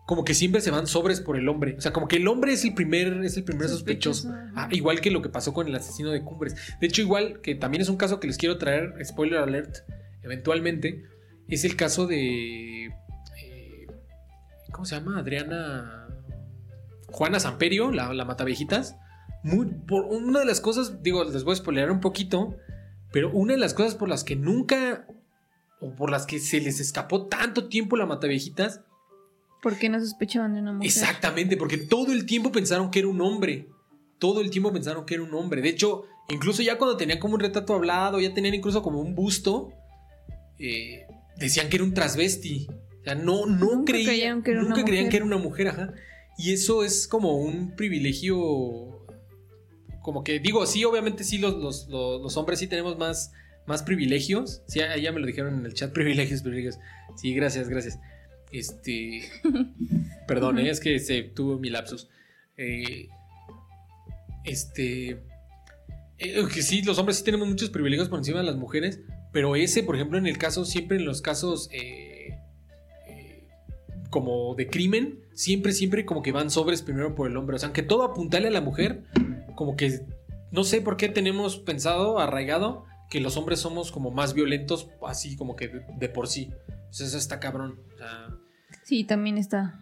[0.06, 1.76] como que siempre se van sobres por el hombre.
[1.76, 4.32] O sea, como que el hombre es el primer, es el primer sospechoso.
[4.54, 6.56] Ah, igual que lo que pasó con el asesino de Cumbres.
[6.80, 9.76] De hecho, igual que también es un caso que les quiero traer, spoiler alert,
[10.22, 11.04] eventualmente,
[11.46, 12.90] es el caso de...
[14.78, 15.18] ¿Cómo se llama?
[15.18, 16.06] Adriana...
[17.08, 18.94] Juana Samperio, la, la Matavejitas.
[19.42, 22.54] Muy, por una de las cosas, digo, les voy a spoilear un poquito,
[23.10, 25.08] pero una de las cosas por las que nunca,
[25.80, 28.82] o por las que se les escapó tanto tiempo la Matavejitas,
[29.60, 30.86] ¿Por qué no sospechaban de una mujer?
[30.86, 33.66] Exactamente, porque todo el tiempo pensaron que era un hombre.
[34.20, 35.60] Todo el tiempo pensaron que era un hombre.
[35.60, 39.16] De hecho, incluso ya cuando tenían como un retrato hablado, ya tenían incluso como un
[39.16, 39.72] busto,
[40.60, 41.04] eh,
[41.36, 42.68] decían que era un transvesti.
[43.08, 45.10] Sea, no, no creían, que era, nunca una creían mujer.
[45.10, 45.94] que era una mujer, ajá.
[46.36, 49.06] Y eso es como un privilegio.
[50.02, 53.32] Como que, digo, sí, obviamente sí, los, los, los, hombres sí tenemos más,
[53.66, 54.62] más privilegios.
[54.68, 56.78] Sí, ya me lo dijeron en el chat, privilegios, privilegios.
[57.16, 57.98] Sí, gracias, gracias.
[58.52, 59.22] Este.
[60.28, 62.08] perdón, es que se tuvo mi lapsus.
[62.56, 63.08] Eh,
[64.44, 65.22] este.
[66.18, 69.00] Eh, que sí, los hombres sí tenemos muchos privilegios por encima de las mujeres,
[69.32, 72.07] pero ese, por ejemplo, en el caso, siempre en los casos eh,
[74.10, 77.56] como de crimen, siempre, siempre como que van sobres primero por el hombre.
[77.56, 79.04] O sea, aunque todo apuntale a la mujer,
[79.54, 80.00] como que
[80.50, 85.36] no sé por qué tenemos pensado, arraigado, que los hombres somos como más violentos, así
[85.36, 86.50] como que de, por sí.
[86.90, 87.78] Sea, eso está cabrón.
[87.94, 88.28] O sea,
[88.88, 89.78] Sí, también está.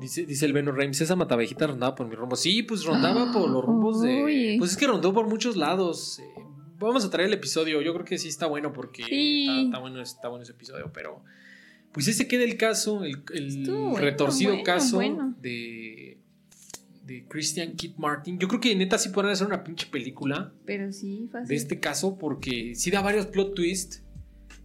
[0.00, 2.34] Dice, dice el Beno Reims, esa matavejita rondaba por mi rumbo.
[2.34, 4.56] Sí, pues rondaba por los rumbos de.
[4.58, 6.18] Pues es que rondó por muchos lados.
[6.18, 6.24] Eh,
[6.78, 7.82] vamos a traer el episodio.
[7.82, 10.90] Yo creo que sí está bueno porque está, bueno, está bueno ese episodio.
[10.94, 11.22] Pero.
[11.92, 15.00] Pues ese queda el caso, el, retorcido caso
[15.40, 16.18] de.
[17.04, 18.36] De Christian Kit Martin.
[18.36, 20.52] Yo creo que neta sí pueden hacer una pinche película.
[20.64, 21.46] Pero sí, fácil.
[21.46, 24.02] De este caso, porque sí da varios plot twists.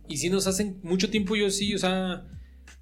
[0.07, 1.35] Y sí nos hacen mucho tiempo.
[1.35, 2.25] Yo sí, o sea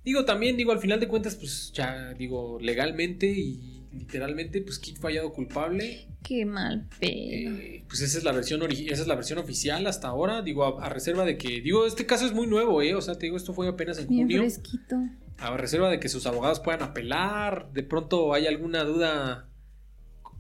[0.04, 4.98] Digo, también, digo, al final de cuentas, pues ya, digo, legalmente y literalmente, pues Kit
[4.98, 6.08] fallado culpable.
[6.24, 7.14] Qué mal pero.
[7.14, 10.90] Eh, pues esa es la versión esa es la versión oficial hasta ahora, digo, a,
[10.90, 13.54] reserva de que, digo, este caso es muy nuevo, eh, o sea, te digo, esto
[13.54, 14.42] fue apenas en Bien junio.
[14.42, 14.98] Fresquito.
[15.38, 19.48] A reserva de que sus abogados puedan apelar, de pronto hay alguna duda.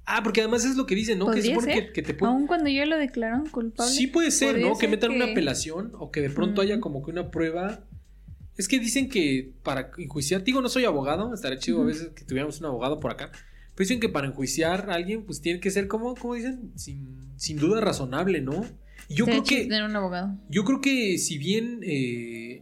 [0.05, 1.29] Ah, porque además es lo que dicen, ¿no?
[1.31, 3.91] Que que, que, te Aún cuando ya lo declararon culpable.
[3.91, 4.77] Sí puede ser, ¿no?
[4.77, 7.85] Que metan una apelación o que de pronto haya como que una prueba
[8.59, 12.25] es que dicen que para enjuiciar, digo, no soy abogado, estaría chido a veces que
[12.25, 13.31] tuviéramos un abogado por acá.
[13.31, 17.31] Pero dicen que para enjuiciar a alguien, pues tiene que ser como, como dicen, sin,
[17.37, 18.65] sin duda razonable, ¿no?
[19.07, 19.61] yo creo que.
[19.63, 20.37] Tener un abogado.
[20.49, 22.61] Yo creo que si bien eh,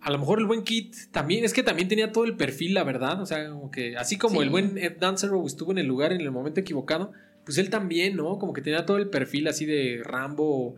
[0.00, 2.82] a lo mejor el buen Kit también, es que también tenía todo el perfil, la
[2.82, 3.20] verdad.
[3.20, 6.22] O sea, como que así como el buen Ed Dancer estuvo en el lugar en
[6.22, 7.12] el momento equivocado,
[7.44, 8.38] pues él también, ¿no?
[8.38, 10.76] Como que tenía todo el perfil así de Rambo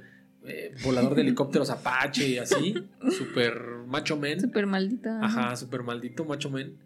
[0.48, 2.74] eh, volador de helicópteros Apache y así.
[3.10, 4.40] Super macho men.
[4.40, 5.10] Super maldito.
[5.20, 6.78] Ajá, super maldito macho men.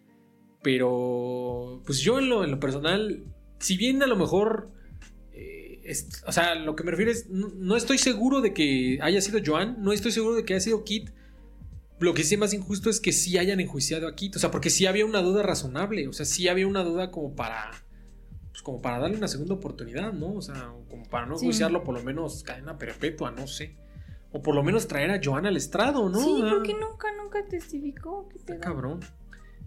[0.63, 3.25] Pero, pues yo en lo, en lo personal,
[3.59, 4.71] si bien a lo mejor,
[5.33, 5.81] eh,
[6.27, 9.77] o sea, lo que me refiero es, no, estoy seguro de que haya sido Joan,
[9.81, 11.11] no estoy seguro de que haya sido Kit.
[11.99, 14.51] Lo que sí es más injusto es que sí hayan enjuiciado a Kit, o sea,
[14.51, 17.71] porque sí había una duda razonable, o sea, sí había una duda como para
[18.51, 20.35] pues, como para darle una segunda oportunidad, ¿no?
[20.35, 23.77] O sea, como para no juiciarlo por lo menos cadena perpetua, no sé.
[24.33, 26.21] O por lo menos traer a Joana al estrado, ¿no?
[26.21, 28.29] Sí, porque nunca, nunca testificó.
[28.29, 29.01] ¿Qué cabrón.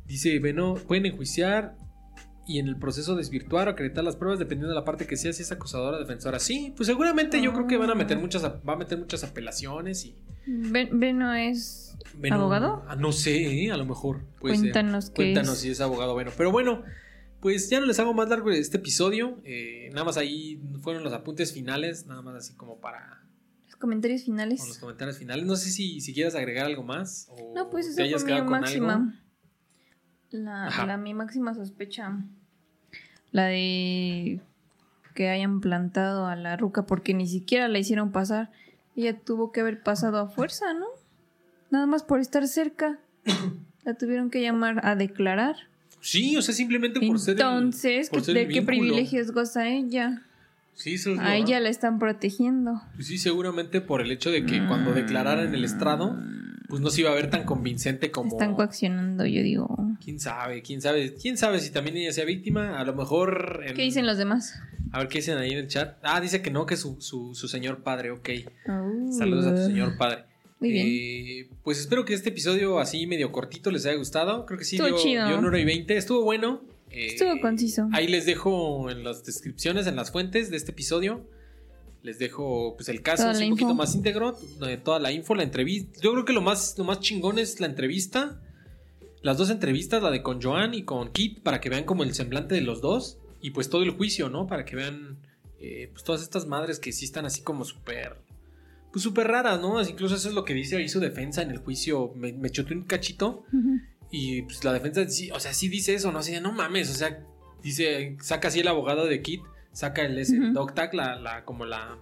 [0.06, 1.76] Dice, bueno, pueden enjuiciar
[2.46, 5.32] y en el proceso desvirtuar o acreditar las pruebas dependiendo de la parte que sea,
[5.32, 6.40] si es acusadora o defensora.
[6.40, 8.20] Sí, pues seguramente yo creo que van a meter ah.
[8.20, 10.16] muchas, va a meter muchas apelaciones y...
[10.46, 11.96] ¿Beno es
[12.30, 12.84] abogado?
[12.88, 13.72] Ah, no sé, ¿eh?
[13.72, 14.22] a lo mejor.
[14.40, 16.14] Cuéntanos qué Cuéntanos si es abogado.
[16.14, 16.84] Bueno, pero bueno,
[17.44, 19.40] pues ya no les hago más largo este episodio.
[19.44, 23.24] Eh, nada más ahí fueron los apuntes finales, nada más así como para
[23.84, 24.62] comentarios finales.
[24.62, 25.46] Con los comentarios finales.
[25.46, 27.28] No sé si, si quieras agregar algo más.
[27.32, 29.22] O No, pues hayas fue mi máxima.
[30.32, 32.24] La, la mi máxima sospecha.
[33.32, 34.40] La de
[35.14, 38.52] que hayan plantado a la ruca porque ni siquiera la hicieron pasar.
[38.96, 40.86] Ella tuvo que haber pasado a fuerza, ¿no?
[41.70, 43.00] Nada más por estar cerca.
[43.84, 45.58] La tuvieron que llamar a declarar.
[46.04, 47.32] Sí, o sea, simplemente por ser.
[47.34, 48.78] Entonces, por ¿qué- ser el ¿de qué vínculo.
[48.80, 50.22] privilegios goza ella?
[50.76, 52.82] Sí, eso es A ella la están protegiendo.
[52.96, 56.18] Pues sí, seguramente por el hecho de que cuando declarara en el estrado,
[56.68, 58.32] pues no se iba a ver tan convincente como.
[58.32, 59.78] Están coaccionando, yo digo.
[60.04, 62.80] Quién sabe, quién sabe, quién sabe si también ella sea víctima.
[62.80, 63.62] A lo mejor.
[63.66, 64.60] en- ¿Qué dicen los demás?
[64.92, 65.98] A ver qué dicen ahí en el chat.
[66.04, 68.30] Ah, dice que no, que su, su, su señor padre, ok.
[68.68, 69.12] Oh.
[69.12, 70.26] Saludos a tu señor padre.
[70.64, 70.88] Muy bien.
[70.90, 74.46] Eh, pues espero que este episodio así medio cortito les haya gustado.
[74.46, 75.28] Creo que sí, Estuvo dio, chido.
[75.28, 75.98] dio una hora y veinte.
[75.98, 76.62] Estuvo bueno.
[76.90, 77.90] Eh, Estuvo conciso.
[77.92, 81.28] Ahí les dejo en las descripciones, en las fuentes de este episodio.
[82.02, 85.44] Les dejo pues el caso así un poquito más íntegro, eh, toda la info, la
[85.44, 86.00] entrevista.
[86.02, 88.42] Yo creo que lo más, lo más chingón es la entrevista.
[89.22, 92.14] Las dos entrevistas, la de con Joan y con Kit, para que vean como el
[92.14, 93.18] semblante de los dos.
[93.42, 94.48] Y pues todo el juicio, ¿no?
[94.48, 95.18] Para que vean
[95.60, 98.23] eh, pues todas estas madres que sí están así como súper...
[98.94, 99.82] Pues súper raras, ¿no?
[99.82, 102.14] Incluso eso es lo que dice ahí su defensa en el juicio.
[102.16, 103.44] Me, me chutó un cachito.
[104.12, 106.20] Y pues la defensa, sí, o sea, sí dice eso, ¿no?
[106.20, 107.26] Así de, no mames, o sea,
[107.64, 109.42] dice, saca así el abogado de Kit,
[109.72, 111.98] saca el ese, dog tag, la, la, como la,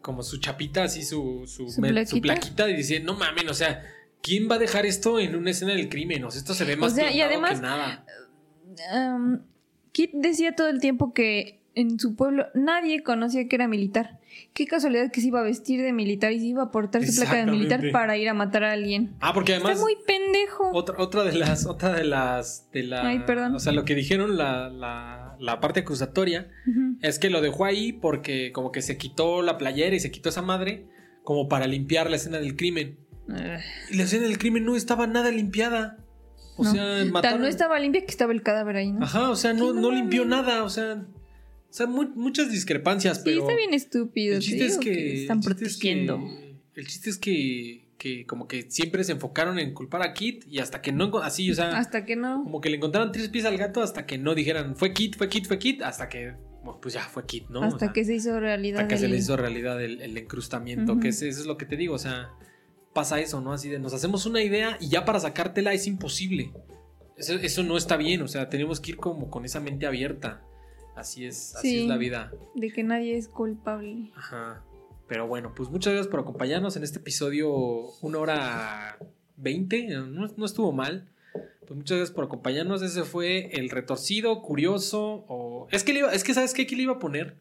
[0.00, 2.20] como su chapita, así su, su, ¿Su me- plaquita?
[2.22, 3.82] plaquita, y dice, no mames, o sea,
[4.22, 6.24] ¿quién va a dejar esto en una escena del crimen?
[6.24, 8.06] O sea, esto se ve más sea, y además- que nada.
[8.94, 9.40] Um,
[9.92, 14.17] Kit decía todo el tiempo que en su pueblo nadie conocía que era militar.
[14.54, 17.20] Qué casualidad que se iba a vestir de militar y se iba a portar su
[17.20, 19.14] placa de militar para ir a matar a alguien.
[19.20, 19.72] Ah, porque además...
[19.72, 20.70] Está muy pendejo.
[20.72, 23.54] Otra, otra de las, otra de las, de la, Ay, perdón.
[23.54, 26.48] o sea, lo que dijeron la, la, la parte acusatoria.
[27.02, 30.28] Es que lo dejó ahí porque como que se quitó la playera y se quitó
[30.28, 30.86] esa madre
[31.24, 32.98] como para limpiar la escena del crimen.
[33.90, 35.98] Y la escena del crimen no estaba nada limpiada.
[36.56, 36.72] O No.
[36.72, 37.40] sea, mataron...
[37.42, 39.04] no estaba limpia que estaba el cadáver ahí, ¿no?
[39.04, 41.04] Ajá, o sea, no, no no limpió nada, o sea...
[41.70, 43.42] O sea, mu- muchas discrepancias, sí, pero...
[43.42, 44.34] está bien estúpido.
[44.36, 45.20] el te chiste es que...
[45.22, 46.18] están es protegiendo.
[46.18, 46.48] que-
[46.80, 50.60] el chiste es que, que como que siempre se enfocaron en culpar a Kit y
[50.60, 51.16] hasta que no...
[51.18, 51.76] Así, o sea...
[51.76, 52.42] Hasta que no.
[52.44, 55.28] Como que le encontraron tres pies al gato hasta que no dijeran fue Kit, fue
[55.28, 56.34] Kit, fue Kit, hasta que...
[56.80, 57.60] pues ya fue Kit, ¿no?
[57.60, 58.80] O hasta sea, que se hizo realidad.
[58.82, 61.56] hasta que se el- le hizo realidad el, el encrustamiento, que ese- eso es lo
[61.58, 62.30] que te digo, o sea,
[62.94, 63.52] pasa eso, ¿no?
[63.52, 66.52] Así de, nos hacemos una idea y ya para sacártela es imposible.
[67.16, 70.42] Eso, eso no está bien, o sea, tenemos que ir como con esa mente abierta.
[70.98, 71.82] Así es, así Sí.
[71.82, 72.32] es la vida.
[72.54, 74.10] De que nadie es culpable.
[74.16, 74.62] Ajá.
[75.06, 77.50] Pero bueno, pues muchas gracias por acompañarnos en este episodio,
[78.02, 78.98] una hora
[79.36, 81.08] veinte, no, no estuvo mal.
[81.66, 82.82] Pues muchas gracias por acompañarnos.
[82.82, 85.68] Ese fue el retorcido, curioso, o...
[85.70, 86.66] Es que, le iba- es que ¿sabes qué?
[86.66, 87.36] Que le iba a poner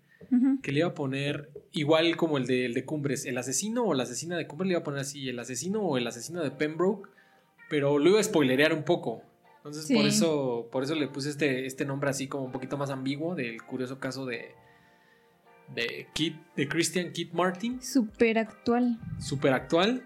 [0.62, 3.94] que le iba a poner igual como el de, el de Cumbres, el asesino o
[3.94, 6.52] la asesina de Cumbres le iba a poner así, el asesino o el asesino de
[6.52, 7.08] Pembroke,
[7.70, 9.22] pero lo iba a spoilerear un poco.
[9.68, 9.96] Entonces Sí.
[9.96, 13.36] por eso por eso le puse este, este nombre así como un poquito más ambiguo
[13.36, 14.54] del curioso caso de
[15.76, 18.98] de Kit, de Christian Kit Martin, Súper actual.
[19.20, 20.02] súper actual.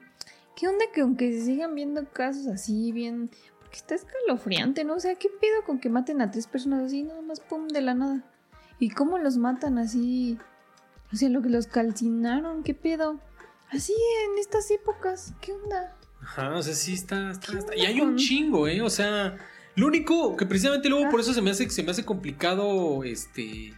[0.56, 3.30] ¿Qué onda que aunque se sigan viendo casos así bien...
[3.60, 4.96] Porque está escalofriante, ¿no?
[4.96, 7.82] O sea, ¿qué pedo con que maten a tres personas así, nada más pum, de
[7.82, 8.24] la nada?
[8.80, 10.38] ¿Y cómo los matan así?
[11.14, 13.20] O sea, lo que los calcinaron, ¿qué pedo?
[13.70, 13.94] Así
[14.26, 15.96] en estas épocas, ¿qué onda?
[16.22, 18.82] Ajá, o sea, sí está, está- ¿Qué está- Y hay un chingo, ¿eh?
[18.82, 19.38] O sea,
[19.76, 23.70] lo único que precisamente luego por eso se me hace, se me hace complicado este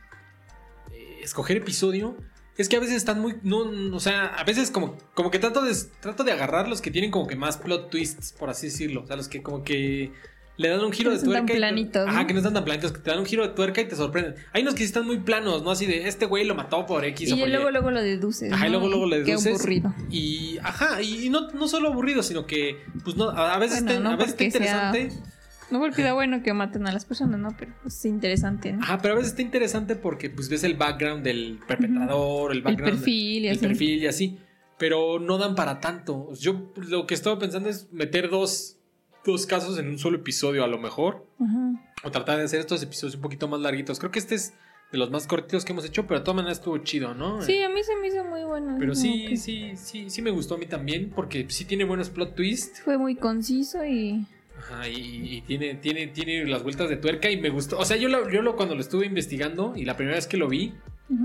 [0.91, 2.15] eh, escoger episodio.
[2.57, 3.36] Es que a veces están muy.
[3.41, 6.82] No, no, o sea, a veces como, como que trato de, trato de agarrar los
[6.82, 9.02] que tienen como que más plot twists, por así decirlo.
[9.03, 10.11] O sea, los que como que
[10.57, 11.44] le dan un giro Que de tan tuerca.
[11.45, 13.82] y te- planitos, que no están tan planitos, que te dan un giro de tuerca
[13.82, 14.36] y te sorprenden.
[14.52, 15.72] Hay unos que sí están muy planos, ¿no?
[15.72, 17.72] Así de este güey lo mató por X o y por luego, Y.
[17.72, 18.53] luego lo deduces.
[18.53, 19.56] Ajá, luego, luego Qué deduces.
[19.60, 19.95] aburrido.
[20.11, 24.11] Y, ajá, y, y no, no solo aburrido, sino que, pues no, a veces, Bueno,
[24.11, 25.32] a veces está sea- interesante.
[25.72, 27.56] No porque da bueno que maten a las personas, ¿no?
[27.57, 28.84] Pero es interesante, ¿no?
[28.84, 32.64] Ajá, pero a veces está interesante porque, pues ves el background del perpetrador, el El
[32.64, 32.94] background.
[32.95, 33.68] perfil y el así.
[33.68, 34.38] perfil y así.
[34.77, 36.34] Pero no dan para tanto.
[36.35, 38.77] Yo lo que estaba pensando es meter dos,
[39.26, 41.26] dos casos en un solo episodio, a lo mejor.
[41.40, 41.94] Ajá.
[42.03, 43.99] O tratar de hacer estos episodios un poquito más larguitos.
[43.99, 44.53] Creo que este es
[44.91, 47.41] de los más cortitos que hemos hecho, pero de todas maneras estuvo chido, ¿no?
[47.41, 48.76] Sí, a mí se me hizo muy bueno.
[48.77, 52.10] Pero sí, que sí, sí, sí me gustó a mí también, porque sí tiene buenos
[52.10, 52.81] plot twists.
[52.81, 54.26] Fue muy conciso y.
[54.57, 57.77] Ajá, y, y tiene, tiene, tiene las vueltas de tuerca y me gustó.
[57.80, 60.38] O sea, yo, lo, yo lo, cuando lo estuve investigando y la primera vez que
[60.38, 60.73] lo vi,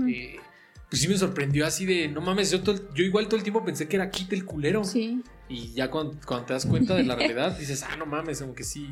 [0.07, 0.37] eh,
[0.89, 3.63] pues sí me sorprendió así de, no mames, yo, todo yo igual todo el tiempo
[3.63, 4.83] pensé que era Kit el culero.
[4.83, 5.21] Sí.
[5.47, 8.55] Y ya cuando, cuando te das cuenta de la realidad, dices, ah, no mames, como
[8.55, 8.89] que sí,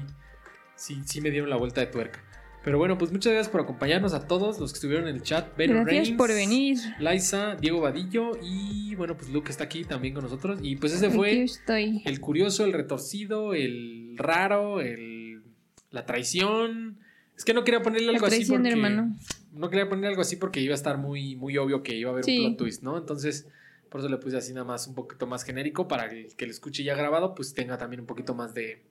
[0.76, 2.24] sí, sí me dieron la vuelta de tuerca.
[2.68, 5.56] Pero bueno, pues muchas gracias por acompañarnos a todos los que estuvieron en el chat.
[5.56, 6.78] Ben Gracias Reigns, por venir.
[7.00, 10.60] Liza, Diego Vadillo y bueno, pues Luke está aquí también con nosotros.
[10.62, 12.02] Y pues ese fue estoy.
[12.04, 15.44] el curioso, el retorcido, el raro, el
[15.92, 17.00] la traición.
[17.38, 19.16] Es que no quería ponerle algo así porque hermano.
[19.54, 22.12] no quería ponerle algo así porque iba a estar muy muy obvio que iba a
[22.12, 22.40] haber Sí.
[22.40, 22.98] un plot twist, ¿no?
[22.98, 23.48] Entonces,
[23.90, 26.46] por eso le puse así nada más un poquito más genérico para que el que
[26.46, 28.84] lo escuche ya grabado pues tenga también un poquito más de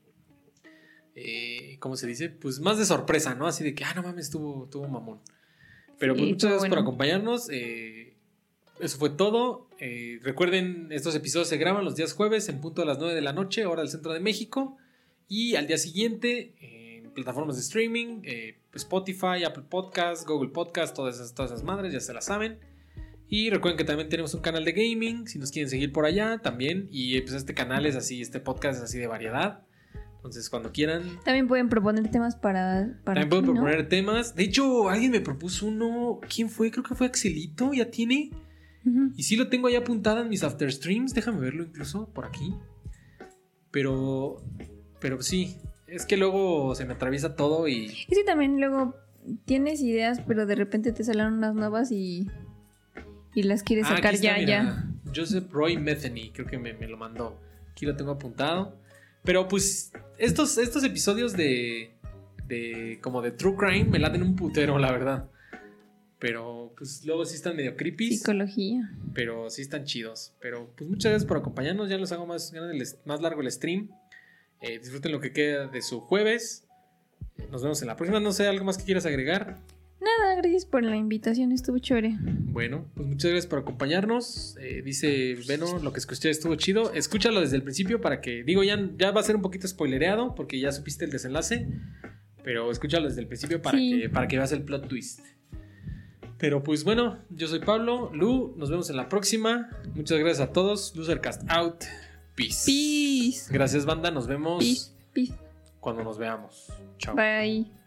[1.16, 2.28] eh, ¿cómo se dice?
[2.28, 3.46] Pues más de sorpresa, ¿no?
[3.46, 5.20] Así de que, ah, no mames, estuvo, estuvo mamón.
[5.98, 6.82] Pero pues Sí, muchas estuvo gracias por bueno.
[6.82, 7.48] acompañarnos.
[7.50, 8.16] eh,
[8.78, 9.68] eso fue todo.
[9.80, 13.22] Eh, recuerden, estos episodios se graban los días jueves en punto de las 9 de
[13.22, 14.76] la noche, hora del centro de México.
[15.28, 21.14] Y al día siguiente, en plataformas de streaming, eh, Spotify, Apple Podcast, Google Podcast, todas
[21.16, 22.58] esas, todas esas madres, ya se las saben.
[23.28, 26.38] Y recuerden que también tenemos un canal de gaming, si nos quieren seguir por allá
[26.42, 26.88] también.
[26.92, 29.65] Y pues este canal es así, este podcast es así de variedad.
[30.26, 32.98] Entonces cuando quieran, También pueden proponer temas para.
[33.04, 33.60] para también pueden aquí, ¿no?
[33.62, 34.34] proponer temas.
[34.34, 36.20] De hecho, alguien me propuso uno.
[36.32, 36.70] ¿Quién fue?
[36.70, 37.72] Creo que fue Axelito.
[37.72, 38.30] Ya tiene.
[39.16, 41.12] Y sí lo tengo ahí apuntado en mis after streams.
[41.12, 42.54] Déjame verlo incluso por aquí.
[43.70, 44.42] Pero.
[45.00, 45.56] Pero sí.
[45.86, 47.86] Es que luego se me atraviesa todo y.
[47.86, 48.94] Y sí, también luego
[49.44, 52.28] tienes ideas, pero de repente te salen unas nuevas y.
[53.34, 54.46] Y las quieres Ah, sacar está, ya, mira.
[54.46, 55.12] ya.
[55.14, 57.38] Joseph Roy Metheny, creo que me, me lo mandó.
[57.70, 58.78] Aquí lo tengo apuntado.
[59.26, 61.90] Pero pues estos, estos episodios de,
[62.46, 65.28] de como de True Crime me laten un putero, la verdad.
[66.18, 68.16] Pero pues luego sí están medio creepy.
[68.16, 68.90] Psicología.
[69.12, 70.32] pero sí están chidos.
[70.40, 71.90] Pero pues muchas gracias por acompañarnos.
[71.90, 72.54] Ya los hago más,
[73.04, 73.90] más largo el stream.
[74.62, 76.64] Eh, disfruten lo que queda de su jueves.
[77.50, 78.20] Nos vemos en la próxima.
[78.20, 79.58] No sé, algo más que quieras agregar.
[80.00, 82.16] Nada, gracias por la invitación, estuvo chévere.
[82.20, 84.56] Bueno, pues muchas gracias por acompañarnos.
[84.60, 86.92] Eh, dice Beno, lo que escuché estuvo chido.
[86.92, 90.34] Escúchalo desde el principio para que, digo, ya, ya va a ser un poquito spoilereado
[90.34, 91.66] porque ya supiste el desenlace.
[92.44, 94.00] Pero escúchalo desde el principio para, Sí.
[94.02, 95.20] que, para que veas el plot twist.
[96.38, 99.70] Pero pues bueno, yo soy Pablo, Lu, nos vemos en la próxima.
[99.94, 100.94] Muchas gracias a todos.
[100.94, 101.84] Losercast out.
[102.34, 102.66] Peace.
[102.66, 103.52] Peace.
[103.52, 104.10] Gracias, banda.
[104.10, 104.92] Nos vemos Peace.
[105.14, 105.34] Peace.
[105.80, 106.70] cuando nos veamos.
[106.98, 107.16] Chao.
[107.16, 107.85] Bye.